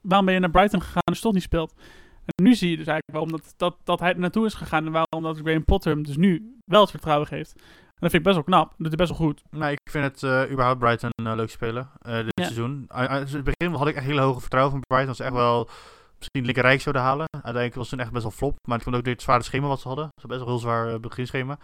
waarom 0.02 0.26
ben 0.26 0.34
je 0.36 0.42
naar 0.42 0.50
Brighton 0.52 0.82
gegaan 0.82 1.04
als 1.04 1.18
je 1.18 1.24
toch 1.24 1.34
niet 1.34 1.42
speelt? 1.42 1.74
En 2.26 2.44
nu 2.44 2.56
zie 2.56 2.70
je 2.70 2.78
dus 2.78 2.88
eigenlijk 2.88 3.18
waarom 3.18 3.32
dat, 3.32 3.54
dat, 3.58 3.78
dat 3.84 4.00
hij 4.00 4.10
er 4.14 4.20
naartoe 4.20 4.46
is 4.46 4.54
gegaan 4.54 4.86
en 4.86 4.92
waarom 4.92 5.22
dat 5.22 5.38
Graham 5.38 5.66
Potter 5.66 5.92
hem 5.94 6.04
dus 6.04 6.18
nu 6.18 6.56
wel 6.66 6.82
het 6.82 6.90
vertrouwen 6.90 7.28
geeft. 7.28 7.54
En 7.56 8.02
dat 8.02 8.12
vind 8.12 8.14
ik 8.14 8.24
best 8.24 8.36
wel 8.36 8.44
knap. 8.44 8.68
Dat 8.70 8.78
doet 8.78 8.88
hij 8.88 8.96
best 9.08 9.10
wel 9.10 9.28
goed. 9.28 9.44
Nee, 9.50 9.72
ik 9.72 9.92
vind 9.92 10.04
het 10.04 10.24
eh, 10.24 10.52
überhaupt 10.52 10.80
Brighton 10.80 11.10
eh, 11.26 11.36
leuk 11.36 11.50
spelen 11.50 11.90
eh, 12.02 12.16
dit 12.16 12.26
Ja. 12.40 12.44
seizoen. 12.44 12.90
Uh, 12.96 13.04
in 13.04 13.10
het 13.10 13.44
begin 13.44 13.74
had 13.74 13.88
ik 13.88 13.96
echt 13.96 14.06
hele 14.06 14.22
hoge 14.22 14.40
vertrouwen 14.40 14.72
van 14.74 14.82
Brighton. 14.88 15.08
Dat 15.08 15.16
ze 15.18 15.24
echt 15.24 15.34
wel 15.34 15.70
misschien 16.26 16.46
linkerrijk 16.46 16.82
zouden 16.82 17.04
halen. 17.04 17.26
Uiteindelijk 17.32 17.76
was 17.76 17.90
het 17.90 17.94
toen 17.94 18.06
echt 18.06 18.12
best 18.12 18.24
wel 18.24 18.32
flop. 18.32 18.56
Maar 18.68 18.78
ik 18.78 18.84
vond 18.84 18.96
ook 18.96 19.04
dit 19.04 19.22
zware 19.22 19.44
schema 19.44 19.68
wat 19.68 19.82
ze 19.82 19.88
hadden. 19.88 20.06
Ze 20.06 20.22
hadden 20.22 20.38
best 20.38 20.50
wel 20.50 20.60
heel 20.60 20.70
zwaar 20.70 20.94
eh, 20.94 21.00
beginschema. 21.00 21.58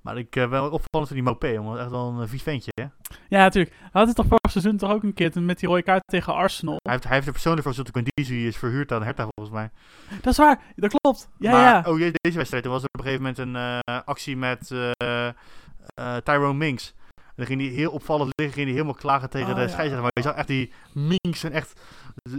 Maar 0.00 0.18
ik 0.18 0.36
eh 0.36 0.48
wel 0.48 0.64
opvallend 0.64 1.08
van 1.08 1.16
die 1.16 1.22
Mopé, 1.22 1.48
jongen. 1.48 1.80
Echt 1.80 1.90
wel 1.90 2.08
een 2.08 2.22
eh, 2.22 2.28
vies 2.28 2.42
ventje, 2.42 2.70
hè? 2.74 2.86
Ja, 3.28 3.42
natuurlijk. 3.42 3.74
Hij 3.78 3.90
had 3.92 4.06
het 4.06 4.16
toch 4.16 4.26
vorig 4.26 4.50
seizoen 4.50 4.76
toch 4.76 4.90
ook 4.90 5.02
een 5.02 5.14
keer 5.14 5.42
met 5.42 5.58
die 5.58 5.68
rode 5.68 5.82
kaart 5.82 6.02
tegen 6.06 6.34
Arsenal. 6.34 6.76
Hij 6.82 6.92
heeft, 6.92 7.04
hij 7.04 7.14
heeft 7.14 7.26
er 7.26 7.32
persoonlijk 7.32 7.66
voor 7.66 7.90
conditie 7.90 8.46
is 8.46 8.56
verhuurd 8.56 8.92
aan 8.92 9.02
Hertha 9.02 9.26
volgens 9.34 9.56
mij. 9.56 9.70
Dat 10.20 10.32
is 10.32 10.38
waar. 10.38 10.60
Dat 10.76 10.94
klopt. 11.00 11.28
Ja, 11.38 11.52
maar 11.52 11.60
ja. 11.60 11.82
oh, 11.86 12.12
deze 12.12 12.36
wedstrijd, 12.36 12.64
er 12.64 12.70
was 12.70 12.82
er 12.82 12.88
op 12.92 12.98
een 12.98 13.04
gegeven 13.04 13.34
moment 13.44 13.84
een 13.84 14.04
actie 14.04 14.36
met... 14.36 14.74
Tyrone 16.24 16.54
Minks. 16.54 16.94
En 17.32 17.38
dan 17.38 17.46
ging 17.46 17.60
hij 17.60 17.70
heel 17.70 17.90
opvallend 17.90 18.32
liggen, 18.34 18.54
ging 18.54 18.66
hij 18.66 18.76
helemaal 18.76 19.00
klagen 19.00 19.30
tegen 19.30 19.48
Oh, 19.48 19.54
de 19.54 19.60
scheidsrechter. 19.68 20.00
Maar 20.00 20.10
je 20.14 20.22
zag 20.22 20.34
echt 20.34 20.46
die 20.46 20.72
Minks 20.92 21.44
en 21.44 21.52
echt, 21.52 21.80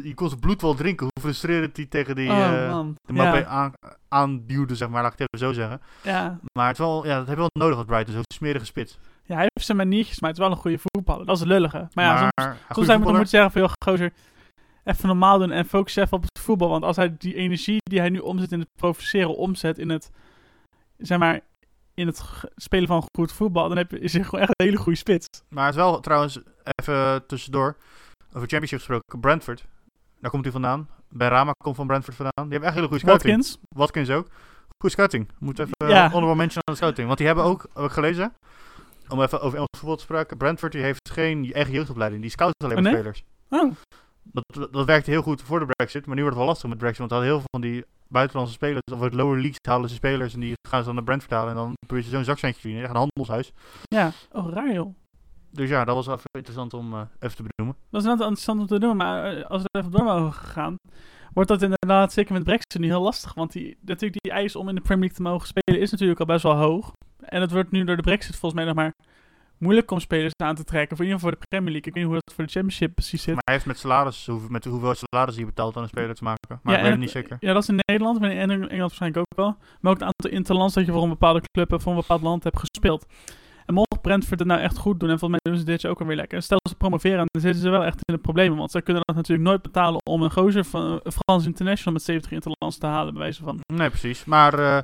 je 0.04 0.14
kon 0.14 0.28
zijn 0.28 0.40
bloed 0.40 0.62
wel 0.62 0.74
drinken. 0.74 1.08
Hoe 1.14 1.24
frustrerend 1.24 1.78
hij 1.78 1.86
tegen 1.86 2.16
die 2.16 2.30
oh 2.30 2.64
eh, 2.64 2.70
man. 2.70 2.96
de 3.02 3.14
Mbappé 3.14 3.46
aan, 3.46 3.74
aanduwde, 4.08 4.76
zeg 4.76 4.90
maar, 4.90 5.02
laat 5.02 5.14
ik 5.14 5.20
het 5.20 5.28
even 5.34 5.48
zo 5.48 5.54
zeggen. 5.62 5.82
ja. 6.02 6.40
Maar 6.54 6.68
het 6.68 6.78
wel, 6.78 7.06
ja, 7.06 7.18
dat 7.18 7.28
heb 7.28 7.36
je 7.36 7.42
wel 7.42 7.50
nodig, 7.64 7.78
wat 7.78 7.86
Brighton, 7.86 8.14
zo'n 8.14 8.24
smerige 8.34 8.66
spits. 8.66 9.00
ja, 9.24 9.36
hij 9.36 9.48
heeft 9.54 9.66
zijn 9.66 9.78
maniertjes, 9.78 10.20
maar 10.20 10.30
het 10.30 10.40
is 10.40 10.46
wel 10.46 10.56
een 10.56 10.62
goede 10.62 10.80
voetballer. 10.82 11.26
Dat 11.26 11.36
is 11.36 11.42
het 11.42 11.50
lullige. 11.50 11.88
Maar 11.94 12.06
ja, 12.06 12.18
soms, 12.18 12.58
soms 12.70 12.86
zou 12.88 13.20
je 13.20 13.26
zeggen 13.26 13.52
van, 13.52 13.62
joh, 13.62 13.72
gozer, 13.86 14.14
even 14.84 15.08
normaal 15.08 15.40
doen 15.40 15.52
en 15.52 15.66
focus 15.66 15.96
even 15.96 16.18
op 16.18 16.22
het 16.24 16.40
voetbal. 16.40 16.70
Want 16.70 16.84
als 16.84 16.96
hij 16.96 17.16
die 17.18 17.36
energie 17.36 17.78
die 17.84 18.00
hij 18.00 18.10
nu 18.10 18.20
omzet 18.20 18.52
in 18.52 18.60
het 18.60 18.70
provoceren, 18.76 19.36
omzet 19.36 19.78
in 19.78 19.90
het, 19.90 20.12
zeg 20.98 21.18
maar, 21.18 21.42
in 21.96 22.08
het 22.08 22.24
spelen 22.56 22.88
van 22.88 23.04
goed 23.18 23.32
voetbal, 23.32 23.68
dan 23.68 23.78
heb 23.78 23.92
je, 23.92 24.00
is 24.00 24.14
hij 24.14 24.24
gewoon 24.24 24.42
echt 24.42 24.50
een 24.60 24.66
hele 24.66 24.78
goede 24.78 24.98
spits. 24.98 25.28
Maar 25.50 25.66
het 25.66 25.76
is 25.76 25.80
wel 25.82 26.00
trouwens, 26.00 26.40
even 26.64 27.26
tussendoor, 27.28 27.76
over 28.28 28.48
Championship 28.48 28.78
gesproken, 28.80 29.20
Brentford. 29.20 29.66
Daar 30.20 30.32
komt 30.32 30.44
hij 30.44 30.52
vandaan. 30.52 30.90
Ben 31.10 31.30
Rama 31.30 31.52
komt 31.64 31.76
van 31.76 31.88
Brentford 31.88 32.16
vandaan. 32.16 32.44
Die 32.44 32.50
hebben 32.52 32.68
echt 32.68 32.74
hele 32.76 32.88
goede 32.88 33.04
scouting. 33.04 33.36
Watkins, 33.36 33.58
Watkins 33.76 34.10
ook. 34.10 34.28
Goede 34.78 34.96
scouting. 34.96 35.30
Moet 35.40 35.60
even 35.60 35.72
Ja. 35.78 35.88
ja. 35.88 36.10
honorable 36.10 36.36
mention 36.36 36.62
aan 36.66 36.74
de 36.74 36.80
scouting. 36.80 37.06
Want 37.06 37.18
die 37.18 37.28
hebben 37.28 37.46
ook, 37.46 37.66
heb 37.74 37.84
ik 37.86 37.92
gelezen, 37.92 38.34
om 39.08 39.22
even 39.22 39.42
over 39.42 39.54
Engels 39.54 39.78
voetbal 39.78 39.96
te 39.96 40.04
spreken, 40.04 40.38
Brentford 40.38 40.72
die 40.72 40.82
heeft 40.82 41.10
geen 41.12 41.54
eigen 41.54 41.74
jeugdopleiding. 41.74 42.22
Die 42.22 42.32
scout 42.32 42.54
alleen 42.64 42.78
Oh, 42.78 42.84
maar 42.84 42.92
nee? 42.92 43.02
spelers. 43.02 43.24
oh, 43.50 43.72
Dat, 44.24 44.44
dat, 44.48 44.74
dat 44.74 44.86
werkte 44.86 45.10
heel 45.12 45.22
goed 45.22 45.42
voor 45.42 45.60
de 45.60 45.66
Brexit, 45.66 46.06
maar 46.06 46.16
nu 46.16 46.22
wordt 46.22 46.36
het 46.38 46.46
wel 46.46 46.54
lastig 46.54 46.70
met 46.70 46.78
Brexit. 46.78 47.00
Want 47.00 47.12
hadden 47.12 47.30
heel 47.30 47.40
veel 47.40 47.50
van 47.52 47.62
die 47.62 47.86
buitenlandse 48.14 48.54
spelers, 48.54 48.82
of 48.94 49.02
uit 49.02 49.14
lower 49.14 49.40
leagues 49.40 49.58
halen 49.68 49.90
ze 49.90 49.96
spelers 49.96 50.34
en 50.34 50.40
die 50.40 50.54
gaan 50.68 50.80
ze 50.80 50.86
dan 50.86 50.96
naar 50.96 51.04
Brentford 51.04 51.32
halen. 51.32 51.50
En 51.50 51.56
dan 51.56 51.74
probeer 51.88 52.06
je 52.06 52.10
zo'n 52.10 52.24
zakcentje 52.24 52.62
te 52.62 52.68
verdienen. 52.68 52.84
Echt 52.84 52.94
een 52.94 53.00
handelshuis. 53.00 53.52
ja, 53.84 54.12
oh, 54.32 54.54
raar 54.54 54.74
joh. 54.74 54.96
Dus 55.52 55.70
ja, 55.70 55.86
dat 55.86 55.96
was 55.96 56.06
wel 56.06 56.16
even 56.16 56.30
interessant 56.32 56.74
om 56.74 56.94
eh, 56.94 57.02
even 57.20 57.36
te 57.36 57.44
benoemen. 57.56 57.82
Dat 57.90 58.02
is 58.02 58.08
net 58.08 58.20
interessant 58.20 58.60
om 58.60 58.68
te 58.68 58.80
doen, 58.80 58.98
maar 58.98 59.26
eh, 59.26 59.46
als 59.46 59.62
we 59.62 59.68
er 59.72 59.80
even 59.80 59.92
door 59.92 60.04
mogen 60.04 60.48
gaan, 60.48 60.76
wordt 61.34 61.50
dat 61.50 61.62
inderdaad 61.62 62.14
zeker 62.14 62.34
met 62.34 62.44
Brexit 62.44 62.82
nu 62.82 62.88
heel 62.88 63.02
lastig. 63.02 63.34
Want 63.34 63.52
die, 63.52 63.78
natuurlijk 63.82 64.22
die 64.24 64.32
eis 64.32 64.56
om 64.56 64.70
in 64.70 64.76
de 64.76 64.82
Premier 64.82 65.00
League 65.00 65.18
te 65.18 65.30
mogen 65.30 65.48
spelen 65.48 65.82
is 65.82 65.92
natuurlijk 65.92 66.20
al 66.20 66.26
best 66.26 66.44
wel 66.44 66.56
hoog. 66.56 66.92
En 67.20 67.42
het 67.42 67.52
wordt 67.52 67.72
nu 67.72 67.84
door 67.84 67.96
de 67.96 68.02
Brexit 68.02 68.36
volgens 68.36 68.54
mij 68.54 68.66
nog 68.66 68.76
maar 68.76 68.94
moeilijk 69.64 69.92
om 69.92 70.00
spelers 70.00 70.34
aan 70.44 70.56
te 70.56 70.64
trekken. 70.64 70.98
Voor 70.98 71.06
in 71.06 71.12
ieder 71.12 71.24
geval 71.24 71.30
voor 71.38 71.40
de 71.42 71.48
Premier 71.56 71.72
League. 71.72 71.88
Ik 71.90 71.94
weet 71.94 72.04
niet 72.04 72.14
hoe 72.14 72.22
dat 72.26 72.36
voor 72.36 72.46
de 72.46 72.52
Championship 72.52 72.96
precies 72.96 73.22
zit. 73.24 73.34
Maar 73.34 73.44
hij 73.46 73.54
heeft 73.54 73.66
met 73.66 73.78
salaris, 73.78 74.26
hoe- 74.26 74.42
met 74.50 74.66
hoeveel 74.66 74.94
salaris 74.96 75.36
hij 75.36 75.46
betaalt 75.46 75.76
aan 75.78 75.84
een 75.84 75.90
speler 75.90 76.16
te 76.16 76.24
maken. 76.24 76.60
Maar 76.64 76.74
Ja, 76.74 76.80
ik 76.80 76.84
weet 76.86 76.86
en- 76.86 76.92
het 76.92 77.00
niet 77.00 77.10
zeker. 77.24 77.38
Ja, 77.40 77.54
dat 77.54 77.62
is 77.64 77.70
in 77.70 77.80
Nederland, 77.86 78.20
maar 78.20 78.32
in 78.32 78.50
Engeland 78.50 78.80
waarschijnlijk 78.80 79.22
ook 79.30 79.38
wel. 79.38 79.56
Maar 79.82 79.92
ook 79.92 80.00
het 80.00 80.08
aantal 80.08 80.38
interlands 80.38 80.74
dat 80.74 80.86
je 80.86 80.92
voor 80.92 81.04
een 81.04 81.10
bepaalde 81.10 81.42
club 81.52 81.74
of 81.74 81.82
voor 81.84 81.92
een 81.92 81.98
bepaald 82.00 82.22
land 82.22 82.44
hebt 82.44 82.60
gespeeld. 82.60 83.06
En 83.66 83.74
mocht 83.74 84.02
Brentford 84.02 84.40
het 84.40 84.48
nou 84.48 84.62
echt 84.62 84.78
goed 84.78 85.00
doen, 85.00 85.10
en 85.10 85.20
volgens 85.20 85.42
mij 85.44 85.52
doen 85.54 85.62
ze 85.66 85.72
dit 85.72 85.82
jaar 85.82 85.92
ook 85.92 86.00
alweer 86.00 86.16
lekker. 86.16 86.42
Stel 86.42 86.60
ze 86.70 86.76
promoveren, 86.76 87.18
dan 87.18 87.42
zitten 87.42 87.62
ze 87.62 87.70
wel 87.70 87.84
echt 87.84 88.00
in 88.04 88.14
de 88.14 88.20
problemen. 88.22 88.58
Want 88.58 88.72
zij 88.72 88.82
kunnen 88.82 89.02
dat 89.06 89.16
natuurlijk 89.16 89.48
nooit 89.48 89.62
betalen 89.62 90.00
om 90.10 90.22
een 90.22 90.32
gozer 90.32 90.66
van 90.66 91.02
Frans 91.04 91.46
International 91.46 91.94
met 91.94 92.04
70 92.04 92.32
interlands 92.32 92.78
te 92.78 92.86
halen, 92.86 93.14
bij 93.14 93.22
wijze 93.22 93.44
van. 93.44 93.60
Nee, 93.74 93.90
precies. 93.90 94.26
Maar 94.26 94.54
eh, 94.60 94.78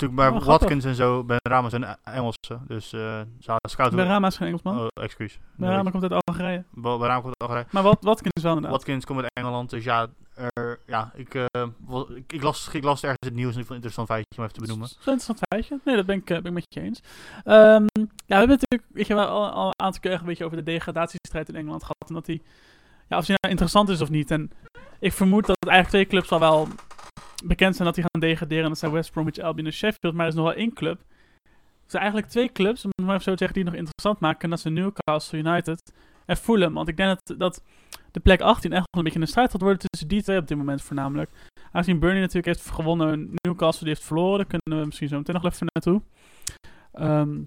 natuurlijk 0.00 0.30
bij 0.30 0.40
Oh. 0.40 0.46
Watkins 0.46 0.84
en 0.84 0.94
zo, 0.94 1.24
Ben 1.24 1.38
Rama 1.42 1.68
zijn 1.68 1.82
E- 1.82 1.94
Engelsen. 2.04 2.62
Dus 2.66 2.90
hadden 2.90 3.70
scouten. 3.70 3.96
Berama 3.98 4.26
is 4.26 4.36
geen 4.36 4.46
Engelsman. 4.46 4.78
Oh, 4.78 4.86
excuus. 5.02 5.38
Berama 5.56 5.90
komt 5.90 6.02
uit 6.02 6.22
Algerije. 6.26 6.64
Ben 6.70 6.92
Rama 6.98 7.20
komt 7.20 7.34
uit 7.38 7.50
Algerije. 7.50 7.66
Maar 7.70 7.82
wat, 7.82 7.98
Watkins 8.00 8.42
wel 8.42 8.52
inderdaad. 8.54 8.76
Watkins 8.76 9.04
komt 9.04 9.20
uit 9.20 9.30
Engeland. 9.32 9.70
Dus 9.70 9.84
ja, 9.84 10.06
er, 10.34 10.78
ja 10.86 11.12
ik, 11.14 11.48
wel- 11.86 12.16
ik, 12.16 12.32
ik, 12.32 12.42
las, 12.42 12.68
ik 12.72 12.84
las 12.84 13.02
ergens 13.02 13.26
het 13.26 13.34
nieuws. 13.34 13.54
In 13.54 13.58
ieder 13.58 13.60
geval 13.60 13.76
een 13.76 13.82
interessant 13.82 14.08
feitje 14.08 14.36
om 14.36 14.42
even 14.42 14.54
te 14.54 14.60
benoemen. 14.60 14.88
Zo'n 14.88 14.96
interessant 14.98 15.40
feitje. 15.48 15.80
Nee, 15.84 15.96
dat 15.96 16.06
ben 16.06 16.16
ik, 16.16 16.30
eh, 16.30 16.36
ben 16.36 16.46
ik 16.46 16.52
met 16.52 16.64
je 16.68 16.80
eens. 16.80 17.00
Ehm, 17.44 17.84
ja, 17.94 18.06
we 18.26 18.34
hebben 18.34 18.58
natuurlijk 18.60 18.84
weet 18.92 19.06
je, 19.06 19.14
wel 19.14 19.26
al, 19.26 19.50
al 19.50 19.66
een 19.66 19.84
aantal 19.84 20.00
keer 20.00 20.12
een 20.12 20.24
beetje 20.24 20.44
over 20.44 20.56
de 20.56 20.62
degradatiestrijd 20.62 21.48
in 21.48 21.54
Engeland 21.56 21.80
gehad. 21.82 22.08
En 22.08 22.14
dat 22.14 22.24
die, 22.26 22.42
ja, 23.08 23.16
of 23.18 23.24
die 23.26 23.34
nou 23.40 23.52
interessant 23.52 23.88
is 23.88 24.00
of 24.00 24.10
niet. 24.10 24.30
En 24.30 24.50
ik 25.00 25.12
vermoed 25.12 25.46
dat 25.46 25.56
het 25.60 25.68
eigenlijk 25.68 25.88
twee 26.08 26.20
clubs 26.20 26.32
al 26.32 26.40
wel 26.50 26.68
bekend 27.44 27.74
zijn 27.74 27.86
dat 27.86 27.94
die 27.94 28.04
gaan 28.12 28.20
degraderen. 28.20 28.62
En 28.62 28.68
dat 28.68 28.78
zijn 28.78 28.92
West 28.92 29.12
Bromwich 29.12 29.38
Albion 29.38 29.66
en 29.66 29.72
Sheffield. 29.72 30.14
Maar 30.14 30.24
er 30.24 30.30
is 30.30 30.34
nog 30.34 30.44
wel 30.44 30.54
één 30.54 30.72
club. 30.72 31.00
Er 31.84 31.96
zijn 31.96 32.02
eigenlijk 32.02 32.32
twee 32.32 32.52
clubs, 32.52 32.84
om 32.84 33.04
maar 33.04 33.22
zo 33.22 33.30
te 33.30 33.38
zeggen, 33.38 33.56
die 33.56 33.64
nog 33.64 33.74
interessant 33.74 34.20
maken. 34.20 34.40
En 34.40 34.50
dat 34.50 34.60
zijn 34.60 34.74
Newcastle 34.74 35.38
United 35.38 35.92
en 36.26 36.36
Fulham. 36.36 36.74
Want 36.74 36.88
ik 36.88 36.96
denk 36.96 37.18
dat, 37.24 37.38
dat 37.38 37.62
de 38.10 38.20
plek 38.20 38.40
18 38.40 38.72
echt 38.72 38.86
wel 38.90 38.98
een 38.98 39.04
beetje 39.04 39.20
een 39.20 39.26
strijd 39.26 39.50
gaat 39.50 39.60
worden 39.60 39.88
tussen 39.88 40.08
die 40.08 40.22
twee 40.22 40.38
op 40.38 40.48
dit 40.48 40.56
moment 40.56 40.82
voornamelijk. 40.82 41.30
Aangezien 41.72 41.98
Burnley 41.98 42.20
natuurlijk 42.20 42.46
heeft 42.46 42.70
gewonnen, 42.70 43.30
Newcastle 43.34 43.84
die 43.84 43.94
heeft 43.94 44.06
verloren, 44.06 44.36
daar 44.38 44.46
kunnen 44.46 44.80
we 44.80 44.86
misschien 44.86 45.08
zo 45.08 45.16
meteen 45.16 45.34
nog 45.34 45.44
even 45.44 45.66
naartoe. 45.72 46.02
Ehm, 46.92 47.38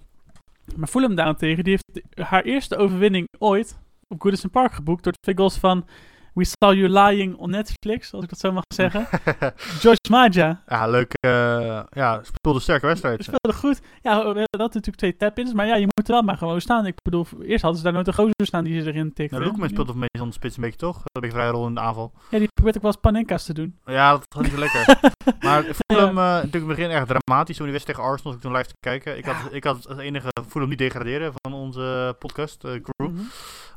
maar 0.75 0.87
Fulham 0.87 1.15
daarentegen, 1.15 1.63
die 1.63 1.79
heeft 1.79 2.29
haar 2.29 2.43
eerste 2.43 2.75
overwinning 2.75 3.27
ooit 3.37 3.79
op 4.07 4.21
Goodison 4.21 4.49
Park 4.49 4.73
geboekt 4.73 5.03
door 5.03 5.13
twee 5.13 5.37
goals 5.37 5.57
van 5.57 5.85
We 6.33 6.45
Saw 6.45 6.73
You 6.73 6.89
Lying 6.89 7.35
on 7.35 7.49
Netflix, 7.49 8.13
als 8.13 8.23
ik 8.23 8.29
dat 8.29 8.39
zo 8.39 8.51
mag 8.51 8.63
zeggen. 8.75 9.07
George 9.81 9.99
Maja. 10.09 10.63
ja, 10.67 10.87
leuk. 10.87 11.13
eh 11.19 11.81
ja, 11.89 12.21
speelde 12.23 12.59
sterke 12.59 12.85
wedstrijd. 12.85 13.23
Speelde 13.23 13.53
goed. 13.53 13.81
Ja, 14.01 14.13
hadden 14.13 14.47
natuurlijk 14.57 14.95
twee 14.97 15.15
tap-ins, 15.15 15.53
maar 15.53 15.65
ja, 15.65 15.75
je 15.75 15.87
moet 15.95 16.07
er 16.07 16.13
wel 16.13 16.21
maar 16.21 16.37
gewoon 16.37 16.61
staan. 16.61 16.85
Ik 16.85 16.95
bedoel, 17.03 17.25
eerst 17.41 17.61
hadden 17.61 17.77
ze 17.79 17.83
daar 17.85 17.93
nooit 17.93 18.07
een 18.07 18.13
gozer 18.13 18.33
staan 18.45 18.63
die 18.63 18.81
ze 18.81 18.87
erin 18.87 19.13
tikte. 19.13 19.35
Nou, 19.35 19.45
Loekman 19.45 19.69
speelt 19.69 19.89
op 19.89 19.95
meestal 19.95 20.25
de 20.25 20.33
spits 20.33 20.55
een 20.55 20.63
beetje 20.63 20.77
toch? 20.77 20.95
Dat 20.95 21.09
heb 21.13 21.23
ik 21.23 21.31
vrij 21.31 21.49
rol 21.49 21.67
in 21.67 21.73
de 21.73 21.79
aanval. 21.79 22.11
Ja, 22.29 22.37
die 22.37 22.47
probeert 22.53 22.75
ook 22.75 22.81
wel 22.81 22.91
eens 22.91 23.01
panenka's 23.01 23.45
te 23.45 23.53
doen. 23.53 23.77
Ja, 23.85 24.11
dat 24.11 24.25
gaat 24.29 24.43
niet 24.43 24.51
zo 24.51 24.59
lekker. 24.59 24.85
maar 25.47 25.63
Fulham, 25.63 26.17
eh 26.17 26.23
natuurlijk 26.23 26.53
in 26.53 26.59
het 26.59 26.67
begin 26.67 26.89
erg 26.89 27.05
dramatisch. 27.05 27.55
Toen 27.55 27.65
die 27.65 27.73
wedstrijd 27.73 27.97
tegen 27.97 28.11
Arsenal, 28.11 28.33
ik 28.33 28.41
toen 28.41 28.51
live 28.51 28.65
te 28.67 28.75
kijken. 28.79 29.17
Ik, 29.17 29.25
had, 29.25 29.35
ik 29.53 29.63
had 29.63 29.83
het 29.83 29.97
enige 29.99 30.29
Fulham 30.47 30.69
niet 30.69 30.77
degraderen 30.77 31.33
van 31.41 31.52
onze 31.77 32.15
podcast, 32.19 32.63
eh, 32.63 32.71
crew. 32.71 33.09
Mhm. 33.09 33.21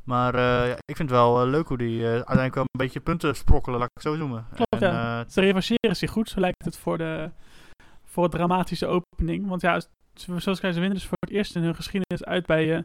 Maar 0.05 0.35
eh, 0.35 0.69
ja, 0.69 0.75
ik 0.75 0.97
vind 0.97 1.11
het 1.11 1.19
wel 1.19 1.43
eh, 1.43 1.49
leuk 1.49 1.69
hoe 1.69 1.79
die 1.79 2.05
uiteindelijk 2.05 2.55
wel 2.55 2.65
een 2.65 2.79
beetje 2.79 3.01
punten 3.01 3.37
sprokkelen, 3.37 3.79
laat 3.79 3.89
ik 3.89 3.95
het 3.95 4.13
zo 4.13 4.17
noemen. 4.19 4.47
Klopt, 4.55 4.83
en, 4.83 4.93
ja. 4.93 5.25
Ze 5.29 5.41
revancheren 5.41 5.97
zich 5.97 6.11
goed, 6.11 6.29
zo 6.29 6.41
lijkt 6.41 6.65
het 6.65 6.79
voor 6.79 6.99
de, 6.99 7.31
voor 8.05 8.31
de 8.31 8.37
dramatische 8.37 8.87
opening. 8.87 9.49
Want 9.49 9.61
ja, 9.61 9.81
zoals 10.15 10.61
ik 10.61 10.73
ze 10.73 10.81
winnen 10.81 10.95
dus 10.95 11.07
voor 11.07 11.19
het 11.21 11.31
eerst 11.31 11.57
in 11.57 11.63
hun 11.63 11.75
geschiedenis 11.75 12.25
uit 12.25 12.47
bij, 12.47 12.85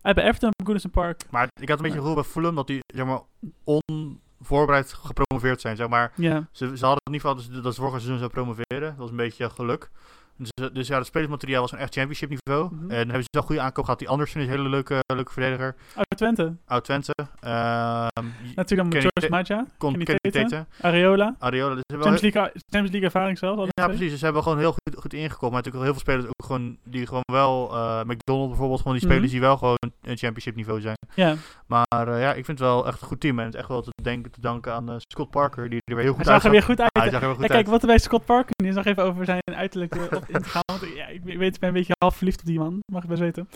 uit 0.00 0.14
bij 0.14 0.24
Everton 0.24 0.48
op 0.48 0.66
Goodison 0.66 0.90
Park. 0.90 1.24
maar 1.30 1.48
ik 1.60 1.68
had 1.68 1.78
een 1.78 1.84
beetje 1.84 1.98
het 1.98 2.06
gevoel 2.06 2.14
bij 2.14 2.24
Fulham 2.24 2.54
dat 2.54 2.66
die 2.66 2.80
zeg 2.94 3.06
maar, 3.06 3.20
onvoorbereid 3.64 4.92
gepromoveerd 4.92 5.60
zijn. 5.60 5.76
Zeg 5.76 5.88
maar. 5.88 6.12
Ja, 6.14 6.48
ze, 6.52 6.76
ze 6.76 6.84
hadden 6.84 7.02
in 7.04 7.12
ieder 7.12 7.28
geval 7.28 7.34
dat 7.34 7.44
ze, 7.44 7.60
dat 7.60 7.74
ze 7.74 7.80
vorig 7.80 7.96
seizoen 7.96 8.18
zou 8.18 8.30
promoveren. 8.30 8.90
Dat 8.90 8.96
was 8.96 9.10
een 9.10 9.16
beetje 9.16 9.50
geluk. 9.50 9.90
Dus, 10.38 10.70
dus 10.72 10.88
ja, 10.88 10.96
het 10.96 11.06
spelersmateriaal 11.06 11.60
was 11.60 11.70
van 11.70 11.78
echt 11.78 11.94
championship 11.94 12.28
niveau. 12.28 12.74
Mhm. 12.74 12.90
En 12.90 12.96
hebben 12.96 13.22
ze 13.22 13.28
wel 13.30 13.42
goede 13.42 13.60
aankoop 13.60 13.84
gehad. 13.84 13.98
Die 13.98 14.08
Anderson 14.08 14.40
is 14.40 14.46
een 14.46 14.52
hele 14.54 14.68
leuke, 14.68 14.98
leuke 15.14 15.32
verdediger. 15.32 15.76
uit 15.94 16.06
Twente. 16.16 16.56
Oud 16.66 16.84
Twente. 16.84 17.14
Ehm 17.40 18.26
Natuurlijk 18.54 18.90
dan 18.90 19.00
George 19.00 19.28
Maja, 19.30 19.66
Kenny. 19.78 20.64
Areola. 20.80 21.36
Areola. 21.38 21.74
Dus 21.74 21.82
Champions 21.86 22.20
League, 22.20 22.42
Champions 22.42 22.90
League 22.90 23.02
ervaring 23.02 23.38
zelf. 23.38 23.68
Ja, 23.68 23.86
precies. 23.86 24.10
Dus 24.10 24.18
ze 24.18 24.24
hebben 24.24 24.42
gewoon 24.42 24.58
heel 24.58 24.74
goed, 25.00 25.12
ingekomen. 25.14 25.52
Maar 25.54 25.62
natuurlijk 25.64 25.84
heel 25.84 25.92
veel 25.92 26.00
spelers 26.00 26.24
ook 26.26 26.46
gewoon, 26.46 26.76
die 26.84 27.06
gewoon 27.06 27.22
wel, 27.32 27.70
eh 27.76 28.00
McDonald 28.04 28.48
bijvoorbeeld, 28.48 28.80
gewoon 28.80 28.96
die 28.96 29.04
Mhm. 29.04 29.12
spelers 29.14 29.32
die 29.32 29.40
wel 29.40 29.56
gewoon 29.56 29.76
een 30.02 30.16
championship 30.16 30.54
niveau 30.54 30.80
zijn. 30.80 30.96
Ja, 31.14 31.34
Maar 31.66 32.08
eh, 32.08 32.20
ja, 32.20 32.28
ik 32.28 32.44
vind 32.44 32.58
het 32.58 32.68
wel 32.68 32.86
echt 32.86 33.00
een 33.00 33.06
goed 33.06 33.20
team. 33.20 33.38
En 33.38 33.44
het 33.44 33.54
is 33.54 33.60
echt 33.60 33.68
wel 33.68 33.82
te 33.82 33.90
denken, 34.02 34.30
te 34.32 34.40
danken 34.40 34.72
aan 34.72 34.88
eh, 34.88 34.94
Scott 34.98 35.30
Parker, 35.30 35.70
die 35.70 35.80
er 35.84 35.94
weer 35.94 36.04
heel 36.04 36.14
goed 36.14 36.24
hij 36.24 36.34
zag 36.34 36.44
er 36.44 36.50
weer 36.50 36.60
uitzag. 36.68 36.76
goed 36.76 36.80
uit. 36.94 37.04
Hij 37.04 37.12
zag 37.12 37.20
er 37.20 37.26
weer 37.26 37.36
goed 37.36 37.44
Ja, 37.46 37.50
kijk, 37.54 37.58
uit. 37.64 37.68
wat 37.72 37.80
er 37.82 37.86
bij 37.88 37.98
Scott 37.98 38.24
Parker 38.24 38.54
is, 38.66 38.74
nog 38.74 38.84
even 38.84 39.04
over 39.04 39.24
zijn 39.24 39.40
uiterlijk 39.44 39.94
eh, 39.96 40.02
op 40.16 40.24
in 40.28 40.42
te 40.42 40.48
gaan. 40.48 40.62
Want 40.66 40.82
ja, 40.94 41.06
ik 41.06 41.22
weet, 41.24 41.54
ik 41.54 41.60
ben 41.60 41.68
een 41.68 41.74
beetje 41.74 41.94
half 41.98 42.16
verliefd 42.16 42.40
op 42.40 42.46
die 42.46 42.58
man, 42.58 42.78
mag 42.92 43.02
ik 43.02 43.08
best 43.08 43.20
weten. 43.20 43.48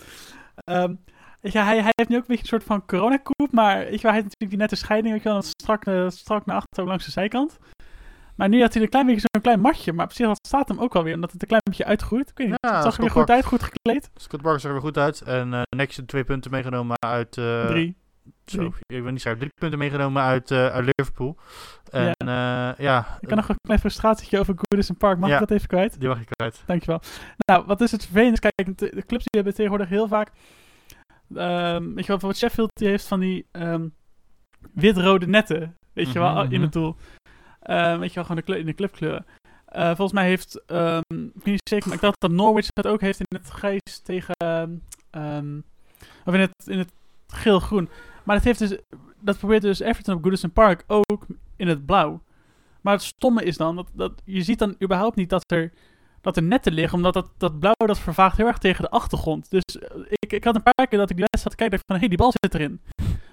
Ehm, 0.55 0.93
weet 1.41 1.51
je, 1.53 1.59
hij, 1.59 1.75
hij 1.81 1.91
heeft 1.95 2.09
nu 2.09 2.15
ook 2.15 2.21
een 2.21 2.27
beetje 2.27 2.41
een 2.43 2.47
soort 2.59 2.63
van 2.63 2.85
coronakoep, 2.85 3.51
maar 3.51 3.75
wel, 3.77 3.85
hij 3.87 3.91
heeft 3.91 4.01
natuurlijk 4.23 4.49
die 4.49 4.57
nette 4.57 4.75
scheiding, 4.75 5.13
weet 5.13 5.23
je 5.23 5.29
wel, 5.29 5.41
strak, 5.41 5.83
strak 6.11 6.45
naar 6.45 6.55
achter 6.55 6.85
langs 6.85 7.05
de 7.05 7.11
zijkant. 7.11 7.57
Maar 8.35 8.49
nu 8.49 8.61
had 8.61 8.73
hij 8.73 8.83
een 8.83 8.89
klein 8.89 9.05
beetje 9.05 9.27
zo'n 9.31 9.41
klein 9.41 9.59
matje, 9.59 9.93
maar 9.93 10.05
op 10.05 10.11
zich 10.11 10.29
staat 10.47 10.67
hem 10.67 10.79
ook 10.79 10.93
wel 10.93 11.03
weer, 11.03 11.13
omdat 11.15 11.31
het 11.31 11.41
een 11.41 11.47
klein 11.47 11.61
beetje 11.63 11.85
uitgroeit. 11.85 12.29
Ik 12.29 12.37
weet 12.37 12.47
niet, 12.47 12.57
Ja, 12.61 12.73
het 12.75 12.83
zag 12.83 12.95
er 12.95 13.01
weer 13.01 13.11
goed 13.11 13.29
uit, 13.29 13.45
goed 13.45 13.63
gekleed. 13.63 14.09
Scott 14.15 14.41
Parker 14.41 14.59
zag 14.61 14.69
er 14.71 14.75
weer 14.77 14.85
goed 14.87 14.97
uit. 14.97 15.21
En 15.21 15.49
de 15.69 16.05
twee 16.05 16.23
punten 16.23 16.51
meegenomen 16.51 16.95
uit... 16.99 17.37
eh, 17.37 17.65
Drie. 17.65 17.95
Zo, 18.45 18.57
Drie. 18.57 18.73
ik 18.97 19.03
ben 19.03 19.13
niet 19.13 19.21
zo 19.21 19.35
drie 19.37 19.49
punten 19.59 19.79
meegenomen 19.79 20.21
uit, 20.21 20.51
eh, 20.51 20.67
uit 20.67 20.89
Liverpool. 20.95 21.37
En 21.91 22.11
ja, 22.25 22.75
ja 22.77 23.17
Ik 23.21 23.27
kan 23.27 23.37
nog 23.37 23.49
een 23.49 23.55
klein 23.61 23.79
frustratietje 23.79 24.39
over 24.39 24.55
Goodison 24.57 24.97
Park, 24.97 25.19
mag 25.19 25.29
Ja. 25.29 25.33
ik 25.33 25.39
dat 25.47 25.51
even 25.51 25.67
kwijt? 25.67 25.99
die 25.99 26.09
mag 26.09 26.19
ik 26.21 26.27
kwijt. 26.29 26.63
Dankjewel. 26.65 27.01
Nou, 27.45 27.65
wat 27.65 27.81
is 27.81 27.91
het 27.91 28.05
vervelend? 28.05 28.39
Kijk, 28.39 28.77
de, 28.77 28.89
clubs 28.89 29.23
die 29.23 29.41
hebben 29.41 29.53
tegenwoordig 29.53 29.89
heel 29.89 30.07
vaak... 30.07 30.31
ehm, 31.35 31.73
weet 31.73 31.81
je 31.83 31.93
wel, 31.93 31.93
bijvoorbeeld 32.03 32.37
Sheffield 32.37 32.69
die 32.73 32.87
heeft 32.87 33.07
van 33.07 33.19
die 33.19 33.47
ehm, 33.51 33.87
wit-rode 34.73 35.27
netten. 35.27 35.77
Weet 35.93 36.11
je 36.11 36.19
wel, 36.19 36.31
Mhm, 36.33 36.43
in 36.43 36.49
mhm. 36.51 36.61
het 36.61 36.71
doel. 36.71 36.95
Ehm, 37.63 37.99
weet 37.99 38.09
je 38.09 38.15
wel, 38.15 38.23
gewoon 38.23 38.41
de, 38.45 38.59
in 38.59 38.65
de 38.65 38.73
clubkleuren. 38.73 39.25
Eh, 39.65 39.85
volgens 39.85 40.11
mij 40.11 40.25
heeft, 40.25 40.61
ehm, 40.65 41.01
ik 41.07 41.31
weet 41.33 41.45
niet 41.45 41.69
zeker, 41.69 41.87
maar 41.87 41.95
ik 41.95 42.03
dacht 42.03 42.21
dat 42.21 42.31
Norwich 42.31 42.67
dat 42.67 42.87
ook 42.87 43.01
heeft 43.01 43.19
in 43.19 43.37
het 43.37 43.49
grijs 43.49 43.99
tegen, 44.03 44.35
ehm, 44.37 45.59
of 46.25 46.33
in 46.33 46.39
het, 46.39 46.51
in 46.65 46.77
het 46.77 46.91
geel-groen. 47.27 47.89
Maar 48.23 48.35
dat 48.35 48.45
heeft 48.45 48.59
dus, 48.59 48.77
dat 49.19 49.37
probeert 49.37 49.61
dus 49.61 49.79
Everton 49.79 50.15
op 50.15 50.23
Goodison 50.23 50.51
Park 50.51 50.83
ook 50.87 51.25
in 51.55 51.67
het 51.67 51.85
blauw. 51.85 52.21
Maar 52.81 52.93
het 52.93 53.03
stomme 53.03 53.43
is 53.43 53.57
dan, 53.57 53.75
dat, 53.75 53.87
dat 53.93 54.21
je 54.25 54.43
ziet 54.43 54.59
dan 54.59 54.75
überhaupt 54.81 55.15
niet 55.15 55.29
dat 55.29 55.51
er 55.51 55.71
dat 56.23 56.37
er 56.37 56.43
netten 56.43 56.73
liggen, 56.73 56.97
omdat 56.97 57.13
dat, 57.13 57.29
dat 57.37 57.59
blauw 57.59 57.73
dat 57.85 57.99
vervaagt 57.99 58.37
heel 58.37 58.47
erg 58.47 58.57
tegen 58.57 58.83
de 58.83 58.89
achtergrond. 58.89 59.49
Dus 59.49 59.63
eh, 59.79 59.99
ik, 60.09 60.33
ik 60.33 60.43
had 60.43 60.55
een 60.55 60.63
paar 60.63 60.87
keer 60.87 60.99
dat 60.99 61.09
ik 61.09 61.15
die 61.15 61.25
wedstrijd 61.29 61.43
had 61.43 61.55
kijken, 61.55 61.69
dacht 61.69 61.83
van, 61.85 61.95
hé, 61.95 62.01
hey, 62.01 62.09
die 62.09 62.17
bal 62.17 62.31
zit 62.31 62.53
erin. 62.53 62.81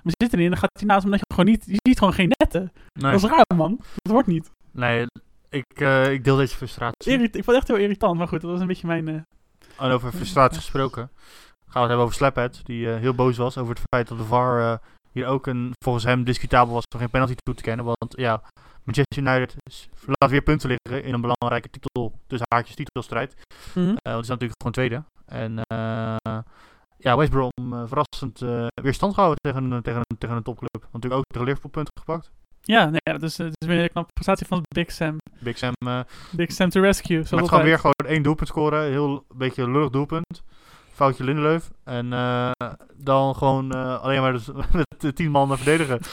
We 0.03 0.11
zitten 0.17 0.39
erin, 0.39 0.51
dan 0.51 0.61
gaat 0.61 0.71
hij 0.79 0.87
naast, 0.87 1.05
omdat 1.05 1.19
je 1.21 1.35
gewoon 1.35 1.51
niet, 1.51 1.65
je 1.67 1.79
ziet 1.89 1.99
gewoon 1.99 2.15
geen 2.15 2.33
netten. 2.39 2.73
Nee, 3.01 3.13
Dat 3.13 3.23
is 3.23 3.29
raar, 3.31 3.45
man. 3.57 3.77
Dat 3.95 4.13
wordt 4.13 4.29
niet. 4.29 4.51
nee 4.71 5.07
ik, 5.49 5.65
eh, 5.81 6.13
ik 6.13 6.25
deel 6.25 6.37
deze 6.37 6.57
frustratie. 6.57 7.13
Irrit- 7.13 7.37
ik 7.37 7.45
vond 7.45 7.47
het 7.47 7.57
echt 7.57 7.69
heel 7.69 7.77
irritant, 7.77 8.19
maar 8.19 8.29
goed, 8.29 8.41
dat 8.41 8.51
was 8.51 8.61
een 8.61 8.67
beetje 8.67 8.87
mijn... 8.87 9.09
eh, 9.09 9.15
En 9.79 9.91
over 9.91 10.13
frustratie 10.13 10.59
gesproken, 10.59 11.11
gaan 11.13 11.73
we 11.73 11.79
het 11.79 11.89
hebben 11.89 12.05
over 12.05 12.15
Slaphead, 12.15 12.61
die 12.65 12.93
eh, 12.93 12.99
heel 13.01 13.15
boos 13.15 13.37
was 13.37 13.59
over 13.59 13.75
het 13.75 13.83
feit 13.95 14.09
dat 14.09 14.19
de 14.19 14.25
VAR 14.25 14.81
hier 15.13 15.27
ook 15.27 15.47
een, 15.47 15.73
volgens 15.85 16.05
hem 16.05 16.25
discutabel 16.25 16.75
was 16.75 16.83
om 16.95 17.01
geen 17.01 17.11
penalty 17.11 17.35
toe 17.37 17.55
te 17.55 17.63
kennen. 17.63 17.85
Want 17.85 18.07
ja, 18.17 18.43
Manchester 18.85 19.23
United 19.23 19.55
laat 20.07 20.31
weer 20.31 20.43
punten 20.43 20.69
liggen 20.69 21.05
in 21.09 21.15
een 21.15 21.21
belangrijke 21.21 21.71
titel, 21.71 22.13
tussen 22.27 22.47
haakjes 22.55 22.75
titelstrijd. 22.77 23.35
mhm. 23.75 23.81
Eh, 23.81 23.87
want 23.87 24.03
die 24.03 24.21
is 24.23 24.29
natuurlijk 24.29 24.63
gewoon 24.63 24.73
tweede. 24.73 25.03
En 25.27 25.59
eh, 25.63 26.39
ja, 27.01 27.17
West 27.17 27.31
Brom 27.31 27.51
eh, 27.73 27.83
verrassend 27.87 28.43
eh, 28.43 28.67
weer 28.83 28.95
stand 28.95 29.15
gehouden 29.15 29.41
tegen, 29.43 29.71
een- 29.71 29.83
tegen, 29.83 30.03
tegen 30.19 30.37
een 30.37 30.43
topclub. 30.43 30.73
Want 30.81 30.93
natuurlijk 30.93 31.21
ook 31.21 31.27
tegen 31.33 31.47
Liverpool 31.47 31.71
punten 31.71 31.93
gepakt. 31.99 32.31
Ja, 32.63 32.85
nee, 32.85 33.01
ja, 33.05 33.13
dat 33.13 33.23
is, 33.23 33.39
het 33.39 33.53
is 33.59 33.67
weer 33.67 33.83
een 33.83 33.89
knappe 33.91 34.13
prestatie 34.13 34.47
van 34.47 34.63
Big 34.75 34.91
Sam. 34.91 35.17
Big 35.39 35.59
Sam, 35.59 35.73
eh, 35.79 35.85
maar 35.87 36.07
Big 36.31 36.53
Sam 36.53 36.69
to 36.69 36.81
rescue, 36.81 37.19
het 37.19 37.31
altijd. 37.33 37.49
gewoon 37.49 37.65
weer 37.65 37.77
gewoon 37.79 37.95
één 38.07 38.23
doelpunt 38.23 38.49
scoren. 38.49 38.83
Heel 38.85 39.25
een 39.29 39.39
beetje 39.39 39.63
een 39.63 39.73
lullig 39.73 39.91
doelpunt. 39.91 40.43
Foutje 40.93 41.25
Lindeleuf. 41.25 41.71
En 41.85 42.13
eh, 42.13 42.51
dan 42.97 43.35
gewoon 43.35 43.73
eh, 43.73 44.01
alleen 44.03 44.21
maar 44.21 44.33
dus 44.33 44.47
met 44.73 44.87
de 44.99 45.13
tien 45.13 45.31
man 45.31 45.57
verdedigen. 45.57 46.01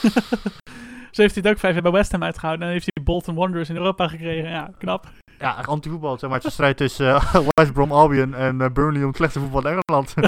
Zo 1.10 1.22
heeft 1.22 1.34
hij 1.34 1.42
het 1.44 1.52
ook 1.52 1.58
vijf 1.58 1.72
jaar 1.74 1.82
bij 1.82 1.92
West 1.92 2.12
Ham 2.12 2.22
uitgehouden. 2.22 2.66
En 2.66 2.72
dan 2.72 2.80
heeft 2.82 2.90
hij 2.94 3.04
Bolton 3.04 3.34
Wanderers 3.34 3.68
in 3.68 3.76
Europa 3.76 4.08
gekregen. 4.08 4.50
Ja, 4.50 4.70
knap. 4.78 5.06
Ja, 5.38 5.62
anti-voetbal. 5.66 6.18
Zeg 6.18 6.30
maar, 6.30 6.38
het 6.38 6.40
is 6.40 6.44
een 6.44 6.56
strijd 6.56 6.76
tussen 6.76 7.14
eh, 7.14 7.34
West 7.54 7.72
Brom 7.72 7.92
Albion 7.92 8.34
en 8.34 8.60
eh, 8.60 8.70
Burnley 8.70 9.00
om 9.00 9.08
het 9.08 9.16
slechtste 9.16 9.40
voetbal 9.40 9.66
in 9.66 9.82
Engeland. 9.86 10.14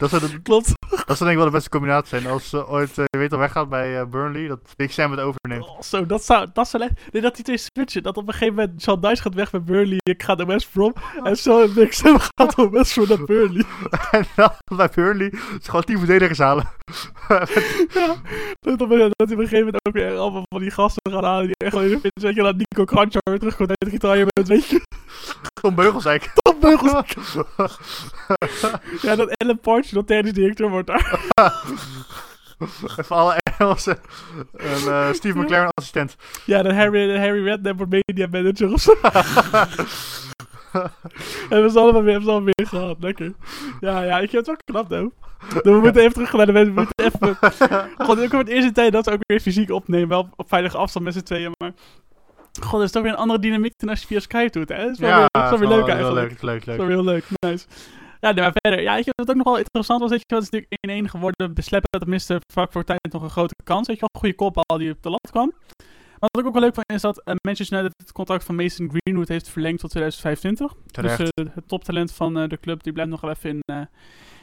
dat, 0.00 0.10
zou 0.10 0.22
de, 0.22 0.42
Klopt. 0.42 0.72
dat 0.88 1.16
zou 1.16 1.18
denk 1.18 1.30
ik 1.30 1.36
wel 1.36 1.44
de 1.44 1.50
beste 1.50 1.68
combinatie 1.68 2.08
zijn. 2.08 2.32
Als 2.32 2.52
eh, 2.52 2.72
ooit, 2.72 2.94
je 2.94 3.18
weet 3.18 3.32
al, 3.32 3.38
weggaat 3.38 3.68
bij 3.68 4.00
eh, 4.00 4.06
Burnley, 4.06 4.48
dat 4.48 4.60
Big 4.76 4.92
Sam 4.92 5.10
het 5.10 5.20
overneemt. 5.20 5.68
Oh, 5.68 5.80
zo, 5.80 6.06
dat 6.06 6.24
zou, 6.24 6.46
dat 6.52 6.68
zou. 6.68 6.88
Nee, 7.10 7.22
dat 7.22 7.34
die 7.34 7.44
twee 7.44 7.56
switchen. 7.56 8.02
Dat 8.02 8.16
op 8.16 8.26
een 8.26 8.32
gegeven 8.32 8.54
moment 8.54 8.82
Sean 8.82 9.00
Dice 9.00 9.22
gaat 9.22 9.34
weg 9.34 9.50
bij 9.50 9.62
Burnley. 9.62 9.98
Ik 10.02 10.22
ga 10.22 10.34
naar 10.34 10.46
West 10.46 10.72
Brom. 10.72 10.94
En 11.22 11.36
zo 11.36 11.62
en 11.62 11.74
Big 11.74 11.94
Sam 11.94 12.18
gaat 12.18 12.54
van 12.54 12.70
West 12.70 12.94
Brom 12.94 13.08
naar 13.08 13.24
Burnley. 13.24 13.64
en 14.10 14.24
dan 14.34 14.76
bij 14.76 14.90
Burnley 14.94 15.32
is 15.60 15.66
gewoon 15.68 15.84
tien 15.84 15.98
verdedigers 15.98 16.38
halen. 16.38 16.68
ja. 17.94 18.16
Dat, 18.60 18.80
op, 18.80 18.88
dat 18.88 19.10
op 19.16 19.20
een 19.20 19.28
gegeven 19.28 19.58
moment 19.58 19.86
ook 19.88 19.94
weer 19.94 20.16
allemaal 20.16 20.44
van 20.48 20.60
die 20.60 20.70
gasten 20.70 21.12
gaan 21.12 21.24
halen. 21.24 21.46
Die 21.46 21.54
echt 21.56 21.72
gewoon 21.72 21.90
in 21.90 22.00
de 22.02 22.10
weet 22.20 22.34
je, 22.34 22.42
dat 22.42 22.56
Nico 22.56 22.84
Kranjo 22.84 23.18
weer 23.22 23.38
terugkomt 23.38 23.68
uit 23.68 23.92
het 23.92 24.02
retirement. 24.02 24.48
Weet 24.48 24.66
je, 24.66 24.80
Gewoon 25.60 25.76
beugelsijk. 25.76 26.30
top 26.34 26.60
beugels. 26.60 27.14
Ja, 29.02 29.16
dat 29.16 29.34
Ellen 29.36 29.60
Porch 29.60 29.89
nog 29.94 30.04
technisch 30.04 30.32
directeur 30.32 30.70
wordt 30.70 30.86
daar. 30.86 31.20
Even 32.98 33.16
alle 33.16 33.36
Engelsen. 33.58 33.98
En 34.56 34.92
eh, 34.92 35.12
Steve 35.12 35.38
McLaren 35.38 35.70
assistent. 35.74 36.16
Ja, 36.44 36.62
de 36.62 36.74
Harry, 36.74 37.06
de 37.06 37.18
Harry 37.18 37.44
Redknapp 37.44 37.76
wordt 37.76 37.92
media 38.06 38.26
manager 38.30 38.72
of 38.72 38.80
zo. 38.80 38.94
hebben 41.48 41.70
ze 41.70 41.78
allemaal 41.78 42.02
weer, 42.02 42.12
hebben 42.12 42.28
ze 42.28 42.30
allemaal 42.30 42.52
weer 42.56 42.66
gehad. 42.66 42.96
Lekker. 43.00 43.32
Ja, 43.80 44.02
ja, 44.02 44.18
ik 44.18 44.30
vind 44.30 44.46
het 44.46 44.56
wel 44.66 44.82
knap. 44.84 44.88
Dan 44.88 45.12
we 45.62 45.80
moeten 45.80 46.02
even 46.02 46.12
terug 46.12 46.32
naar 46.32 46.46
de 46.46 46.52
mensen. 46.52 46.74
We 46.74 46.80
moeten 46.80 47.04
even... 47.04 47.36
God, 48.06 48.20
ook 48.20 48.28
voor 48.28 48.38
het 48.38 48.48
eerste 48.48 48.72
tijd 48.72 48.92
dat 48.92 49.04
ze 49.04 49.12
ook 49.12 49.20
weer 49.26 49.40
fysiek 49.40 49.70
opnemen. 49.70 50.08
Wel 50.08 50.28
op 50.36 50.48
veilige 50.48 50.76
afstand 50.76 51.04
met 51.04 51.14
z'n 51.14 51.22
tweeën, 51.22 51.52
maar... 51.58 51.72
God, 52.60 52.72
dat 52.72 52.82
is 52.82 52.90
toch 52.90 53.02
weer 53.02 53.12
een 53.12 53.18
andere 53.18 53.40
dynamiek 53.40 53.72
dan 53.76 53.88
als 53.88 54.00
je 54.00 54.06
via 54.06 54.20
Skype 54.20 54.58
doet, 54.58 54.68
hè? 54.68 54.82
Dat 54.82 54.90
is 54.90 54.98
wel 54.98 55.18
weer, 55.18 55.28
dat 55.30 55.42
is 55.42 55.50
wel 55.50 55.58
weer 55.58 55.68
leuk 55.68 55.86
heel 55.86 55.94
eigenlijk. 55.94 56.42
leuk, 56.42 56.42
leuk, 56.42 56.64
Dat 56.64 56.74
is 56.74 56.78
leuk. 56.80 56.88
wel 56.88 56.88
heel 56.88 57.04
leuk, 57.04 57.24
nice. 57.46 57.66
Ja, 58.20 58.32
maar 58.32 58.52
verder. 58.62 58.80
Ja, 58.82 58.96
ik 58.96 59.04
vind 59.04 59.16
het 59.16 59.30
ook 59.30 59.36
nog 59.36 59.44
wel 59.44 59.58
interessant 59.58 60.00
was. 60.00 60.10
Weet 60.10 60.22
je, 60.26 60.34
het 60.34 60.44
is 60.44 60.50
natuurlijk 60.50 61.06
1-1 61.08 61.10
geworden. 61.10 61.54
Besleppen 61.54 61.88
dat 61.90 62.00
tenminste 62.00 62.40
vlak 62.52 62.72
voor 62.72 62.84
tijd 62.84 63.12
nog 63.12 63.22
een 63.22 63.30
grote 63.30 63.54
kans. 63.64 63.86
Weet 63.86 63.98
je 63.98 64.06
wel, 64.12 64.20
goede 64.20 64.36
kopbal 64.36 64.78
die 64.78 64.90
op 64.90 65.02
de 65.02 65.10
lat 65.10 65.30
kwam. 65.30 65.52
Maar 66.20 66.28
wat 66.32 66.40
ik 66.40 66.46
ook 66.46 66.52
wel 66.52 66.62
leuk 66.62 66.74
vind 66.74 66.92
is 66.92 67.00
dat 67.00 67.22
eh, 67.22 67.34
Manchester 67.42 67.78
United 67.78 67.98
het 67.98 68.12
contract 68.12 68.44
van 68.44 68.54
Mason 68.54 68.90
Greenwood 68.92 69.28
heeft 69.28 69.48
verlengd 69.48 69.80
tot 69.80 69.90
2025. 69.90 70.74
Terecht. 70.90 71.18
Dus 71.18 71.28
eh, 71.34 71.54
het 71.54 71.68
toptalent 71.68 72.12
van 72.12 72.38
eh, 72.38 72.48
de 72.48 72.60
club 72.60 72.82
die 72.82 72.92
blijft 72.92 73.10
nog 73.10 73.20
wel 73.20 73.30
even 73.30 73.50
in, 73.50 73.62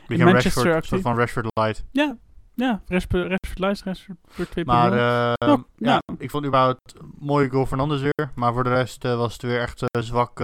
Beetje 0.08 0.24
Manchester 0.24 0.64
Rashford, 0.64 0.66
een 0.66 0.72
actief. 0.74 0.90
soort 0.90 1.02
van 1.02 1.18
Rashford 1.18 1.48
light. 1.54 1.84
ja, 1.92 2.18
ja, 2.66 2.82
Rashford, 2.88 3.22
Rashford 3.28 3.60
Lies, 3.60 3.84
Rashford 3.84 4.18
2.0. 4.60 4.64
Maar 4.66 4.92
eh, 4.92 4.98
Ja, 4.98 5.36
ja, 5.48 5.58
ja. 5.76 6.02
ik 6.18 6.30
vond 6.30 6.46
überhaupt 6.46 6.96
een 7.00 7.14
mooie 7.20 7.50
goal 7.50 7.66
Fernandes 7.66 8.02
weer. 8.02 8.32
Maar 8.36 8.54
voor 8.54 8.64
de 8.64 8.70
rest 8.70 9.06
eh, 9.06 9.18
was 9.18 9.34
het 9.34 9.42
weer 9.42 9.60
echt 9.60 9.82
eh, 9.82 10.02
zwak 10.02 10.42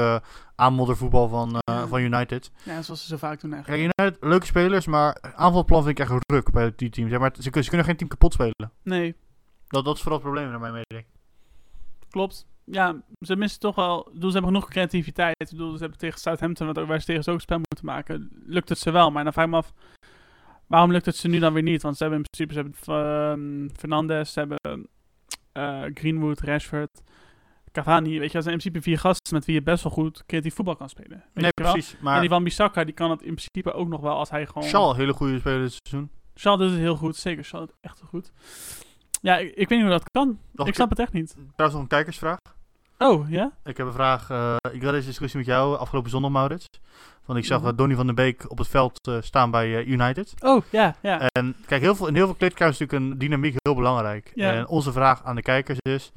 aanmoddervoetbal 0.55 1.27
van, 1.27 1.55
van 1.87 1.99
United. 2.01 2.51
ja, 2.63 2.81
zoals 2.81 3.01
ze 3.01 3.07
zo 3.07 3.17
vaak 3.17 3.41
doen 3.41 3.53
eigenlijk. 3.53 3.81
United, 3.99 4.23
leuke 4.23 4.45
spelers, 4.45 4.85
maar 4.85 5.17
aanvalplan 5.35 5.83
vind 5.83 5.99
ik 5.99 6.05
echt 6.09 6.23
ruk 6.31 6.51
bij 6.51 6.73
die 6.75 6.89
teams. 6.89 7.09
Zeg 7.09 7.19
maar, 7.19 7.31
ze, 7.39 7.41
ze 7.63 7.67
kunnen 7.69 7.85
geen 7.85 7.95
team 7.97 8.09
kapot 8.09 8.33
spelen. 8.33 8.71
Nee, 8.83 9.15
Dat, 9.67 9.85
dat 9.85 9.95
is 9.95 10.01
vooral 10.01 10.19
het 10.19 10.27
probleem 10.29 10.49
naar 10.49 10.59
mijn 10.59 10.73
mening. 10.89 11.07
klopt. 12.09 12.45
Ja, 12.65 12.95
ze 13.19 13.35
missen 13.35 13.59
toch 13.59 13.75
wel. 13.75 14.09
Ze 14.13 14.19
hebben 14.25 14.43
genoeg 14.43 14.69
creativiteit. 14.69 15.35
Ik 15.41 15.49
bedoel, 15.49 15.71
ze 15.73 15.79
hebben 15.79 15.97
tegen 15.97 16.19
Southampton, 16.19 16.67
wat 16.67 16.79
ook, 16.79 16.87
waar 16.87 16.99
ze 16.99 17.05
tegen 17.05 17.23
zo'n 17.23 17.39
spel 17.39 17.57
moeten 17.57 17.85
maken, 17.85 18.29
lukt 18.45 18.69
het 18.69 18.77
ze 18.79 18.91
wel. 18.91 19.11
Maar 19.11 19.23
dan 19.23 19.33
vraag 19.33 19.45
ik 19.45 19.51
me 19.51 19.57
af, 19.57 19.73
waarom 20.67 20.91
lukt 20.91 21.05
het 21.05 21.15
ze 21.15 21.27
nu 21.27 21.39
dan 21.39 21.53
weer 21.53 21.63
niet? 21.63 21.81
Want 21.81 21.97
ze 21.97 22.03
hebben 22.03 22.21
in 22.21 22.29
principe 22.29 22.53
ze 22.53 22.59
hebben, 22.85 23.67
ehm, 23.69 23.75
Fernandes, 23.79 24.33
ze 24.33 24.39
hebben 24.39 24.87
eh, 25.51 25.81
Greenwood, 25.93 26.39
Rashford, 26.39 27.01
Cavani. 27.71 28.19
Weet 28.19 28.27
je, 28.27 28.33
dat 28.33 28.43
zijn 28.43 28.55
in 28.55 28.59
principe 28.61 28.81
vier 28.81 28.99
gasten 28.99 29.33
met 29.33 29.45
wie 29.45 29.55
je 29.55 29.61
best 29.61 29.83
wel 29.83 29.91
goed 29.91 30.23
creatief 30.25 30.55
voetbal 30.55 30.75
kan 30.75 30.89
spelen. 30.89 31.09
Weet 31.33 31.43
Nee, 31.43 31.51
je 31.55 31.63
wel? 31.63 31.71
precies. 31.71 31.93
En 31.93 32.03
Maar 32.03 32.19
die 32.19 32.29
van 32.29 32.43
Bissaka, 32.43 32.83
die 32.83 32.93
kan 32.93 33.09
het 33.09 33.21
in 33.21 33.35
principe 33.35 33.73
ook 33.73 33.87
nog 33.87 34.01
wel 34.01 34.17
als 34.17 34.29
hij 34.29 34.45
gewoon... 34.47 34.63
Shaw, 34.67 34.95
hele 34.95 35.13
goede 35.13 35.39
speler 35.39 35.59
dit 35.61 35.79
seizoen. 35.87 36.09
Shaw 36.39 36.59
doet 36.59 36.69
het 36.69 36.79
heel 36.79 36.95
goed, 36.95 37.15
zeker. 37.15 37.43
Shaw 37.43 37.59
doet 37.59 37.69
het 37.69 37.77
echt 37.81 37.99
heel 37.99 38.07
goed. 38.09 38.31
Ja, 39.21 39.37
ik, 39.37 39.47
ik 39.49 39.69
weet 39.69 39.69
niet 39.69 39.81
hoe 39.81 39.89
dat 39.89 40.09
kan. 40.11 40.39
Nog 40.51 40.67
ik 40.67 40.73
snap 40.75 40.89
het 40.89 40.99
echt 40.99 41.13
niet. 41.13 41.29
Trouwens 41.31 41.73
nog 41.73 41.81
een 41.81 41.87
kijkersvraag. 41.87 42.37
Oh, 42.97 43.29
ja? 43.29 43.51
Ik 43.63 43.77
heb 43.77 43.87
een 43.87 43.93
vraag. 43.93 44.29
eh, 44.29 44.55
ik 44.71 44.83
had 44.83 44.91
deze 44.91 45.07
discussie 45.07 45.37
met 45.39 45.47
jou 45.47 45.77
afgelopen 45.77 46.09
zondag, 46.09 46.31
Maurits. 46.31 46.67
Want 47.25 47.39
ik 47.39 47.45
zag 47.45 47.59
Mhm. 47.59 47.69
eh, 47.69 47.77
Donny 47.77 47.95
van 47.95 48.05
der 48.05 48.15
Beek 48.15 48.51
op 48.51 48.57
het 48.57 48.67
veld 48.67 49.07
eh, 49.07 49.17
staan 49.21 49.51
bij 49.51 49.83
United. 49.85 50.33
Oh, 50.39 50.63
ja, 50.69 50.95
ja. 51.01 51.19
En 51.31 51.55
kijk, 51.65 51.81
heel 51.81 51.95
veel, 51.95 52.07
in 52.07 52.15
heel 52.15 52.25
veel 52.25 52.35
kleedkamers 52.35 52.79
is 52.79 52.87
natuurlijk 52.87 53.11
een 53.13 53.17
dynamiek 53.19 53.55
heel 53.61 53.75
belangrijk. 53.75 54.31
Ja. 54.35 54.51
En 54.53 54.67
onze 54.67 54.91
vraag 54.91 55.23
aan 55.23 55.35
de 55.35 55.41
kijkers 55.41 55.77
is... 55.81 56.11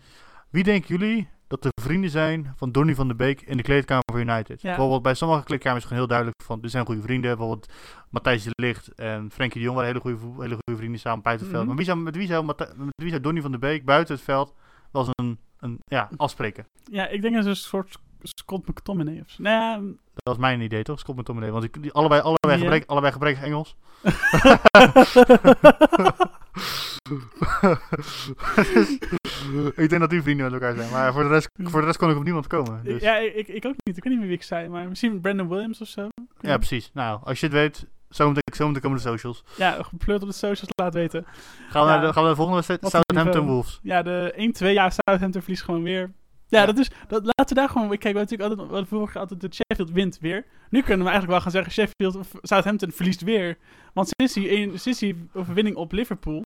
Wie 0.50 0.64
denken 0.64 0.88
jullie 0.98 1.28
dat 1.46 1.62
de 1.62 1.68
vrienden 1.82 2.10
zijn 2.10 2.52
van 2.56 2.72
Donny 2.72 2.94
van 2.94 3.06
der 3.06 3.16
Beek 3.16 3.40
in 3.40 3.56
de 3.56 3.62
kleedkamer 3.62 4.02
voor 4.12 4.20
United? 4.20 4.62
Ja. 4.62 4.68
Bijvoorbeeld 4.68 5.02
bij 5.02 5.14
sommige 5.14 5.44
kleedkamers 5.44 5.78
is 5.82 5.88
gewoon 5.88 5.98
heel 6.02 6.08
duidelijk 6.10 6.42
van... 6.44 6.60
Dit 6.60 6.70
zijn 6.70 6.86
goede 6.86 7.02
vrienden. 7.02 7.36
Bijvoorbeeld 7.36 7.72
Matthijs 8.10 8.42
de 8.44 8.50
Ligt 8.54 8.94
en 8.94 9.30
Frenkie 9.32 9.58
de 9.60 9.64
Jong 9.66 9.76
waren 9.78 9.90
hele 10.02 10.16
goede, 10.16 10.42
hele 10.42 10.56
goede 10.64 10.78
vrienden 10.80 11.00
samen 11.00 11.22
buiten 11.22 11.46
het 11.46 11.54
veld. 11.56 11.66
Mhm. 11.66 11.74
Maar 11.76 11.84
wie 11.84 11.92
zou, 11.92 11.98
met, 12.04 12.16
wie 12.16 12.26
zou 12.26 12.44
met 12.44 12.92
wie 12.96 13.10
zou 13.10 13.20
Donny 13.20 13.40
van 13.40 13.50
der 13.50 13.60
Beek 13.60 13.84
buiten 13.84 14.14
het 14.14 14.24
veld 14.24 14.54
wel 14.92 15.02
eens 15.02 15.10
een, 15.14 15.38
een 15.66 15.78
ja, 15.86 16.08
afspreken? 16.16 16.66
Ja, 16.90 17.08
ik 17.08 17.22
denk 17.22 17.34
dat 17.34 17.44
het 17.44 17.52
een 17.52 17.60
soort 17.60 17.98
Scott 18.22 18.68
McTominay 18.68 19.20
of 19.20 19.30
zo. 19.30 19.42
Nou 19.42 19.56
ja, 19.56 19.76
Dat 20.14 20.22
was 20.22 20.36
mijn 20.36 20.60
idee, 20.60 20.82
toch? 20.82 20.98
Scott 20.98 21.24
Tom 21.24 21.50
Want 21.50 21.64
ik, 21.64 21.82
die, 21.82 21.92
allebei, 21.92 22.20
allebei, 22.20 22.58
gebrek, 22.58 22.84
allebei 22.86 23.12
gebrek 23.12 23.36
Engels. 23.36 23.76
ik 29.76 29.88
denk 29.88 30.00
dat 30.00 30.10
die 30.10 30.22
vrienden 30.22 30.44
met 30.44 30.52
elkaar 30.52 30.74
zijn. 30.74 30.90
Maar 30.90 31.12
voor 31.12 31.22
de 31.22 31.28
rest, 31.28 31.48
voor 31.62 31.80
de 31.80 31.86
rest 31.86 31.98
kon 31.98 32.10
ik 32.10 32.16
op 32.16 32.24
niemand 32.24 32.46
komen. 32.46 32.84
Dus. 32.84 33.02
ja, 33.02 33.16
ik, 33.16 33.48
ik 33.48 33.64
ook 33.64 33.74
niet. 33.84 33.96
Ik 33.96 34.02
weet 34.02 34.12
niet 34.12 34.18
meer 34.18 34.28
wie 34.28 34.36
ik 34.36 34.42
zei, 34.42 34.68
maar 34.68 34.88
misschien 34.88 35.20
Brandon 35.20 35.48
Williams 35.48 35.80
of 35.80 35.88
zo. 35.88 36.08
Ja, 36.40 36.56
precies. 36.56 36.90
Nou, 36.94 37.20
als 37.24 37.40
je 37.40 37.46
het 37.46 37.54
weet, 37.54 37.86
zo 38.10 38.28
moet 38.28 38.38
ik, 38.44 38.54
zo 38.54 38.72
komen 38.72 38.96
de 38.96 39.02
socials. 39.02 39.44
Ja, 39.56 39.82
gepleurd 39.82 40.22
op 40.22 40.28
de 40.28 40.34
socials, 40.34 40.70
laat 40.74 40.94
weten. 40.94 41.24
Gaan 41.70 41.86
we, 41.86 41.92
Ja. 41.92 41.96
naar, 41.96 42.06
de, 42.06 42.12
gaan 42.12 42.22
we 42.22 42.28
de 42.28 42.34
volgende 42.36 42.62
wedstrijd? 42.66 43.04
Southampton. 43.06 43.46
Wolves. 43.46 43.80
Ja, 43.82 44.02
de 44.02 44.32
1-2, 44.36 44.66
ja, 44.72 44.90
Southampton 44.90 45.40
verliest 45.42 45.62
gewoon 45.62 45.82
weer. 45.82 46.12
Ja, 46.48 46.60
Ja. 46.60 46.66
dat 46.66 46.78
is, 46.78 46.90
dat, 47.08 47.24
laten 47.24 47.54
we 47.54 47.54
daar 47.54 47.68
gewoon, 47.68 47.88
kijk, 47.88 48.02
we 48.02 48.06
hebben 48.08 48.22
natuurlijk 48.22 48.50
altijd, 48.50 48.68
we 48.68 48.74
hadden 48.74 48.86
vorig 48.98 49.12
jaar 49.12 49.22
altijd 49.22 49.40
de 49.40 49.48
Sheffield 49.54 49.90
wint 49.90 50.18
weer. 50.20 50.44
Nu 50.70 50.80
kunnen 50.82 51.06
we 51.06 51.10
eigenlijk 51.12 51.32
wel 51.32 51.40
gaan 51.40 51.50
zeggen, 51.50 51.72
Sheffield, 51.72 52.16
of 52.16 52.30
Southampton 52.42 52.92
verliest 52.92 53.20
weer. 53.22 53.58
Want 53.92 54.12
sinds 54.16 54.32
die, 54.34 54.50
een, 54.56 54.78
sinds 54.78 54.98
die 54.98 55.28
overwinning 55.34 55.76
op 55.76 55.92
Liverpool, 55.92 56.42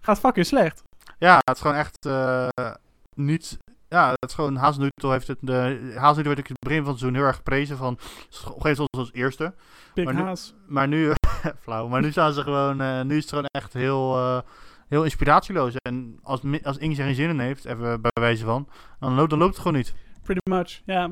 gaat 0.00 0.18
fucking 0.18 0.46
slecht. 0.46 0.82
Ja, 1.18 1.34
het 1.44 1.54
is 1.56 1.60
gewoon 1.62 1.76
echt 1.76 2.06
eh, 2.06 2.48
niet... 3.14 3.58
Ja, 3.94 4.10
het 4.10 4.30
is 4.30 4.34
gewoon... 4.34 4.58
Heeft 5.10 5.28
het... 5.28 5.38
De, 5.40 5.92
Hazelnutel 5.94 6.34
werd 6.34 6.48
in 6.48 6.54
het 6.54 6.68
begin 6.68 6.82
van 6.82 6.90
het 6.90 6.98
seizoen 6.98 7.14
heel 7.14 7.26
erg 7.26 7.36
geprezen 7.36 7.76
van... 7.76 7.98
Geef 8.58 8.78
ons 8.78 8.88
als 8.98 9.12
eerste. 9.12 9.54
Big 9.94 10.04
Maar 10.04 10.14
nu- 10.14 10.20
Haas. 10.20 10.54
Maar 10.66 10.88
nu, 10.88 11.12
flauw, 11.64 11.88
maar 11.88 12.00
nu 12.00 12.10
staan 12.10 12.32
ze 12.32 12.42
gewoon, 12.42 12.80
eh, 12.80 13.02
nu 13.02 13.16
is 13.16 13.20
het 13.20 13.28
gewoon 13.28 13.44
echt 13.44 13.72
heel, 13.72 14.16
eh, 14.16 14.40
heel 14.88 15.04
inspiratieloos. 15.04 15.74
En 15.76 16.18
als, 16.22 16.40
als 16.62 16.76
Inge 16.78 16.96
er 16.96 17.04
geen 17.04 17.14
zin 17.14 17.28
in 17.28 17.38
heeft, 17.38 17.64
even 17.64 18.00
bij 18.00 18.10
wijze 18.20 18.44
van, 18.44 18.68
dan 18.98 19.14
loopt, 19.14 19.30
dan 19.30 19.38
loopt 19.38 19.52
het 19.52 19.62
gewoon 19.62 19.76
niet. 19.76 19.94
Pretty 20.22 20.50
much, 20.50 20.82
ja. 20.84 21.10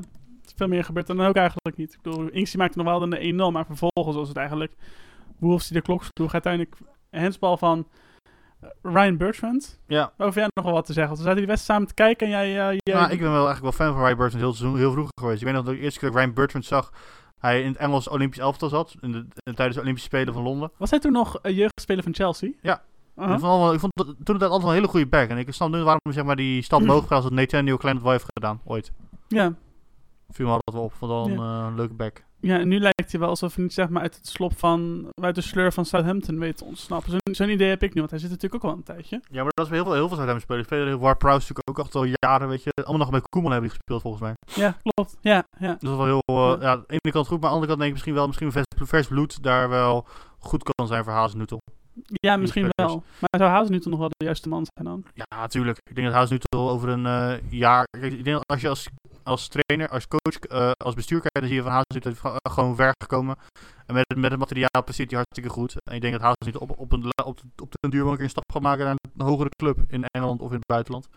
Veel 0.57 0.69
meer 0.69 0.85
gebeurt 0.85 1.07
dan 1.07 1.21
ook 1.21 1.37
eigenlijk 1.37 1.77
niet. 1.77 1.93
Ik 1.93 2.03
bedoel, 2.03 2.29
Inks 2.29 2.51
die 2.51 2.61
maakte 2.61 2.79
nog 2.79 2.87
wel 2.87 3.01
dan 3.01 3.11
de 3.11 3.33
1-0, 3.33 3.53
maar 3.53 3.67
vervolgens 3.67 4.17
was 4.17 4.29
het 4.29 4.37
eigenlijk 4.37 4.73
Wolves 5.39 5.69
die 5.69 5.77
de 5.77 5.83
klok 5.83 6.05
sloeg. 6.05 6.33
Uiteindelijk 6.33 6.77
een 7.11 7.21
hensbal 7.21 7.57
van 7.57 7.87
Ryan 8.83 9.17
Bertrand. 9.17 9.81
Ja, 9.87 10.13
Over 10.19 10.41
jij 10.41 10.49
nog 10.55 10.65
wel 10.65 10.75
wat 10.75 10.87
te 10.87 10.93
zeggen? 10.93 11.17
We 11.17 11.23
zaten 11.23 11.37
die 11.37 11.47
wedstrijd 11.47 11.79
samen 11.79 11.89
te 11.97 12.03
kijken 12.03 12.27
en 12.27 12.33
jij... 12.33 12.71
eh, 12.71 12.79
jij 12.83 12.95
nou, 12.95 13.13
ik 13.13 13.19
ben 13.21 13.33
wel 13.33 13.47
eigenlijk 13.47 13.77
wel 13.77 13.87
fan 13.87 13.95
van 13.95 14.05
Ryan 14.05 14.17
Bertrand 14.19 14.43
heel, 14.45 14.55
seizoen- 14.55 14.79
heel 14.79 14.93
vroeg 14.93 15.09
geweest. 15.21 15.41
Ik 15.41 15.47
weet 15.47 15.55
nog 15.55 15.65
dat 15.65 15.73
ik 15.73 15.79
de 15.79 15.85
eerste 15.85 15.99
keer 15.99 16.09
dat 16.09 16.19
ik 16.19 16.25
Ryan 16.25 16.35
Bertrand 16.37 16.65
zag, 16.65 16.93
hij 17.39 17.61
in 17.63 17.69
het 17.69 17.77
Engels 17.77 18.09
Olympisch 18.09 18.39
elftal 18.39 18.69
zat, 18.69 18.95
in 19.01 19.13
de, 19.13 19.27
tijdens 19.55 19.75
de 19.77 19.81
Olympische 19.83 20.09
Spelen 20.09 20.35
van 20.35 20.43
Londen. 20.43 20.71
Was 20.79 20.91
hij 20.91 20.99
toen 20.99 21.13
nog 21.13 21.39
een 21.43 21.55
jeugdspeler 21.55 22.03
van 22.03 22.15
Chelsea? 22.15 22.51
Ja. 22.61 22.83
Uh-huh. 23.17 23.35
Ik 23.35 23.41
vond, 23.41 23.73
ik 23.75 23.81
vond 23.81 23.93
dat, 23.97 24.15
toen 24.25 24.35
het 24.35 24.45
altijd 24.45 24.69
een 24.69 24.75
hele 24.75 24.89
goede 24.89 25.07
back. 25.07 25.29
En 25.29 25.39
ik 25.39 25.53
snap 25.53 25.71
nu 25.71 25.83
waarom 25.83 26.13
zeg 26.13 26.25
maar, 26.25 26.37
die 26.37 26.63
stap 26.63 26.81
omhoog 26.81 27.03
gaat 27.03 27.11
als 27.11 27.25
het 27.25 27.33
Nathaniel 27.33 27.77
Klein 27.77 27.95
het 27.95 28.05
wel 28.05 28.13
heeft 28.13 28.27
gedaan, 28.35 28.61
ooit. 28.65 28.93
Ja. 29.29 29.53
Viel 30.31 30.47
me 30.47 30.53
altijd 30.53 30.77
wel 30.77 30.85
op, 30.85 30.93
vond 30.93 31.11
wel 31.11 31.27
een 31.27 31.69
eh, 31.71 31.77
leuke 31.77 31.95
back. 31.95 32.25
Ja, 32.43 32.59
en 32.59 32.69
nu 32.69 32.79
lijkt 32.79 33.11
hij 33.11 33.21
wel 33.21 33.29
alsof 33.29 33.55
hij 33.55 33.63
niet 33.65 33.73
zeg 33.73 33.89
maar 33.89 34.03
uit 34.03 34.17
het 34.17 34.29
slop 34.29 34.59
van... 34.59 35.07
uit 35.15 35.35
de 35.35 35.41
sleur 35.41 35.73
van 35.73 35.85
Southampton 35.85 36.39
weet 36.39 36.57
te 36.57 36.65
ontsnappen. 36.65 37.21
Zo'n 37.33 37.49
idee 37.49 37.69
heb 37.69 37.83
ik 37.83 37.95
nu, 37.95 38.01
want 38.01 38.11
hij 38.11 38.21
zit 38.21 38.31
natuurlijk 38.31 38.65
ook 38.65 38.71
al 38.71 38.77
een 38.77 38.83
tijdje. 38.83 39.21
Ja, 39.31 39.43
maar 39.43 39.53
dat 39.55 39.65
is 39.65 39.71
bij 39.71 39.79
heel 39.79 39.87
veel, 39.87 39.95
heel 39.95 40.09
veel 40.09 40.17
Zuid-Hem 40.17 40.41
spelers. 40.41 40.67
Spelen 40.67 40.99
War 40.99 41.17
Prowse 41.17 41.39
natuurlijk 41.39 41.71
ook 41.71 41.79
echt 41.79 41.95
al 41.95 42.05
jaren, 42.05 42.49
weet 42.49 42.63
je. 42.63 42.73
Allemaal 42.75 42.99
nog 42.99 43.11
met 43.11 43.29
Koeman 43.29 43.53
hebben 43.53 43.71
die 43.71 43.79
gespeeld 43.79 44.03
volgens 44.03 44.23
mij. 44.23 44.65
Ja, 44.65 44.77
klopt. 44.83 45.17
Ja, 45.21 45.45
ja. 45.59 45.73
Dus 45.73 45.81
dat 45.81 45.91
is 45.91 45.97
wel 45.97 46.05
heel, 46.05 46.55
eh, 46.55 46.63
ja. 46.63 46.71
aan 46.71 46.85
de 46.87 46.99
ene 47.03 47.13
kant 47.13 47.27
goed, 47.27 47.41
maar 47.41 47.51
aan 47.51 47.61
de 47.61 47.61
andere 47.61 47.67
kant 47.67 47.79
denk 47.79 47.89
ik 47.89 47.93
misschien 47.93 48.15
wel, 48.15 48.27
misschien 48.27 48.53
vers, 48.53 48.67
vers 48.75 49.07
bloed 49.07 49.43
daar 49.43 49.69
wel 49.69 50.07
goed 50.39 50.63
kan 50.63 50.87
zijn 50.87 51.05
voor 51.05 51.13
Hazenuttel. 51.13 51.61
Ja, 52.05 52.37
misschien 52.37 52.69
wel. 52.71 53.03
Maar 53.19 53.41
zou 53.41 53.51
Hazen 53.51 53.73
nu 53.73 53.81
toch 53.81 53.91
nog 53.91 54.01
wel 54.01 54.09
de 54.09 54.25
juiste 54.25 54.49
man 54.49 54.67
zijn 54.75 54.89
dan? 54.89 55.05
Ja, 55.15 55.25
natuurlijk. 55.37 55.79
Ik 55.85 55.95
denk 55.95 56.07
dat 56.07 56.17
Hazenuttel 56.17 56.71
over 56.71 56.89
een 56.89 57.07
eh, 57.07 57.51
jaar... 57.51 57.87
Ik 58.01 58.25
denk 58.25 58.37
dat 58.37 58.47
als 58.47 58.61
je 58.61 58.69
als, 58.69 58.89
als 59.25 59.49
trainer, 59.49 59.89
als 59.89 60.07
coach, 60.09 60.39
eh, 60.39 60.71
als 60.85 60.95
bestuur 60.95 61.21
kijkt, 61.21 61.39
dan 61.39 61.47
zie 61.47 61.55
je 61.57 61.63
van 61.63 61.73
Hazenuttel 61.73 62.11
heeft 62.11 62.39
gewoon- 62.51 62.77
ver 62.77 62.95
gekomen. 63.03 63.37
En 63.87 63.95
met, 63.95 64.17
met 64.17 64.31
het 64.31 64.39
materiaal 64.41 64.83
presteert 64.85 65.11
hij 65.11 65.19
hartstikke 65.19 65.51
goed. 65.59 65.75
En 65.85 65.95
ik 65.95 66.01
denk 66.01 66.13
dat 66.13 66.23
Hazenuttel 66.23 66.61
op, 66.61 66.79
op, 66.79 66.93
een, 66.93 67.13
op, 67.25 67.41
op 67.63 67.73
den 67.81 67.91
duur 67.91 68.03
wel 68.03 68.11
een 68.11 68.17
keer 68.17 68.25
een 68.25 68.31
stap 68.31 68.53
gaat 68.53 68.63
maken 68.63 68.85
naar 68.85 68.97
een 69.17 69.27
hogere 69.27 69.49
club 69.49 69.79
in 69.89 70.05
Engeland 70.05 70.41
of 70.41 70.49
in 70.51 70.57
het 70.57 70.67
buitenland. 70.67 71.09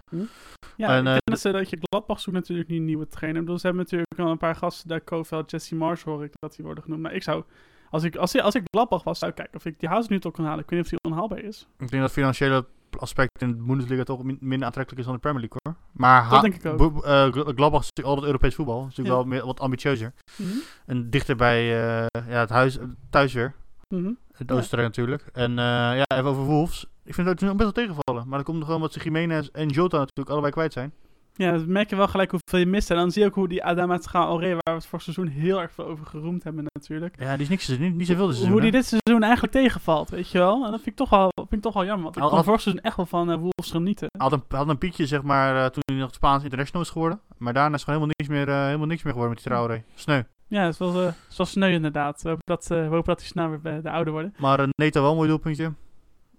Ja, 0.78 0.88
En, 0.88 1.00
ik 1.00 1.06
eh, 1.06 1.12
denk 1.12 1.22
dat, 1.24 1.40
ze, 1.40 1.52
dat 1.52 1.70
je 1.70 1.78
Gladbach 1.82 2.20
zoekt 2.20 2.38
natuurlijk 2.38 2.70
niet 2.70 2.80
een 2.80 2.86
nieuwe 2.86 3.08
trainer. 3.08 3.42
Bedoel, 3.42 3.60
ze 3.60 3.66
hebben 3.66 3.84
natuurlijk 3.84 4.20
al 4.20 4.32
een 4.32 4.38
paar 4.38 4.56
gasten 4.56 4.88
daar. 4.88 5.02
Koveld, 5.02 5.52
Jesse 5.52 5.76
Mars 5.76 6.04
hoor 6.04 6.24
ik 6.24 6.32
dat 6.40 6.56
die 6.56 6.66
worden 6.66 6.84
genoemd. 6.84 7.02
Maar 7.02 7.14
ik 7.14 7.24
zou, 7.24 7.44
als 7.90 8.04
ik, 8.04 8.16
als, 8.16 8.36
ik- 8.36 8.42
als 8.42 8.56
ik 8.56 8.62
Gladbach 8.72 9.04
was, 9.04 9.20
zou 9.20 9.32
ik 9.32 9.38
kijken 9.38 9.56
of 9.56 9.66
ik 9.66 9.80
die 9.80 9.90
Hazen 9.90 10.12
nu 10.14 10.20
toch 10.20 10.34
kan 10.34 10.46
halen. 10.46 10.64
Ik 10.64 10.70
weet 10.70 10.80
niet 10.84 10.94
of 10.94 11.00
die 11.02 11.12
onhaalbaar 11.12 11.40
is. 11.40 11.62
Ik 11.62 11.78
denk 11.78 11.92
dat 11.92 12.02
het 12.02 12.12
financiële 12.12 12.66
aspect 13.00 13.42
in 13.42 13.48
de 13.52 13.64
Bundesliga 13.64 14.04
toch 14.04 14.24
min- 14.24 14.38
minder 14.42 14.66
aantrekkelijk 14.66 15.00
is 15.00 15.06
dan 15.06 15.16
de 15.16 15.22
Premier 15.22 15.40
League 15.50 15.60
hoor. 15.64 15.76
Maar 15.92 16.30
Dat 16.30 16.42
denk 16.42 16.56
ik 16.56 16.66
ook. 16.82 17.04
Eh, 17.06 17.24
Gl- 17.32 17.40
Gladbach 17.56 17.82
is 17.82 17.90
natuurlijk 17.90 18.08
altijd 18.08 18.26
Europees 18.26 18.56
voetbal. 18.56 18.78
is 18.80 18.84
natuurlijk 18.86 19.08
Ja. 19.16 19.22
wel 19.22 19.26
meer, 19.26 19.46
wat 19.46 19.60
ambitieuzer. 19.60 20.14
Mhm. 20.38 20.50
En 20.86 21.10
dichter 21.10 21.36
bij 21.36 21.60
eh, 21.62 22.06
ja, 22.30 22.40
het 22.40 22.50
huis, 22.50 22.78
thuis 23.10 23.34
weer. 23.34 23.54
Mhm. 23.96 24.12
Het 24.32 24.50
Ja. 24.50 24.56
Oostenrijk 24.56 24.88
natuurlijk. 24.88 25.24
En 25.34 25.52
eh, 25.52 25.66
ja, 25.66 26.04
even 26.08 26.26
over 26.26 26.44
Wolves. 26.44 26.86
Ik 27.04 27.14
vind 27.14 27.28
het 27.28 27.44
ook 27.44 27.50
best 27.58 27.62
wel 27.64 27.72
tegenvallen. 27.72 28.28
Maar 28.28 28.38
dat 28.38 28.46
komt 28.46 28.58
nog 28.58 28.66
gewoon 28.66 28.82
omdat 28.82 28.94
ze 28.94 29.00
Jiménez 29.04 29.48
en 29.48 29.68
Jota 29.68 29.98
natuurlijk 29.98 30.30
allebei 30.30 30.52
kwijt 30.54 30.74
zijn. 30.74 30.94
Ja, 31.38 31.52
dan 31.52 31.72
merk 31.72 31.90
je 31.90 31.96
wel 31.96 32.08
gelijk 32.08 32.32
hoeveel 32.32 32.60
je 32.60 32.66
mist. 32.66 32.90
En 32.92 32.96
dan 32.98 33.12
zie 33.12 33.22
je 33.22 33.28
ook 33.28 33.36
hoe 33.36 33.48
die 33.48 33.64
Adama 33.64 33.98
Traoré, 33.98 34.50
waar 34.50 34.62
we 34.64 34.72
het 34.72 34.86
vorig 34.86 35.04
seizoen 35.04 35.28
heel 35.28 35.62
erg 35.62 35.72
veel 35.72 35.86
over 35.86 36.06
geroemd 36.06 36.44
hebben 36.44 36.66
natuurlijk. 36.74 37.16
Ja, 37.20 37.34
die 37.34 37.42
is 37.42 37.50
niks, 37.50 37.68
niet, 37.68 37.96
niet 37.96 38.08
zoveel 38.08 38.26
dit 38.26 38.36
seizoen. 38.36 38.52
hoe 38.54 38.62
die 38.62 38.72
dit 38.72 38.86
seizoen 38.86 39.24
eigenlijk 39.24 39.54
tegenvalt, 39.54 40.10
weet 40.10 40.30
je 40.32 40.38
wel. 40.38 40.56
En 40.56 40.72
dat 40.72 40.82
vind 40.82 40.86
ik 40.88 40.96
toch 40.96 41.10
wel, 41.10 41.32
vind 41.36 41.54
ik 41.54 41.62
toch 41.62 41.74
wel 41.74 41.86
jammer. 41.86 42.04
Want 42.04 42.16
ik 42.16 42.22
kon 42.22 42.32
al- 42.32 42.44
vorig 42.44 42.62
seizoen 42.62 42.84
echt 42.84 42.96
wel 42.98 43.06
van 43.06 43.32
eh 43.32 43.36
Wolves 43.38 43.72
genieten. 43.72 44.08
Hij 44.12 44.28
had 44.30 44.32
een, 44.34 44.44
had 44.58 44.70
een 44.70 44.78
piekje 44.78 45.06
zeg 45.06 45.22
maar 45.22 45.56
eh, 45.56 45.66
toen 45.70 45.84
hij 45.86 45.96
nog 45.96 46.14
Spaans 46.14 46.44
international 46.44 46.84
is 46.86 46.90
geworden. 46.90 47.20
Maar 47.38 47.54
daarna 47.54 47.76
is 47.76 47.84
gewoon 47.84 48.00
helemaal 48.00 48.16
niks 48.28 48.46
meer, 48.46 48.56
eh, 48.56 48.66
helemaal 48.66 48.88
niks 48.88 49.04
meer 49.04 49.14
geworden 49.14 49.34
met 49.36 49.44
die 49.44 49.54
Traoré. 49.54 49.84
Sneu. 49.96 50.22
Ja, 50.48 50.66
het 50.66 50.78
was, 50.78 50.96
eh, 50.96 51.06
het 51.06 51.38
was 51.38 51.50
sneu 51.50 51.72
inderdaad. 51.72 52.22
We 52.22 52.30
hopen 52.30 52.44
dat, 52.46 52.66
we 52.68 52.76
hopen 52.76 53.04
dat 53.06 53.20
hij 53.20 53.28
snel 53.28 53.50
weer 53.62 53.82
de 53.82 53.90
ouder 53.92 54.14
worden. 54.14 54.34
Maar 54.38 54.60
uh, 54.60 54.68
Neta 54.76 55.02
wel 55.02 55.10
een 55.10 55.16
mooi 55.16 55.30
doelpuntje. 55.30 55.74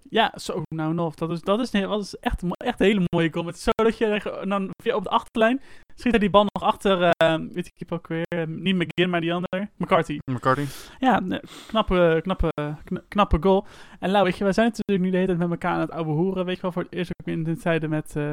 Ja, 0.09 0.33
zo, 0.35 0.61
nou 0.75 0.93
nog. 0.93 1.15
Dat 1.15 1.29
is, 1.31 1.41
dat 1.41 1.59
is, 1.59 1.71
dat 1.71 2.01
is 2.01 2.15
echt, 2.15 2.43
echt 2.57 2.79
een 2.79 2.85
hele 2.85 3.01
mooie 3.11 3.29
is 3.47 3.63
zo 3.63 3.71
dat 3.75 3.97
je 3.97 4.05
eh, 4.05 4.49
dan 4.49 4.69
via 4.83 4.95
op 4.95 5.03
de 5.03 5.09
achterlijn 5.09 5.61
schiet 5.95 6.11
hij 6.11 6.19
die 6.19 6.29
bal 6.29 6.45
nog 6.53 6.63
achter, 6.63 7.09
eh, 7.09 7.35
weet 7.51 7.71
ik 7.75 7.91
ook 7.91 8.07
weer, 8.07 8.23
eh, 8.27 8.47
niet 8.47 8.75
McGinn, 8.75 9.09
maar 9.09 9.21
die 9.21 9.33
andere, 9.33 9.69
McCarthy. 9.77 10.17
McCarthy. 10.31 10.65
Ja, 10.99 11.19
nee, 11.19 11.39
knappe, 11.67 12.19
knappe, 12.23 12.49
kna- 12.83 13.03
knappe 13.07 13.37
goal. 13.41 13.65
En 13.99 14.09
Lau, 14.11 14.23
weet 14.23 14.37
je, 14.37 14.43
wij 14.43 14.53
zijn 14.53 14.67
natuurlijk 14.67 14.99
nu 15.01 15.09
de 15.09 15.15
hele 15.17 15.27
tijd 15.27 15.49
met 15.49 15.49
elkaar 15.49 15.73
aan 15.73 15.79
het 15.79 15.91
ouwe 15.91 16.11
hoeren, 16.11 16.45
weet 16.45 16.55
je 16.55 16.61
wel, 16.61 16.71
voor 16.71 16.83
het 16.83 16.93
eerst 16.93 17.11
ook 17.21 17.27
in 17.27 17.43
de 17.43 17.57
tijden 17.57 17.89
met, 17.89 18.15
eh, 18.15 18.23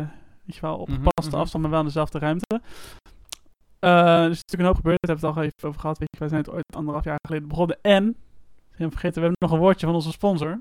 weet 0.45 0.55
je 0.55 0.61
wel, 0.61 0.77
op 0.77 0.89
Mhm, 0.89 0.97
gepaste 1.03 1.31
mhm. 1.31 1.41
afstand, 1.41 1.62
maar 1.62 1.72
wel 1.72 1.81
in 1.81 1.87
dezelfde 1.87 2.18
ruimte. 2.18 2.61
Eh, 3.79 3.91
er 4.25 4.31
is 4.31 4.41
natuurlijk 4.41 4.59
een 4.59 4.64
hoop 4.64 4.77
gebeurd, 4.77 4.99
daar 5.01 5.16
hebben 5.16 5.20
we 5.20 5.27
het 5.27 5.37
al 5.37 5.43
even 5.43 5.68
over 5.68 5.81
gehad, 5.81 5.99
weet 5.99 6.09
je, 6.11 6.18
wij 6.18 6.29
zijn 6.29 6.41
het 6.41 6.51
ooit 6.51 6.77
anderhalf 6.77 7.05
jaar 7.05 7.18
geleden 7.27 7.49
begonnen. 7.49 7.79
En, 7.83 8.16
zijn 8.77 8.91
vergeten, 8.91 9.14
we 9.14 9.27
hebben 9.29 9.49
nog 9.49 9.51
een 9.53 9.64
woordje 9.64 9.87
van 9.87 9.95
onze 9.95 10.12
sponsor. 10.12 10.61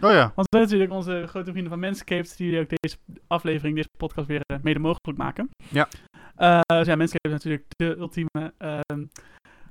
Oh 0.00 0.10
ja. 0.10 0.32
Want 0.34 0.48
we 0.50 0.58
natuurlijk 0.58 0.92
onze 0.92 1.24
grote 1.26 1.50
vrienden 1.50 1.72
van 1.72 1.80
Manscaped, 1.80 2.36
die 2.36 2.60
ook 2.60 2.68
deze 2.68 2.96
aflevering, 3.26 3.76
deze 3.76 3.88
podcast 3.96 4.26
weer 4.26 4.40
eh, 4.46 4.58
mede 4.62 4.78
mogelijk 4.78 5.18
maken. 5.18 5.48
Ja. 5.68 5.88
Eh, 6.36 6.60
dus 6.66 6.86
ja, 6.86 6.96
Manscaped 6.96 7.32
is 7.32 7.44
natuurlijk 7.44 7.64
de 7.76 7.96
ultieme, 7.96 8.52
ehm, 8.58 8.98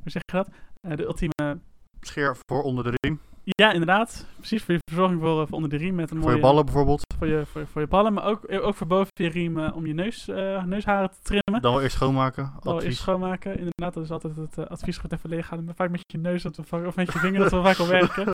hoe 0.01 0.11
zeg 0.11 0.21
je 0.25 0.31
dat? 0.31 0.49
Eh, 0.87 0.97
de 0.97 1.03
ultieme, 1.03 1.59
Scheer 2.01 2.37
voor 2.47 2.63
onder 2.63 2.83
de 2.83 2.93
riem. 3.01 3.19
Ja 3.43 3.71
inderdaad, 3.71 4.25
precies, 4.37 4.63
voor 4.63 4.73
je 4.73 4.79
verzorging 4.89 5.21
voor, 5.21 5.41
eh, 5.41 5.47
voor 5.47 5.55
onder 5.55 5.69
de 5.69 5.77
riem 5.77 5.95
met 5.95 6.11
een 6.11 6.15
Voor 6.17 6.25
mooie... 6.25 6.35
je 6.35 6.41
ballen 6.41 6.65
bijvoorbeeld. 6.65 7.01
Voor 7.17 7.27
je, 7.27 7.43
voor, 7.51 7.61
je- 7.61 7.67
voor 7.67 7.81
je 7.81 7.87
ballen, 7.87 8.13
maar 8.13 8.25
ook, 8.25 8.39
ook 8.61 8.75
voor 8.75 8.87
boven 8.87 9.11
je 9.13 9.29
riem 9.29 9.59
eh, 9.59 9.75
om 9.75 9.85
je 9.85 9.93
neus, 9.93 10.27
eh, 10.27 10.63
neusharen 10.63 11.09
te 11.09 11.17
trimmen. 11.23 11.61
Dan 11.61 11.73
wel 11.73 11.81
eerst 11.81 11.95
schoonmaken. 11.95 12.43
Dan 12.61 12.73
wel 12.73 12.81
eerst 12.83 12.97
schoonmaken. 12.99 13.51
Inderdaad, 13.57 13.93
dat 13.93 14.03
is 14.03 14.11
altijd 14.11 14.35
het 14.35 14.57
eh, 14.57 14.65
advies 14.65 14.97
goed 14.97 15.11
even 15.11 15.29
leeg 15.29 15.45
gaan. 15.47 15.63
Maar 15.65 15.75
vaak 15.75 15.89
met 15.89 16.03
je 16.07 16.17
neus 16.17 16.43
dat 16.43 16.55
we, 16.69 16.85
of 16.85 16.95
met 16.95 17.13
je 17.13 17.19
vinger 17.19 17.39
dat 17.39 17.51
we 17.51 17.61
vaak 17.61 17.77
al 17.77 17.87
werken. 17.87 18.25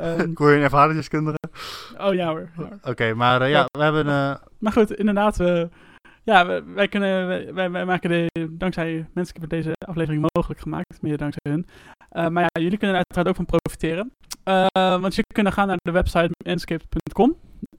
Ehm, 0.00 0.20
Ik 0.30 0.38
hoor 0.38 0.50
je 0.50 0.56
een 0.56 0.62
ervaringsdeskundige. 0.62 1.38
oh 1.98 2.14
ja 2.14 2.28
hoor. 2.28 2.48
ja. 2.58 2.90
Oké, 2.90 3.14
maar 3.14 3.40
eh, 3.42 3.50
ja, 3.50 3.64
we 3.70 3.82
hebben... 3.82 4.06
eh, 4.06 4.34
Maar 4.58 4.72
goed, 4.72 4.92
inderdaad, 4.94 5.36
we, 5.36 5.68
ja, 6.26 6.46
wij, 6.46 6.64
wij 6.64 6.88
kunnen, 6.88 7.26
wij, 7.54 7.70
wij, 7.70 7.84
maken 7.84 8.10
de, 8.10 8.48
dankzij 8.50 9.06
mensen 9.14 9.40
hebben 9.40 9.58
deze 9.58 9.72
aflevering 9.86 10.28
mogelijk 10.32 10.60
gemaakt, 10.60 11.02
mede 11.02 11.16
dankzij 11.16 11.52
hun. 11.52 11.66
Eh, 12.08 12.28
maar 12.28 12.42
ja, 12.42 12.60
jullie 12.62 12.78
kunnen 12.78 12.96
er 12.96 13.02
uiteraard 13.06 13.28
ook 13.28 13.46
van 13.46 13.60
profiteren. 13.60 14.12
Eh, 14.42 14.66
want 15.00 15.14
jullie 15.14 15.32
kunnen 15.34 15.52
gaan 15.52 15.66
naar 15.66 15.78
de 15.80 15.90
website 15.90 16.30
manscaped.com 16.44 17.36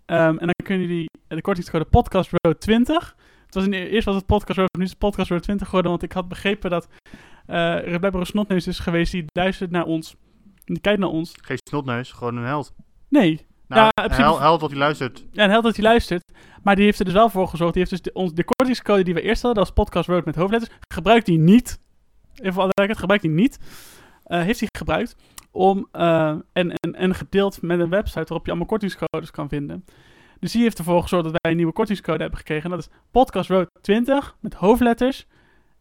Ehm, 0.08 0.38
en 0.38 0.46
dan 0.46 0.54
kunnen 0.64 0.88
jullie 0.88 1.10
de 1.28 1.42
kortingscode 1.42 1.86
podcastroad20. 1.86 3.16
Het 3.46 3.56
was 3.56 3.66
in, 3.66 3.74
eerst 3.74 4.06
was 4.06 4.16
het 4.16 4.26
podcast 4.26 4.58
road, 4.58 4.70
nu 4.78 4.84
is 4.84 4.90
het 4.90 5.00
podcast 5.00 5.30
road 5.30 5.44
20 5.44 5.66
geworden, 5.66 5.92
want 5.92 6.04
ik 6.04 6.12
had 6.12 6.28
begrepen 6.28 6.70
dat 6.70 6.88
blijkbaar 7.46 8.14
een 8.14 8.26
snotneus 8.26 8.68
is 8.68 8.80
geweest 8.80 9.12
die 9.12 9.26
luistert 9.34 9.72
naar 9.72 9.86
ons. 9.86 10.16
Die 10.66 10.80
kijkt 10.80 11.00
naar 11.00 11.10
ons. 11.10 11.36
geen 11.42 11.58
snotneus, 11.64 12.12
gewoon 12.12 12.36
een 12.36 12.46
held. 12.46 12.74
Nee, 13.10 13.46
Nou, 13.68 13.82
Ja, 13.82 13.86
een 13.94 14.04
in 14.04 14.10
principe- 14.10 14.22
hel- 14.30 14.40
held 14.42 14.62
wat 14.62 14.70
hij 14.70 14.80
luistert. 14.80 15.26
Ja, 15.32 15.44
en 15.44 15.50
held 15.50 15.64
dat 15.64 15.76
hij 15.76 15.84
luistert. 15.86 16.24
Maar 16.64 16.76
die 16.76 16.86
heeft 16.86 17.00
er 17.00 17.06
dus 17.06 17.14
wel 17.14 17.30
voor 17.30 17.48
gezorgd. 17.48 17.74
Die 17.74 17.82
heeft 17.88 18.04
dus 18.04 18.14
de, 18.14 18.20
ons, 18.20 18.34
de 18.34 18.44
kortingscode 18.44 19.04
die 19.04 19.14
we 19.14 19.22
eerst 19.22 19.42
hadden, 19.42 19.64
dat 19.64 19.74
is 19.74 19.82
podcast 19.84 20.08
road 20.10 20.26
met 20.26 20.36
hoofdletters, 20.36 20.72
gebruikt 20.94 21.28
hij 21.28 21.36
niet. 21.36 21.80
Even 22.36 22.54
voor 22.54 22.62
alle 22.64 22.72
duidelijkheid, 22.74 22.98
gebruikt 23.00 23.24
hij 23.24 23.34
niet. 23.34 23.60
Eh, 24.24 24.42
heeft 24.42 24.60
hij 24.60 24.70
gebruikt 24.78 25.16
om, 25.52 25.88
eh, 25.92 26.28
en, 26.54 26.72
en, 26.74 26.94
en 26.96 27.16
gedeeld 27.16 27.62
met 27.62 27.80
een 27.80 27.90
website 27.90 28.20
waarop 28.26 28.44
je 28.44 28.50
allemaal 28.52 28.68
kortingscodes 28.70 29.32
kan 29.32 29.50
vinden. 29.50 29.86
Dus 30.40 30.52
die 30.52 30.62
heeft 30.62 30.78
ervoor 30.78 31.02
gezorgd 31.02 31.24
dat 31.26 31.36
wij 31.42 31.52
een 31.52 31.58
nieuwe 31.58 31.74
kortingscode 31.74 32.20
hebben 32.20 32.38
gekregen. 32.38 32.64
En 32.64 32.70
dat 32.70 32.80
is 32.80 32.90
podcast 33.12 33.50
road 33.50 33.70
20 33.82 34.36
met 34.40 34.54
hoofdletters. 34.54 35.26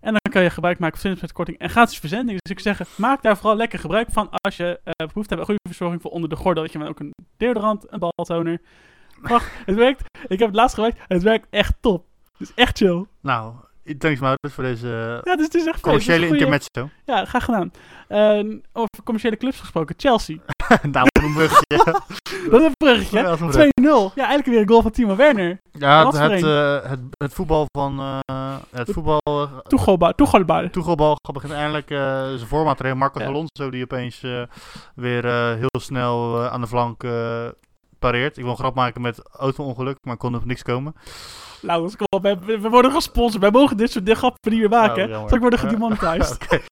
En 0.07 0.13
dan 0.13 0.33
kan 0.33 0.43
je 0.43 0.51
gebruik 0.51 0.79
maken 0.79 1.01
van 1.01 1.17
20% 1.17 1.33
korting 1.33 1.59
en 1.59 1.71
gratis 1.71 1.99
verzending. 1.99 2.39
Dus 2.43 2.53
ik 2.53 2.61
zeggen, 2.61 2.87
maak 2.97 3.23
daar 3.23 3.37
vooral 3.37 3.57
lekker 3.57 3.79
gebruik 3.79 4.09
van 4.11 4.31
als 4.31 4.57
je 4.57 4.81
eh 4.85 5.07
behoefte 5.07 5.35
hebt 5.35 5.41
aan 5.41 5.45
goede 5.45 5.61
verzorging 5.69 6.03
voor 6.03 6.11
onder 6.11 6.29
de 6.29 6.37
gordel. 6.37 6.63
Dat 6.63 6.73
je 6.73 6.79
met 6.79 6.89
ook 6.89 7.01
een 7.01 7.15
deodorant, 7.37 7.93
een 7.93 7.99
baltoner. 7.99 8.61
Wacht, 9.21 9.51
het 9.67 9.77
werkt. 9.77 10.03
Ik 10.27 10.39
heb 10.39 10.49
het 10.49 10.57
laatst 10.57 10.79
en 10.79 10.95
het 11.09 11.23
werkt 11.23 11.47
echt 11.51 11.75
top. 11.81 12.05
Het 12.39 12.49
is 12.49 12.55
echt 12.55 12.77
chill. 12.77 13.07
Nou, 13.21 13.55
thanks 13.99 14.21
Maurits 14.21 14.55
voor 14.55 14.65
deze 14.65 15.21
Ja, 15.25 15.37
dus 15.37 15.45
het 15.45 15.55
is 15.55 15.67
echt 15.67 15.81
commerciële 15.81 16.27
intermezzo. 16.27 16.89
Ja, 17.05 17.25
graag 17.25 17.45
gedaan. 17.45 17.73
Eh, 18.09 18.39
over 18.73 19.03
commerciële 19.05 19.37
clubs 19.37 19.61
gesproken. 19.61 19.95
Chelsea. 19.99 20.37
nou, 20.93 21.07
een 21.13 21.33
bruggetje. 21.35 21.85
Dat 22.51 22.61
is 22.61 22.67
een 22.67 22.73
bruggetje. 22.77 23.19
Ja, 23.19 23.23
dat 23.23 23.35
is 23.35 23.41
een 23.41 23.51
brug. 23.51 24.11
2-0. 24.11 24.15
Ja, 24.15 24.27
eigenlijk 24.27 24.47
weer 24.47 24.61
een 24.61 24.69
goal 24.69 24.83
van 24.83 24.91
Timo 24.91 25.17
Werner. 25.17 25.61
Ja, 25.73 26.07
het, 26.07 26.19
het, 26.19 26.43
eh, 26.43 26.91
het, 26.91 27.01
het 27.17 27.33
voetbal 27.33 27.67
van... 27.79 28.21
eh, 28.25 28.57
het 28.71 28.91
voetbal... 28.93 29.21
eh, 29.25 29.59
Toegoalbaar. 29.59 30.15
Toegoalbaar. 30.15 30.71
Toegelbal 30.71 31.17
begint 31.33 31.53
eindelijk 31.53 31.89
zijn 32.37 32.49
vorm 32.49 32.75
te 32.75 32.83
rijden. 32.83 32.99
Marcos 32.99 33.23
Ja. 33.23 33.29
Alonso 33.29 33.71
die 33.71 33.83
opeens 33.83 34.21
weer 34.95 35.27
heel 35.57 35.81
snel 35.81 36.41
aan 36.49 36.61
de 36.61 36.67
flank 36.67 37.03
pareert. 37.99 38.37
Ik 38.37 38.43
wil 38.43 38.53
een 38.53 38.59
grap 38.59 38.75
maken 38.75 39.01
met 39.01 39.29
auto-ongeluk, 39.33 39.99
maar 40.03 40.17
kon 40.17 40.35
er 40.35 40.41
niks 40.45 40.63
komen. 40.63 40.95
Laurens, 41.61 41.97
kom 41.97 42.07
op. 42.11 42.23
We, 42.45 42.61
worden 42.61 42.93
gesponsord. 42.93 43.43
Wij 43.43 43.51
mogen 43.51 43.77
dit 43.77 43.91
soort 43.91 44.11
grappen 44.11 44.51
niet 44.51 44.61
meer 44.61 44.69
maken. 44.69 45.03
Oh, 45.03 45.09
jammer. 45.09 45.21
Straks 45.21 45.41
worden 45.43 45.59
gedemonetized. 45.59 46.47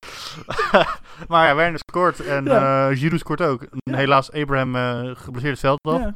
Maar 1.29 1.47
ja, 1.47 1.55
Werner 1.55 1.81
scoort 1.89 2.21
en 2.21 2.45
Ja. 2.45 2.89
eh 2.91 2.97
Giroud 2.97 3.21
scoort 3.21 3.43
ook. 3.43 3.67
Ja. 3.71 3.97
Helaas 3.97 4.33
Abraham 4.33 4.77
eh 4.77 5.11
geblesseerd 5.15 5.53
het 5.53 5.61
veld 5.61 5.79
af. 5.83 6.01
Ja. 6.01 6.15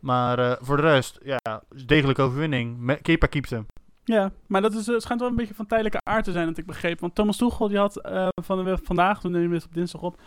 Maar 0.00 0.38
eh, 0.38 0.56
voor 0.60 0.76
de 0.76 0.82
rest, 0.82 1.18
ja, 1.22 1.62
degelijke 1.86 2.22
overwinning. 2.22 2.98
Kepa 3.02 3.26
keept 3.26 3.50
hem. 3.50 3.66
Ja, 4.04 4.30
maar 4.46 4.60
dat 4.62 4.74
is, 4.74 4.84
schijnt 4.84 5.20
wel 5.20 5.28
een 5.30 5.36
beetje 5.36 5.54
van 5.54 5.66
tijdelijke 5.66 6.00
aard 6.02 6.24
te 6.24 6.32
zijn, 6.32 6.46
dat 6.46 6.58
ik 6.58 6.66
begreep. 6.66 7.00
Want 7.00 7.14
Thomas 7.14 7.36
Tuchel 7.36 7.68
die 7.68 7.78
had 7.78 7.98
van 8.42 8.64
de, 8.64 8.78
vandaag, 8.82 9.20
toen 9.20 9.30
nemen 9.32 9.48
we 9.48 9.54
het 9.54 9.64
op 9.64 9.74
dinsdag 9.74 10.00
op, 10.00 10.20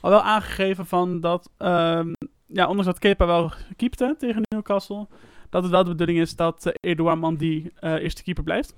al 0.00 0.10
wel 0.10 0.22
aangegeven 0.22 0.86
van 0.86 1.20
dat 1.20 1.50
ehm, 1.56 2.12
ja, 2.46 2.62
ondanks 2.66 2.84
dat 2.86 2.98
Kepa 2.98 3.26
wel 3.26 3.52
keepte 3.76 4.14
tegen 4.18 4.42
Newcastle, 4.48 5.06
dat 5.50 5.62
het 5.62 5.72
wel 5.72 5.84
de 5.84 5.90
bedoeling 5.90 6.18
is 6.18 6.36
dat 6.36 6.66
eh 6.66 6.72
Edouard 6.80 7.18
Mandy 7.20 7.70
eh 7.80 7.92
eerste 8.02 8.22
keeper 8.22 8.44
blijft. 8.44 8.74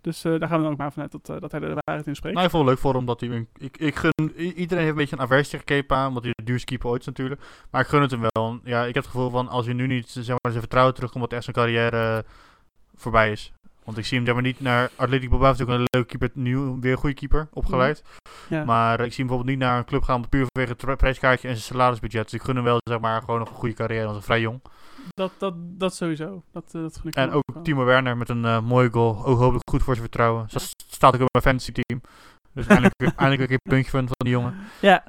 Dus 0.00 0.24
eh, 0.24 0.38
daar 0.38 0.48
gaan 0.48 0.56
we 0.56 0.62
dan 0.62 0.72
ook 0.72 0.78
maar 0.78 0.92
vanuit 0.92 1.12
dat, 1.12 1.28
eh, 1.28 1.40
dat 1.40 1.50
hij 1.50 1.60
de 1.60 1.66
waarheid 1.84 2.06
in 2.06 2.16
spreekt. 2.16 2.34
Nou, 2.34 2.46
ik 2.46 2.52
vond 2.52 2.64
het 2.64 2.72
leuk 2.74 2.82
voor 2.82 2.94
hem 2.94 3.04
dat 3.06 3.20
hij... 3.20 3.28
een- 3.30 3.48
Ik, 3.58 3.76
ik 3.76 3.94
gun... 3.94 4.12
Iedereen 4.36 4.78
heeft 4.84 4.90
een 4.90 4.94
beetje 4.94 5.16
een 5.16 5.22
aversie 5.22 5.50
tegen 5.50 5.64
Kepa, 5.64 6.08
omdat 6.08 6.22
hij 6.22 6.32
de 6.36 6.44
duurste 6.44 6.66
keeper 6.66 6.88
ooit 6.90 7.00
is 7.00 7.06
natuurlijk. 7.06 7.40
Maar 7.70 7.80
ik 7.80 7.86
gun 7.86 8.00
het 8.02 8.10
hem 8.10 8.20
wel. 8.32 8.60
Ja, 8.64 8.80
ik 8.80 8.94
heb 8.94 9.02
het 9.02 9.12
gevoel 9.12 9.30
van, 9.30 9.48
als 9.48 9.64
hij 9.64 9.74
nu 9.74 9.86
niet 9.86 10.08
zeg 10.08 10.26
maar, 10.28 10.38
zijn 10.50 10.58
vertrouwen 10.60 10.94
terugkomt, 10.94 11.24
dat 11.24 11.32
echt 11.32 11.44
zijn 11.44 11.56
carrière 11.56 12.16
eh, 12.24 12.30
voorbij 12.94 13.30
is. 13.30 13.52
Want 13.84 13.98
ik 13.98 14.04
zie 14.04 14.16
hem 14.16 14.26
zeg 14.26 14.34
maar 14.34 14.44
niet 14.44 14.60
naar 14.60 14.90
Atletico 14.96 15.30
Bilbao, 15.30 15.50
natuurlijk 15.50 15.78
een 15.78 15.86
leuke 15.90 16.08
keeper, 16.08 16.42
nieuw, 16.42 16.80
weer 16.80 16.92
een 16.92 16.98
goede 16.98 17.14
keeper, 17.14 17.48
opgeleid. 17.52 18.02
ja. 18.48 18.64
Maar 18.64 19.00
ik 19.00 19.12
zie 19.12 19.16
hem 19.16 19.26
bijvoorbeeld 19.26 19.58
niet 19.58 19.68
naar 19.68 19.78
een 19.78 19.84
club 19.84 20.02
gaan 20.02 20.28
puur 20.28 20.46
vanwege 20.52 20.86
het 20.86 20.96
prijskaartje 20.96 21.48
en 21.48 21.54
zijn 21.54 21.66
salarisbudget. 21.66 22.24
Dus 22.24 22.40
ik 22.40 22.42
gun 22.42 22.54
hem 22.54 22.64
wel 22.64 22.78
zeg 22.84 23.00
maar 23.00 23.20
gewoon 23.20 23.38
nog 23.38 23.48
een 23.48 23.54
goede 23.54 23.74
carrière, 23.74 24.04
want 24.04 24.10
hij 24.10 24.20
is 24.20 24.24
vrij 24.24 24.40
jong. 24.40 24.60
dat, 25.08 25.32
dat, 25.38 25.54
dat 25.56 25.94
sowieso. 25.94 26.42
Dat, 26.52 26.64
eh, 26.74 26.80
dat 26.80 26.96
gun 26.96 27.08
ik 27.08 27.14
En 27.14 27.30
ook 27.30 27.42
wel. 27.54 27.62
Timo 27.62 27.84
Werner 27.84 28.16
met 28.16 28.28
een 28.28 28.44
eh, 28.44 28.60
mooie 28.60 28.90
goal. 28.90 29.24
Ook 29.24 29.38
hopelijk 29.38 29.70
goed 29.70 29.82
voor 29.82 29.94
zijn 29.94 30.06
vertrouwen. 30.06 30.50
Zo 30.50 30.58
staat 30.86 31.14
ook 31.14 31.20
op 31.20 31.28
mijn 31.32 31.44
fantasy 31.44 31.72
team. 31.72 32.00
Dus 32.52 32.66
eindelijk, 32.66 32.94
eindelijk 33.00 33.40
een 33.40 33.46
keer 33.46 33.58
een 33.62 33.70
puntje 33.70 33.90
van, 33.90 34.06
van 34.06 34.16
die 34.16 34.32
jongen. 34.32 34.56
Ja. 34.80 35.04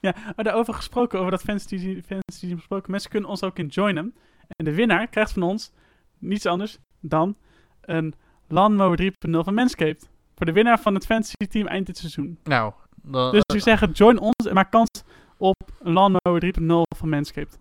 Ja, 0.00 0.14
maar 0.36 0.44
daarover 0.44 0.74
gesproken, 0.74 1.18
over 1.18 1.30
dat 1.30 1.42
fantasy, 1.42 2.02
fantasy 2.06 2.46
team 2.46 2.56
gesproken. 2.56 2.90
Mensen 2.90 3.10
kunnen 3.10 3.30
ons 3.30 3.42
ook 3.42 3.58
in 3.58 3.66
joinen. 3.66 4.14
En 4.48 4.64
de 4.64 4.74
winnaar 4.74 5.06
krijgt 5.06 5.32
van 5.32 5.42
ons 5.42 5.72
niets 6.18 6.46
anders 6.46 6.78
dan 7.00 7.36
een 7.88 8.14
Landmower 8.48 9.02
3.0 9.02 9.10
van 9.30 9.54
Manscaped. 9.54 10.08
Voor 10.36 10.46
de 10.46 10.52
winnaar 10.52 10.80
van 10.80 10.94
het 10.94 11.06
fantasy 11.06 11.46
team 11.48 11.66
eind 11.66 11.86
dit 11.86 11.98
seizoen. 11.98 12.38
Nou, 12.44 12.72
dan, 13.02 13.30
Dus 13.30 13.42
eh, 13.46 13.56
ik 13.56 13.62
zeg, 13.62 13.86
join 13.92 14.18
ons 14.18 14.46
en 14.48 14.54
maak 14.54 14.70
kans 14.70 15.02
op 15.36 15.56
een 15.82 15.92
Landmower 15.92 16.54
3.0 16.60 16.96
van 16.96 17.08
Manscaped. 17.08 17.58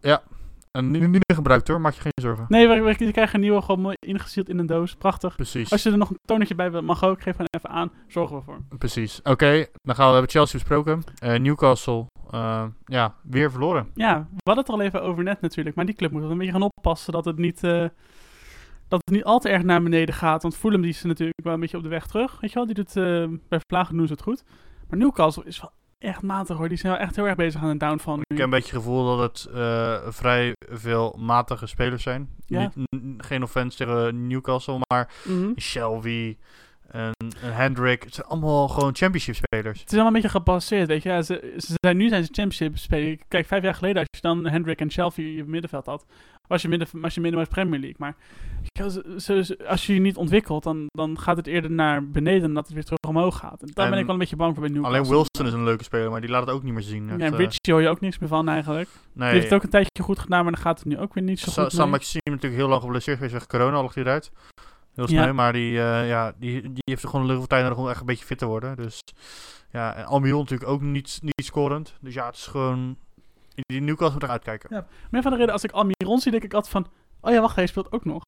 en 0.72 0.92
nu, 0.92 1.08
niet 1.08 1.24
gebruikt 1.34 1.68
hoor, 1.68 1.82
maak 1.82 1.94
je 1.94 2.02
geen 2.02 2.12
zorgen. 2.22 2.46
Nee, 2.48 2.68
we, 2.68 3.12
krijgt 3.12 3.34
een 3.34 3.40
nieuwe, 3.40 3.62
gewoon 3.62 3.82
mooi 3.82 3.96
ingesield 4.00 4.50
in 4.50 4.60
een 4.60 4.66
doos. 4.66 4.96
Prachtig. 4.96 5.36
Precies. 5.36 5.72
Als 5.72 5.84
je 5.84 5.92
er 5.92 5.98
nog 5.98 6.10
een 6.10 6.20
tonertje 6.26 6.56
bij 6.56 6.72
wilt, 6.72 6.84
mag 6.84 7.04
ook. 7.04 7.22
Geef 7.22 7.32
gewoon 7.32 7.48
even 7.52 7.70
aan. 7.70 7.92
Zorgen 8.08 8.36
we 8.36 8.42
voor. 8.42 8.60
Precies. 8.78 9.20
Oké, 9.24 9.66
dan 9.84 9.96
gaan 9.96 10.06
we, 10.08 10.12
hebben 10.12 10.32
Chelsea 10.32 10.60
besproken. 10.60 11.04
Eh, 11.20 11.40
Newcastle, 11.40 12.06
eh, 12.32 12.64
ja, 12.86 13.16
weer 13.24 13.52
verloren. 13.52 13.92
Ja, 13.94 14.28
we 14.30 14.42
hadden 14.44 14.64
het 14.64 14.74
er 14.74 14.80
al 14.80 14.86
even 14.86 15.02
over 15.02 15.24
net 15.24 15.42
natuurlijk. 15.42 15.76
Maar 15.76 15.86
die 15.86 15.96
club 15.96 16.12
moet 16.12 16.22
wel 16.22 16.32
een 16.32 16.38
beetje 16.38 16.54
gaan 16.54 16.70
oppassen 16.76 17.14
dat 17.14 17.26
het 17.26 17.38
niet, 17.38 17.64
eh, 17.64 17.86
dat 18.88 19.02
het 19.06 19.16
niet 19.16 19.24
al 19.24 19.40
te 19.40 19.50
erg 19.50 19.64
naar 19.64 19.84
beneden 19.84 20.16
gaat. 20.16 20.42
Want 20.42 20.56
Fulham 20.58 20.82
die 20.82 20.90
is 20.90 21.04
natuurlijk 21.04 21.40
wel 21.44 21.54
een 21.54 21.60
beetje 21.60 21.78
op 21.78 21.84
de 21.84 21.90
weg 21.90 22.08
terug. 22.08 22.40
Weet 22.40 22.50
je 22.50 22.56
wel, 22.56 22.66
die 22.66 22.76
doet, 22.76 22.96
eh, 22.96 23.26
bij 23.50 23.60
Vlagen 23.68 23.98
doen 23.98 24.08
ze 24.08 24.14
het 24.14 24.22
goed. 24.22 24.44
Maar 24.90 25.00
Newcastle 25.00 25.44
is 25.46 25.62
wel 25.62 25.72
echt 26.00 26.22
matig 26.22 26.58
hoor. 26.58 26.70
Die 26.70 26.78
zijn 26.78 26.94
wel 26.94 27.02
echt 27.02 27.16
heel 27.16 27.26
erg 27.26 27.36
bezig 27.36 27.62
aan 27.62 27.70
een 27.70 27.78
downfall 27.78 28.16
nu. 28.16 28.22
Ik 28.28 28.38
heb 28.38 28.46
een 28.46 28.50
beetje 28.50 28.72
het 28.76 28.84
gevoel 28.84 29.18
dat 29.18 29.20
het 29.44 29.54
eh, 29.54 29.98
vrij 30.08 30.54
veel 30.70 31.16
matige 31.20 31.66
spelers 31.68 32.04
zijn. 32.04 32.30
Ja. 32.46 32.72
Niet, 32.76 32.88
geen 33.18 33.44
offense 33.44 33.78
tegen 33.78 34.28
Newcastle, 34.28 34.80
maar 34.90 35.14
Mhm. 35.26 35.52
Shelby 35.60 36.38
en, 36.92 37.12
en 37.42 37.54
Hendrick. 37.56 38.04
Het 38.04 38.14
zijn 38.14 38.28
allemaal 38.28 38.68
gewoon 38.68 38.96
championship 38.96 39.36
spelers. 39.36 39.80
Het 39.80 39.88
is 39.88 39.94
allemaal 39.94 40.16
een 40.16 40.22
beetje 40.22 40.38
gepasseerd, 40.38 40.88
weet 40.88 41.04
je. 41.04 41.10
Ja, 41.10 41.22
ze, 41.22 41.54
ze 41.58 41.74
zijn, 41.76 41.98
nu 41.98 42.10
zijn 42.10 42.24
ze 42.24 42.30
championship 42.32 42.78
spelen. 42.78 43.20
Kijk, 43.28 43.46
vijf 43.46 43.64
jaar 43.64 43.74
geleden 43.76 43.98
als 43.98 44.08
je 44.12 44.22
dan 44.22 44.48
Hendrick 44.48 44.80
en 44.80 44.92
Chelsea 44.92 45.26
in 45.26 45.34
je 45.34 45.44
middenveld 45.44 45.86
had, 45.86 46.06
was 46.48 46.62
je, 46.62 46.68
midden, 46.68 46.88
was 46.92 47.14
je 47.14 47.22
midden 47.22 47.40
was 47.40 47.50
Premier 47.50 47.80
League. 47.80 47.96
Maar 48.00 48.16
als 49.68 49.86
je 49.86 49.94
je 49.94 50.00
niet 50.00 50.18
ontwikkelt, 50.18 50.64
dan, 50.64 50.86
dan 50.88 51.20
gaat 51.20 51.38
het 51.38 51.48
eerder 51.48 51.72
naar 51.72 52.08
beneden 52.10 52.42
dan 52.42 52.54
dat 52.54 52.66
het 52.66 52.74
weer 52.74 52.84
terug 52.84 53.00
omhoog 53.08 53.38
gaat. 53.38 53.62
En 53.62 53.68
daar 53.74 53.86
ben 53.86 53.94
En 53.94 54.00
ik 54.00 54.06
wel 54.06 54.14
een 54.14 54.20
beetje 54.20 54.36
bang 54.36 54.54
voor 54.54 54.64
bij 54.64 54.72
Newcastle. 54.72 55.00
Alleen 55.00 55.12
Wilson 55.12 55.46
is 55.46 55.54
een 55.54 55.64
leuke 55.64 55.84
speler, 55.84 56.12
maar 56.12 56.22
die 56.22 56.30
laat 56.30 56.46
het 56.46 56.56
ook 56.56 56.64
niet 56.64 56.74
meer 56.74 56.84
zien. 56.84 57.08
Ja, 57.08 57.18
en 57.18 57.36
Richie 57.36 57.74
hoor 57.74 57.82
je 57.82 57.90
ook 57.90 58.00
niks 58.00 58.18
meer 58.20 58.30
van 58.30 58.50
eigenlijk. 58.50 58.90
nee, 59.14 59.30
Die 59.30 59.40
heeft 59.40 59.44
het 59.44 59.54
ook 59.54 59.64
een 59.64 59.70
tijdje 59.70 60.04
goed 60.04 60.20
gedaan, 60.20 60.44
maar 60.44 60.54
dan 60.54 60.62
gaat 60.62 60.80
het 60.80 60.88
nu 60.88 60.98
ook 61.00 61.14
weer 61.14 61.24
niet 61.24 61.40
zo 61.40 61.50
Sa- 61.50 61.64
goed 61.64 61.72
Sam. 61.72 61.90
Maxime 61.90 62.22
natuurlijk 62.26 62.62
heel 62.62 62.70
lang 62.70 62.82
geblesseerd 62.82 63.18
geweest 63.18 63.34
weg 63.36 63.48
corona, 63.48 63.76
al 63.76 63.82
ligt 63.82 63.96
hij 63.96 64.04
eruit. 64.04 64.32
Heel 64.98 65.10
Ja. 65.10 65.22
snel, 65.22 65.34
maar 65.34 65.54
die, 65.54 65.80
eh, 65.80 66.08
ja, 66.08 66.34
die, 66.40 66.62
die 66.62 66.82
heeft 66.84 67.04
er 67.04 67.10
gewoon 67.10 67.26
heel 67.28 67.38
veel 67.38 67.48
tijd 67.48 67.64
nodig 67.64 67.78
om 67.78 67.90
echt 67.90 68.00
een 68.00 68.06
beetje 68.06 68.26
fit 68.26 68.38
te 68.38 68.46
worden. 68.46 68.76
Dus 68.76 69.04
ja, 69.72 69.96
en 69.96 70.06
Almiron 70.06 70.40
natuurlijk 70.40 70.70
ook 70.70 70.82
niet, 70.82 71.20
niet 71.22 71.46
scorend. 71.46 71.94
Dus 72.02 72.14
ja, 72.14 72.26
het 72.26 72.36
is 72.36 72.46
gewoon... 72.48 72.98
Die 73.54 73.82
Newcastle 73.82 74.14
moet 74.14 74.24
eruit 74.24 74.44
kijken. 74.44 74.76
Ja. 74.76 74.88
Maar 75.12 75.22
van 75.22 75.32
de 75.32 75.38
reden, 75.38 75.54
als 75.54 75.64
ik 75.64 75.72
Almiron 75.72 76.20
zie, 76.20 76.32
denk 76.32 76.44
ik 76.44 76.54
altijd 76.54 76.72
van... 76.74 76.88
Oh 77.22 77.32
ja, 77.34 77.42
wacht, 77.42 77.56
hij 77.56 77.68
speelt 77.68 77.92
ook 77.92 78.06
nog. 78.06 78.22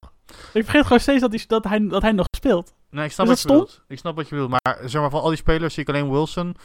Ik 0.53 0.63
vergeet 0.63 0.83
gewoon 0.83 0.99
steeds 0.99 1.21
dat 1.21 1.31
hij, 1.31 1.43
dat 1.47 1.63
hij, 1.63 1.87
dat 1.87 2.01
hij 2.01 2.11
nog 2.11 2.25
speelt. 2.35 2.73
Nee, 2.91 3.05
ik 3.05 3.11
snap 3.11 3.27
wat 3.27 3.41
je 3.41 3.47
dat 3.47 3.57
bedoelt. 3.57 3.81
Ik 3.87 3.97
snap 3.97 4.15
wat 4.15 4.29
je 4.29 4.35
bedoelt. 4.35 4.51
Maar 4.63 4.79
zeg 4.85 5.01
maar, 5.01 5.09
van 5.09 5.21
al 5.21 5.27
die 5.27 5.37
spelers 5.37 5.73
zie 5.73 5.83
ik 5.83 5.89
alleen 5.89 6.11
Wilson 6.11 6.55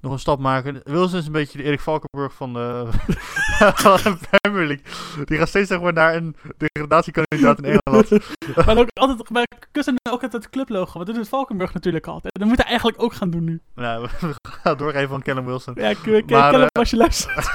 nog 0.00 0.12
een 0.12 0.18
stap 0.18 0.38
maken. 0.38 0.80
Wilson 0.84 1.18
is 1.18 1.26
een 1.26 1.32
beetje 1.32 1.58
de 1.58 1.64
Erik 1.64 1.80
Valkenburg 1.80 2.34
van 2.34 2.52
de, 2.52 2.86
van 3.74 4.18
Premier 4.30 4.66
League. 4.66 5.24
Die 5.24 5.38
gaat 5.38 5.48
steeds 5.48 5.68
zeg 5.68 5.80
maar 5.80 5.92
naar 5.92 6.14
een 6.14 6.36
degradatiekandidaat 6.56 7.58
in 7.58 7.64
Engeland. 7.64 8.10
maar 8.66 8.78
ook 8.78 8.88
altijd 8.92 9.28
bij 9.32 9.46
kussen 9.72 9.94
ook 10.10 10.22
altijd 10.22 10.32
het 10.32 10.50
clublogo. 10.50 10.98
Wat 10.98 11.06
doet 11.06 11.16
het 11.16 11.28
Valkenburg 11.28 11.74
natuurlijk 11.74 12.06
altijd. 12.06 12.38
Dat 12.38 12.48
moet 12.48 12.56
hij 12.56 12.66
eigenlijk 12.66 13.02
ook 13.02 13.12
gaan 13.12 13.30
doen 13.30 13.44
nu. 13.44 13.60
nou, 13.74 14.08
we 14.20 14.34
gaan 14.42 14.76
doorgeven 14.76 15.08
van 15.08 15.22
Callum 15.22 15.44
Wilson. 15.44 15.74
Ja, 15.76 15.92
hem 16.02 16.26
eh, 16.28 16.66
als 16.72 16.90
je 16.90 16.96
luistert. 16.96 17.48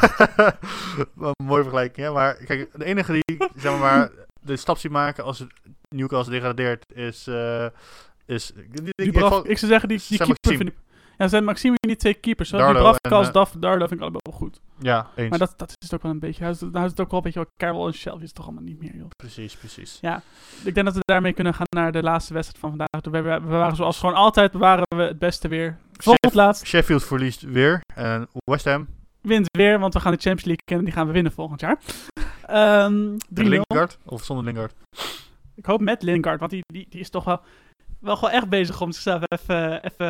Mooie 1.44 1.62
vergelijking, 1.62 2.08
hè? 2.08 2.14
Maar 2.14 2.34
kijk, 2.34 2.70
de 2.74 2.86
enige 2.86 3.12
die 3.12 3.48
zeg 3.56 3.80
maar, 3.80 4.12
de 4.42 4.56
stap 4.56 4.78
ziet 4.78 4.92
maken 4.92 5.24
als 5.24 5.40
het 5.40 5.50
Newcastle 5.90 6.34
degradeert 6.34 6.86
is... 6.94 7.28
eh 7.28 7.66
is 8.26 8.52
ik 8.96 9.58
zou 9.58 9.72
zeggen, 9.72 9.90
die, 9.90 10.02
die 10.08 10.18
keeper 10.18 10.28
Maxime. 10.28 10.58
vind 10.58 10.70
ik... 10.70 10.76
Ja, 11.18 11.28
zijn 11.28 11.44
Maxime 11.44 11.76
en 11.80 11.88
die 11.88 11.98
twee 11.98 12.14
keepers. 12.14 12.50
Die 12.50 12.60
Darlo 12.60 12.80
Bravka 12.80 13.10
en, 13.10 13.16
als 13.16 13.28
eh, 13.28 13.34
Daf, 13.34 13.52
Darlo 13.52 13.88
vind 13.88 13.92
ik 13.92 14.02
allebei 14.02 14.22
wel 14.30 14.40
goed. 14.40 14.62
Ja, 14.80 15.10
eens. 15.16 15.30
Maar 15.30 15.40
dat, 15.40 15.54
dat 15.58 15.70
is 15.70 15.76
het 15.80 15.94
ook 15.94 16.02
wel 16.02 16.12
een 16.12 16.20
beetje... 16.20 16.42
Nou 16.42 16.54
is 16.54 16.62
het, 16.62 16.72
nou 16.72 16.86
is 16.86 16.92
het 16.92 17.00
ook 17.00 17.12
wel 17.12 17.20
een 17.20 17.32
beetje... 17.32 17.48
Carroll 17.58 17.88
en 17.88 17.94
Shelby 17.94 18.22
is 18.22 18.28
het 18.28 18.36
toch 18.36 18.46
allemaal 18.46 18.64
niet 18.64 18.80
meer, 18.80 18.96
joh. 18.96 19.08
Precies, 19.18 19.56
precies. 19.56 20.00
Ik 20.64 20.74
denk 20.74 20.86
dat 20.86 20.96
we 20.96 21.02
daarmee 21.04 21.34
kunnen 21.34 21.54
gaan 21.54 21.68
naar 21.70 21.92
de 21.92 22.04
laatste 22.04 22.34
wedstrijd 22.34 22.60
van 22.60 22.70
vandaag. 22.78 23.22
We, 23.22 23.48
waren 23.48 23.76
zoals 23.76 24.00
gewoon 24.00 24.16
altijd 24.16 24.52
bewaren 24.52 24.86
we 24.96 25.02
het 25.02 25.20
beste 25.20 25.48
weer. 25.48 25.78
Volgend 25.92 26.34
laatst 26.34 26.66
Sheffield 26.66 27.04
verliest 27.04 27.42
weer. 27.42 27.82
En 27.96 28.28
West 28.46 28.66
Ham, 28.66 28.88
wint 29.22 29.48
weer, 29.58 29.80
want 29.80 29.94
we 29.94 30.00
gaan 30.00 30.12
de 30.12 30.18
Champions 30.18 30.46
League 30.46 30.66
kennen. 30.66 30.86
Die 30.86 30.94
gaan 30.94 31.08
we 31.08 31.14
winnen 31.14 31.32
volgend 31.32 31.62
jaar. 31.62 31.80
3-0. 31.80 31.84
Lingard, 33.34 33.98
of 34.06 34.24
zonder 34.24 34.46
Lingard. 34.46 34.74
Ik 35.56 35.66
hoop 35.66 35.82
met 35.82 36.02
Lingard, 36.02 36.40
want 36.40 36.52
die, 36.52 36.64
die, 36.74 36.86
die 36.90 37.00
is 37.00 37.10
toch 37.10 37.24
wel, 37.24 37.42
wel 38.02 38.16
gewoon 38.16 38.34
echt 38.34 38.50
bezig 38.50 38.82
om 38.82 38.92
zichzelf 38.92 39.22
even, 39.28 39.84
even, 39.84 40.08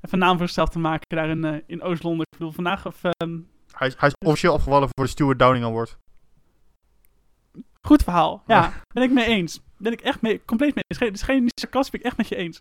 even 0.00 0.08
een 0.10 0.18
naam 0.18 0.36
voor 0.36 0.46
zichzelf 0.46 0.68
te 0.68 0.78
maken 0.78 1.16
daar 1.16 1.28
in, 1.28 1.44
eh, 1.44 1.56
in 1.66 1.82
Oost-Londen. 1.82 2.26
Ik 2.30 2.38
bedoel, 2.38 2.52
vandaag 2.52 2.86
of, 2.86 3.04
ehm, 3.04 3.38
Hij, 3.72 3.86
is- 3.88 3.94
hij 3.98 4.08
is 4.08 4.14
officieel 4.26 4.52
afgevallen 4.54 4.88
voor 4.94 5.04
de 5.04 5.10
Stuart 5.10 5.38
Downing 5.38 5.64
Award. 5.64 5.96
goed 7.82 8.02
verhaal. 8.02 8.42
Ja, 8.46 8.72
ben 8.94 9.02
ik 9.02 9.10
mee 9.10 9.24
eens. 9.26 9.60
Ben 9.78 9.92
ik 9.92 10.00
echt 10.00 10.20
mee, 10.22 10.44
compleet 10.44 10.74
mee 10.74 10.84
eens. 10.86 10.98
Het 11.00 11.14
is 11.14 11.22
geen 11.22 11.48
sarcastisch, 11.60 11.90
ben 11.90 12.00
ik 12.00 12.06
echt 12.06 12.16
met 12.16 12.28
je 12.28 12.36
eens. 12.36 12.60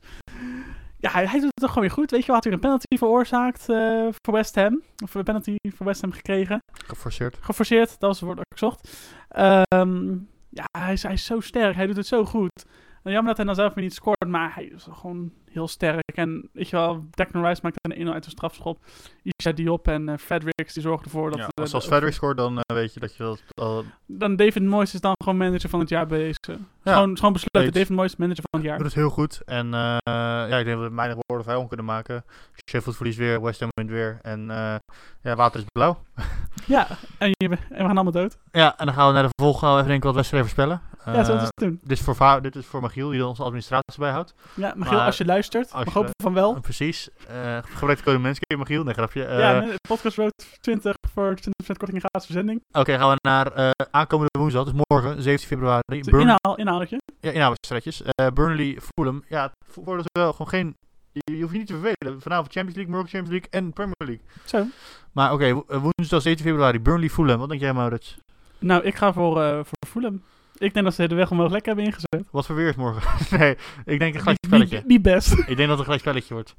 Ja, 1.00 1.12
hij, 1.12 1.24
hij 1.26 1.34
doet 1.40 1.44
het 1.44 1.56
toch 1.56 1.68
gewoon 1.70 1.84
weer 1.88 1.92
goed. 1.98 2.12
Weet 2.12 2.26
je 2.26 2.32
had 2.32 2.44
weer 2.44 2.54
een 2.54 2.60
penalty 2.60 2.98
veroorzaakt 2.98 3.70
eh, 3.70 4.08
voor 4.26 4.34
West 4.34 4.56
Ham. 4.56 4.82
Of 5.04 5.14
een 5.16 5.24
penalty 5.24 5.56
voor 5.76 5.86
West 5.86 6.02
Ham 6.02 6.12
gekregen. 6.12 6.60
Geforceerd. 6.86 7.38
Geforceerd, 7.42 7.90
dat 7.90 8.00
was 8.00 8.16
het 8.20 8.26
woord 8.26 8.38
dat 8.38 8.46
ik 8.50 8.58
zocht. 8.58 8.98
Ehm, 9.28 10.12
ja, 10.50 10.64
hij 10.78 10.94
is, 10.94 11.04
hij 11.04 11.14
is 11.14 11.26
zo 11.26 11.40
sterk. 11.40 11.76
Hij 11.76 11.86
doet 11.88 11.96
het 11.96 12.08
zo 12.08 12.26
goed. 12.26 12.66
Jammer 13.12 13.28
dat 13.28 13.38
hij 13.38 13.46
dan 13.46 13.56
zelf 13.56 13.74
weer 13.74 13.84
niet 13.84 13.94
scoort, 13.94 14.28
maar 14.28 14.56
hij 14.56 14.64
is 14.64 14.88
gewoon 14.92 15.32
heel 15.52 15.68
sterk. 15.68 16.16
En 16.16 16.50
weet 16.54 16.70
je 16.70 16.76
wel, 16.76 17.06
Declan 17.12 17.46
Rice 17.46 17.60
maakt 17.64 17.76
een 17.82 18.08
1-0 18.08 18.12
uit 18.14 18.26
een 18.26 18.32
strafschop. 18.32 18.80
Isha 19.24 19.52
Diop 19.52 19.88
en 19.88 20.10
eh 20.10 20.18
Fredericks, 20.18 20.74
die 20.74 20.82
zorgen 20.84 21.06
ervoor 21.06 21.30
dat... 21.30 21.40
Ja, 21.40 21.44
eh, 21.46 21.50
als 21.62 21.74
als 21.74 21.84
de- 21.84 21.90
Frederick 21.90 22.14
scoort, 22.14 22.38
dan 22.38 22.60
eh, 22.60 22.76
weet 22.76 22.94
je 22.94 23.00
dat 23.00 23.16
je 23.16 23.38
dat. 23.56 23.84
Dan 24.06 24.36
David 24.36 24.64
Moyes 24.64 24.94
is 24.94 25.02
dan 25.02 25.14
gewoon 25.24 25.38
manager 25.38 25.70
van 25.70 25.80
het 25.80 25.90
jaar 25.90 26.08
bezig. 26.08 26.38
Ja, 26.84 26.94
gewoon, 26.94 27.16
gewoon 27.18 27.34
besloten, 27.34 27.62
eens. 27.64 27.74
David 27.74 27.90
Moyes 27.96 28.16
manager 28.16 28.44
van 28.50 28.60
het 28.60 28.70
jaar. 28.70 28.78
doet 28.78 28.86
het 28.86 28.96
heel 28.96 29.10
goed. 29.10 29.42
En 29.46 29.74
eh, 29.74 29.98
ja, 30.04 30.58
ik 30.58 30.66
denk 30.66 30.78
dat 30.80 30.90
we 30.90 30.96
weinig 30.96 31.18
woorden 31.28 31.46
vrij 31.46 31.58
om 31.58 31.68
kunnen 31.68 31.86
maken. 31.86 32.26
Sheffield 32.70 32.96
verliest 32.96 33.18
weer, 33.18 33.42
West 33.42 33.60
Ham 33.60 33.70
wint 33.74 33.90
weer. 33.90 34.20
En 34.22 34.50
eh, 34.52 34.76
ja, 35.22 35.36
water 35.36 35.60
is 35.60 35.66
blauw. 35.72 35.98
Ja, 36.66 36.88
en, 37.18 37.30
je, 37.30 37.48
en 37.50 37.58
we 37.70 37.76
gaan 37.76 37.86
allemaal 37.86 38.12
dood. 38.12 38.38
Ja, 38.52 38.78
en 38.78 38.86
dan 38.86 38.96
gaan 38.96 39.08
we 39.08 39.14
naar 39.14 39.24
de 39.24 39.30
volgende. 39.42 39.74
Even 39.76 39.88
denken 39.88 40.06
wat 40.06 40.16
wedstrijden 40.16 40.50
voorspellen. 40.50 40.82
ja, 41.06 41.24
zo 41.24 41.32
Eh, 41.32 41.38
is 41.38 41.44
het 41.44 41.54
doen. 41.56 41.80
dit, 41.84 41.92
is 41.98 42.02
voor 42.04 42.42
dit 42.42 42.56
is 42.56 42.66
voor 42.66 42.82
Magiel, 42.82 43.10
die 43.10 43.26
onze 43.26 43.44
administratie 43.44 44.00
bijhoudt. 44.00 44.34
Ja, 44.56 44.74
maar 44.76 45.00
als 45.00 45.18
je 45.18 45.26
luistert, 45.26 45.47
als 45.56 45.84
je- 45.84 45.92
hopen 45.94 46.12
van 46.24 46.34
wel. 46.34 46.56
Eh, 46.56 46.62
precies. 46.62 47.10
Eh 47.28 47.58
gebruik 47.64 47.98
de 47.98 48.04
code 48.04 48.18
Manscaped, 48.18 48.58
Magiel. 48.58 48.84
Nee, 48.84 48.94
grapje. 48.94 49.26
Eh, 49.26 49.40
ja, 49.40 49.60
nee, 49.60 49.74
podcast 49.88 50.18
Road 50.18 50.46
20 50.62 50.96
voor 51.14 51.36
20% 51.36 51.78
korting 51.78 51.94
in 52.04 52.10
gratis 52.10 52.26
verzending. 52.26 52.62
Oké, 52.72 52.98
gaan 52.98 53.10
we 53.10 53.16
naar 53.28 53.52
eh, 53.52 53.70
aankomende 53.92 54.40
woensdag. 54.40 54.64
Dus 54.64 54.84
morgen, 54.88 55.22
17 55.22 55.48
februari. 55.48 55.82
Dus 56.02 56.02
Burn- 56.12 56.22
Inhaal, 56.22 56.56
inhaaltje. 56.58 56.98
Ja, 57.20 57.32
inhaalwedstrijdjes. 57.32 58.02
Eh 58.04 58.28
Burnley, 58.34 58.78
Fulham. 58.96 59.24
Ja, 59.28 59.52
worden 59.74 60.04
ze 60.04 60.20
wel 60.20 60.32
gewoon 60.32 60.48
geen... 60.48 60.76
Je, 61.12 61.42
hoeft 61.42 61.52
je 61.52 61.58
niet 61.58 61.68
te 61.68 61.80
vervelen. 61.80 62.22
Vanavond 62.22 62.52
Champions 62.52 62.76
League, 62.76 62.94
morgen 62.96 63.10
Champions 63.10 63.30
League 63.40 63.50
en 63.62 63.74
Premier 63.74 63.96
League. 64.06 64.26
Zo. 64.46 64.66
Maar 65.12 65.34
oké, 65.34 65.54
wo- 65.54 65.66
eh, 65.68 65.78
woensdag 65.82 66.22
17 66.22 66.46
februari. 66.46 66.80
Burnley, 66.82 67.10
Fulham. 67.10 67.40
Wat 67.40 67.50
denk 67.50 67.62
jij, 67.62 67.74
Maurits? 67.74 68.18
Nou, 68.60 68.84
ik 68.84 68.96
ga 68.96 69.14
voor, 69.14 69.42
eh 69.42 69.54
voor 69.56 69.88
Fulham. 69.88 70.22
Ik 70.58 70.74
denk 70.74 70.86
dat 70.86 70.94
ze 70.94 71.08
de 71.08 71.16
weg 71.16 71.32
omhoog 71.32 71.52
lekker 71.52 71.76
hebben 71.76 71.86
ingezet. 71.86 72.32
Wat 72.32 72.46
voor 72.46 72.56
weer 72.56 72.68
is 72.68 72.76
morgen? 72.76 73.02
nee, 73.40 73.58
ik 73.86 74.00
denk 74.00 74.14
een 74.14 74.20
gelijk 74.20 74.46
spelletje. 74.46 74.84
Niet 74.86 75.02
best. 75.02 75.32
Ik 75.32 75.58
denk 75.58 75.58
dat 75.58 75.70
het 75.70 75.78
een 75.78 75.84
gelijk 75.84 76.02
spelletje 76.02 76.34
wordt. 76.34 76.56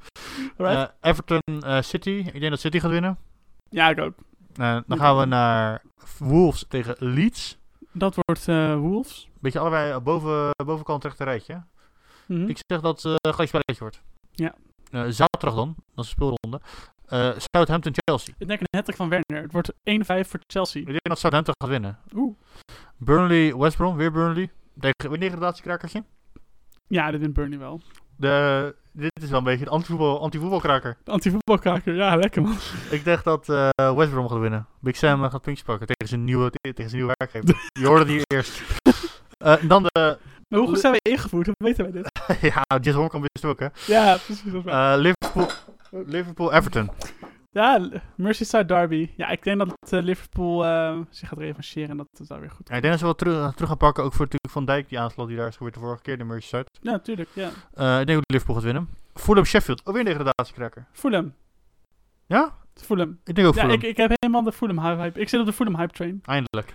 Eh, 0.56 0.84
Everton, 1.00 1.40
eh, 1.46 1.80
City. 1.80 2.10
Ik 2.10 2.40
denk 2.40 2.50
dat 2.50 2.60
City 2.60 2.78
gaat 2.78 2.90
winnen. 2.90 3.18
ja, 3.70 3.88
ik 3.88 3.98
ook. 3.98 4.14
Eh, 4.54 4.78
dan 4.86 4.98
gaan 4.98 5.18
we 5.18 5.24
naar 5.24 5.82
Wolves 6.18 6.64
tegen 6.68 6.94
Leeds. 6.98 7.58
Dat 7.92 8.14
wordt 8.14 8.46
Wolves. 8.80 9.28
Beetje 9.40 9.58
allebei 9.58 9.98
boven, 9.98 10.50
bovenkant 10.64 11.04
rechter 11.04 11.26
rijtje. 11.26 11.62
Mhm. 12.26 12.48
Ik 12.48 12.58
zeg 12.66 12.80
dat 12.80 13.02
het 13.02 13.12
uh, 13.12 13.32
gelijk 13.32 13.48
spelletje 13.48 13.78
wordt. 13.78 14.02
Ja. 14.30 14.54
Zaterdag 15.10 15.54
dan, 15.54 15.74
dat 15.94 16.04
is 16.04 16.10
een 16.10 16.16
speelronde. 16.16 16.60
Southampton-Chelsea. 17.50 18.34
Ik 18.38 18.48
denk 18.48 18.60
een 18.60 18.84
hat 18.84 18.96
van 18.96 19.08
Werner. 19.08 19.42
Het 19.42 19.52
wordt 19.52 19.72
1-5 19.72 20.28
voor 20.28 20.40
Chelsea. 20.46 20.80
Ik 20.80 20.86
denk 20.86 21.08
dat 21.08 21.18
Southampton 21.18 21.54
gaat 21.58 21.70
winnen. 21.70 21.98
Oeh. 22.14 22.36
Burnley-West 22.98 23.76
Brom, 23.76 23.96
weer 23.96 24.12
Burnley. 24.12 24.50
Tegen 24.78 25.20
degradatiekrakertje. 25.20 26.04
Ja, 26.86 27.10
dit 27.10 27.20
wint 27.20 27.32
Burnley 27.32 27.58
wel. 27.58 27.80
De, 28.16 28.74
dit 28.92 29.22
is 29.22 29.30
wel 29.30 29.38
een 29.38 29.44
beetje 29.44 29.64
een 29.64 29.70
anti-voetbal, 29.70 30.20
anti-voetbalkraker. 30.20 30.96
Anti-voetbalkraker. 31.04 31.94
Ja, 31.94 32.16
lekker 32.16 32.42
man. 32.42 32.56
Ik 32.90 33.04
dacht 33.04 33.24
dat 33.24 33.48
eh, 33.48 33.96
West 33.96 34.10
Brom 34.10 34.28
gaat 34.28 34.38
winnen. 34.38 34.66
Big 34.80 34.96
Sam 34.96 35.24
eh, 35.24 35.30
gaat 35.30 35.42
puntjes 35.42 35.66
pakken 35.66 35.86
tegen 35.86 36.08
zijn 36.08 36.24
nieuwe, 36.24 36.50
tegen 36.50 36.90
zijn 36.90 37.02
nieuwe 37.02 37.14
werkgever. 37.16 37.68
Je 37.80 37.86
hoorde 37.86 38.00
het 38.00 38.08
hier 38.12 38.22
eerst. 38.26 38.62
Eh, 39.38 39.54
dan 39.62 39.82
de... 39.82 40.18
Maar 40.48 40.58
hoe 40.58 40.68
goed 40.68 40.80
zijn 40.80 40.92
wij 41.02 41.12
ingevoerd? 41.12 41.46
Hoe 41.46 41.54
weten 41.58 41.84
wij 41.84 41.92
dit? 41.92 42.20
ja, 42.54 42.78
Jess 42.80 42.96
Hornkamp 42.96 43.26
wist 43.32 43.46
het 43.46 43.52
ook, 43.52 43.60
hè. 43.60 43.94
Ja, 43.94 44.16
precies. 44.16 44.42
Liverpool, 44.96 45.48
Liverpool-Everton. 45.90 46.90
Ja, 47.58 47.88
Merseyside 48.14 48.64
Derby. 48.64 49.10
Ja, 49.16 49.28
ik 49.28 49.42
denk 49.42 49.58
dat 49.58 49.76
eh, 49.92 50.02
Liverpool 50.02 50.64
eh, 50.64 50.98
zich 51.10 51.28
gaat 51.28 51.38
revancheren 51.38 51.90
en 51.90 51.96
dat 51.96 52.06
is 52.20 52.26
daar 52.28 52.40
weer 52.40 52.50
goed. 52.50 52.68
Ja, 52.68 52.74
ik 52.74 52.80
denk 52.82 52.92
dat 52.92 52.98
ze 52.98 53.04
wel 53.04 53.14
terug, 53.14 53.52
terug 53.52 53.68
gaan 53.68 53.76
pakken. 53.76 54.04
Ook 54.04 54.12
voor 54.12 54.24
natuurlijk 54.24 54.52
Van 54.52 54.64
Dijk, 54.64 54.88
die 54.88 54.98
aanslag 55.00 55.26
die 55.26 55.36
daar 55.36 55.48
is 55.48 55.56
gebeurd 55.56 55.74
de 55.74 55.80
vorige 55.80 56.02
keer, 56.02 56.18
de 56.18 56.24
Merseyside. 56.24 56.66
Ja, 56.80 56.90
natuurlijk. 56.90 57.28
Ja. 57.32 57.50
Eh 57.74 58.00
ik 58.00 58.06
denk 58.06 58.18
dat 58.18 58.30
Liverpool 58.30 58.54
gaat 58.54 58.64
winnen. 58.64 58.88
Fulham-Sheffield, 59.14 59.86
ook 59.86 59.94
weer 59.94 60.06
een 60.06 60.16
degradatiekraker. 60.16 60.86
Fulham. 60.92 61.34
Ja? 62.26 62.54
Fulham. 62.74 63.18
Ik 63.24 63.34
denk 63.34 63.48
ook 63.48 63.54
Ja, 63.54 63.60
Fulham. 63.60 63.78
ik, 63.78 63.86
ik 63.86 63.96
heb 63.96 64.12
helemaal 64.20 64.42
de 64.42 64.52
Fulham 64.52 64.78
hype. 64.78 65.20
Ik 65.20 65.28
zit 65.28 65.40
op 65.40 65.46
de 65.46 65.52
Fulham 65.52 65.76
hype 65.76 65.92
train. 65.92 66.20
Eindelijk. 66.24 66.74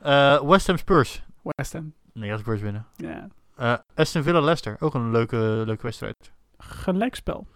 Eh 0.00 0.40
West 0.42 0.66
Ham-Spurs. 0.66 1.22
West 1.42 1.72
Ham. 1.72 1.92
Nee, 2.12 2.30
dat 2.30 2.38
Spurs 2.38 2.60
winnen. 2.60 2.86
Ja. 2.96 3.28
Eh 3.56 3.74
Aston 3.94 4.22
Villa-Leicester, 4.22 4.76
ook 4.80 4.94
een 4.94 5.10
leuke, 5.10 5.36
leuke 5.66 5.82
wedstrijd. 5.82 6.32
Gelijkspel. 6.58 7.46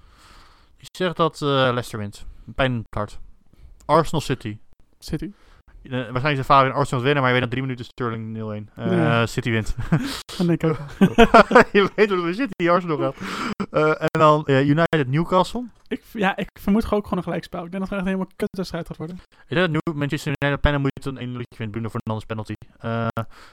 Ik 0.76 0.88
zeg 0.96 1.12
dat 1.12 1.42
eh, 1.42 1.48
Leicester 1.48 1.98
wint. 1.98 2.26
Pijn 2.54 2.72
in 2.72 2.76
het 2.78 2.86
hart. 2.94 3.18
Arsenal 3.84 4.20
City. 4.20 4.58
City. 4.98 5.30
Eh, 5.82 5.90
waarschijnlijk 5.92 6.36
de 6.36 6.44
vader 6.44 6.70
in 6.70 6.76
Arsenal 6.76 7.02
winnen, 7.04 7.22
maar 7.22 7.32
je 7.32 7.38
weet 7.40 7.50
dat 7.50 7.50
drie 7.58 7.62
minuten 7.62 7.84
Sterling 7.84 8.36
0-1. 8.36 8.70
Eh, 8.74 8.90
Ja. 8.92 9.26
City 9.26 9.50
wint. 9.50 9.76
Denk 10.46 10.62
ik 10.62 10.64
ook. 10.70 10.78
je 11.72 11.90
weet 11.94 12.10
hoe 12.10 12.26
de 12.26 12.32
City 12.34 12.70
Arsenal 12.70 12.96
gaat. 12.98 13.14
Eh, 13.70 13.88
en 13.88 14.08
dan 14.20 14.44
eh, 14.46 14.68
United 14.68 15.08
Newcastle. 15.08 15.64
Ik, 15.88 16.02
ja, 16.12 16.36
ik 16.36 16.48
vermoed 16.60 16.84
ook 16.84 16.90
gewoon 16.90 17.18
een 17.18 17.22
gelijkspel. 17.22 17.64
Ik 17.64 17.70
denk 17.70 17.82
dat 17.82 17.90
het 17.90 17.98
echt 17.98 18.08
helemaal 18.08 18.32
kutwedstrijd 18.36 18.86
gaat 18.86 18.96
worden. 18.96 19.16
Ik 19.48 19.56
denk 19.56 19.60
dat 19.60 19.70
New 19.70 19.96
Manchester 19.96 20.32
United 20.40 20.60
bijna 20.60 20.78
moet 20.78 21.04
een 21.04 21.18
1 21.18 21.28
liedje 21.30 21.56
wint. 21.56 21.70
Bruno 21.70 21.88
Fernandes 21.88 22.26
penalty. 22.26 22.52
Eh, 22.78 23.06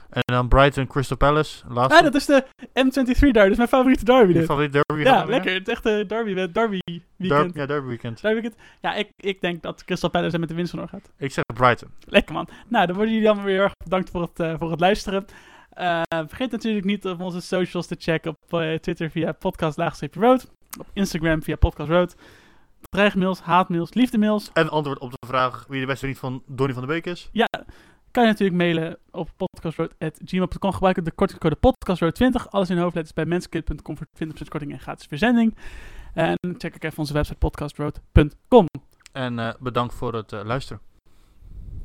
en 0.08 0.22
dan 0.24 0.48
Brighton 0.48 0.86
Crystal 0.86 1.16
Palace. 1.16 1.64
Laatste. 1.68 1.98
Ah, 1.98 2.02
dat 2.04 2.14
is 2.14 2.26
de 2.26 2.44
M23 2.58 3.04
derby. 3.04 3.32
Dat 3.32 3.50
is 3.50 3.56
mijn 3.56 3.68
favoriete 3.68 4.04
derby 4.04 4.32
dit. 4.32 4.44
favoriet 4.44 4.72
derby. 4.72 5.02
Ja, 5.02 5.10
winnen? 5.10 5.28
lekker. 5.28 5.54
Het 5.54 5.68
echte 5.68 6.04
derby, 6.06 6.34
eh, 6.34 6.52
derby 6.52 6.78
weekend. 7.16 7.54
Ja, 7.54 7.66
derby 7.66 7.88
weekend. 7.88 8.20
Derby 8.20 8.40
weekend. 8.40 8.62
Ja, 8.80 8.94
ik, 8.94 9.08
ik 9.16 9.40
denk 9.40 9.62
dat 9.62 9.84
Crystal 9.84 10.10
Palace 10.10 10.34
er 10.34 10.40
met 10.40 10.48
de 10.48 10.54
winst 10.54 10.70
vandoor 10.70 10.88
gaat. 10.88 11.10
Ik 11.18 11.32
zeg 11.32 11.44
Brighton. 11.54 11.90
Lekker 12.04 12.34
man. 12.34 12.48
Nou, 12.68 12.86
dan 12.86 12.96
worden 12.96 13.14
jullie 13.14 13.28
allemaal 13.28 13.46
weer 13.46 13.54
heel 13.54 13.64
erg 13.64 13.74
bedankt 13.84 14.10
voor 14.10 14.22
het, 14.22 14.40
eh, 14.40 14.54
voor 14.58 14.70
het 14.70 14.80
luisteren. 14.80 15.26
Eh, 15.74 16.02
vergeet 16.08 16.50
natuurlijk 16.50 16.84
niet 16.84 17.06
op 17.06 17.20
onze 17.20 17.40
socials 17.40 17.86
te 17.86 17.96
checken. 17.98 18.30
Op 18.30 18.60
eh, 18.60 18.74
Twitter 18.74 19.10
via 19.10 19.32
podcast 19.32 19.78
road. 20.12 20.50
Op 20.78 20.86
Instagram 20.92 21.42
via 21.42 21.56
podcast 21.56 21.90
road. 21.90 22.16
Dreigmails, 22.90 23.40
haatmails, 23.40 23.94
liefdemails. 23.94 24.50
En 24.52 24.68
antwoord 24.68 24.98
op 24.98 25.10
de 25.10 25.26
vraag 25.26 25.64
wie 25.68 25.80
de 25.80 25.86
beste 25.86 26.04
vriend 26.04 26.18
van 26.18 26.42
Donny 26.46 26.72
van 26.72 26.82
de 26.82 26.88
Beek 26.88 27.06
is. 27.06 27.28
Ja, 27.32 27.48
kan 28.10 28.22
je 28.22 28.28
natuurlijk 28.28 28.58
mailen 28.58 28.98
op 29.10 29.30
podcastroad.gmail.com. 29.36 30.72
Gebruik 30.72 31.04
de 31.04 31.10
kortingscode 31.10 31.56
podcastroad20. 31.56 32.48
Alles 32.48 32.70
in 32.70 32.78
hoofdletters 32.78 33.14
bij 33.14 33.24
menskit.com 33.24 33.96
voor 33.96 34.06
20% 34.24 34.28
korting 34.48 34.72
en 34.72 34.80
gratis 34.80 35.06
verzending. 35.06 35.56
En 36.14 36.38
check 36.58 36.74
ook 36.74 36.82
even 36.82 36.98
onze 36.98 37.12
website 37.12 37.38
podcastroad.com. 37.38 38.66
En 39.12 39.38
eh, 39.38 39.54
bedankt 39.60 39.94
voor 39.94 40.14
het 40.14 40.32
eh, 40.32 40.44
luisteren. 40.44 40.93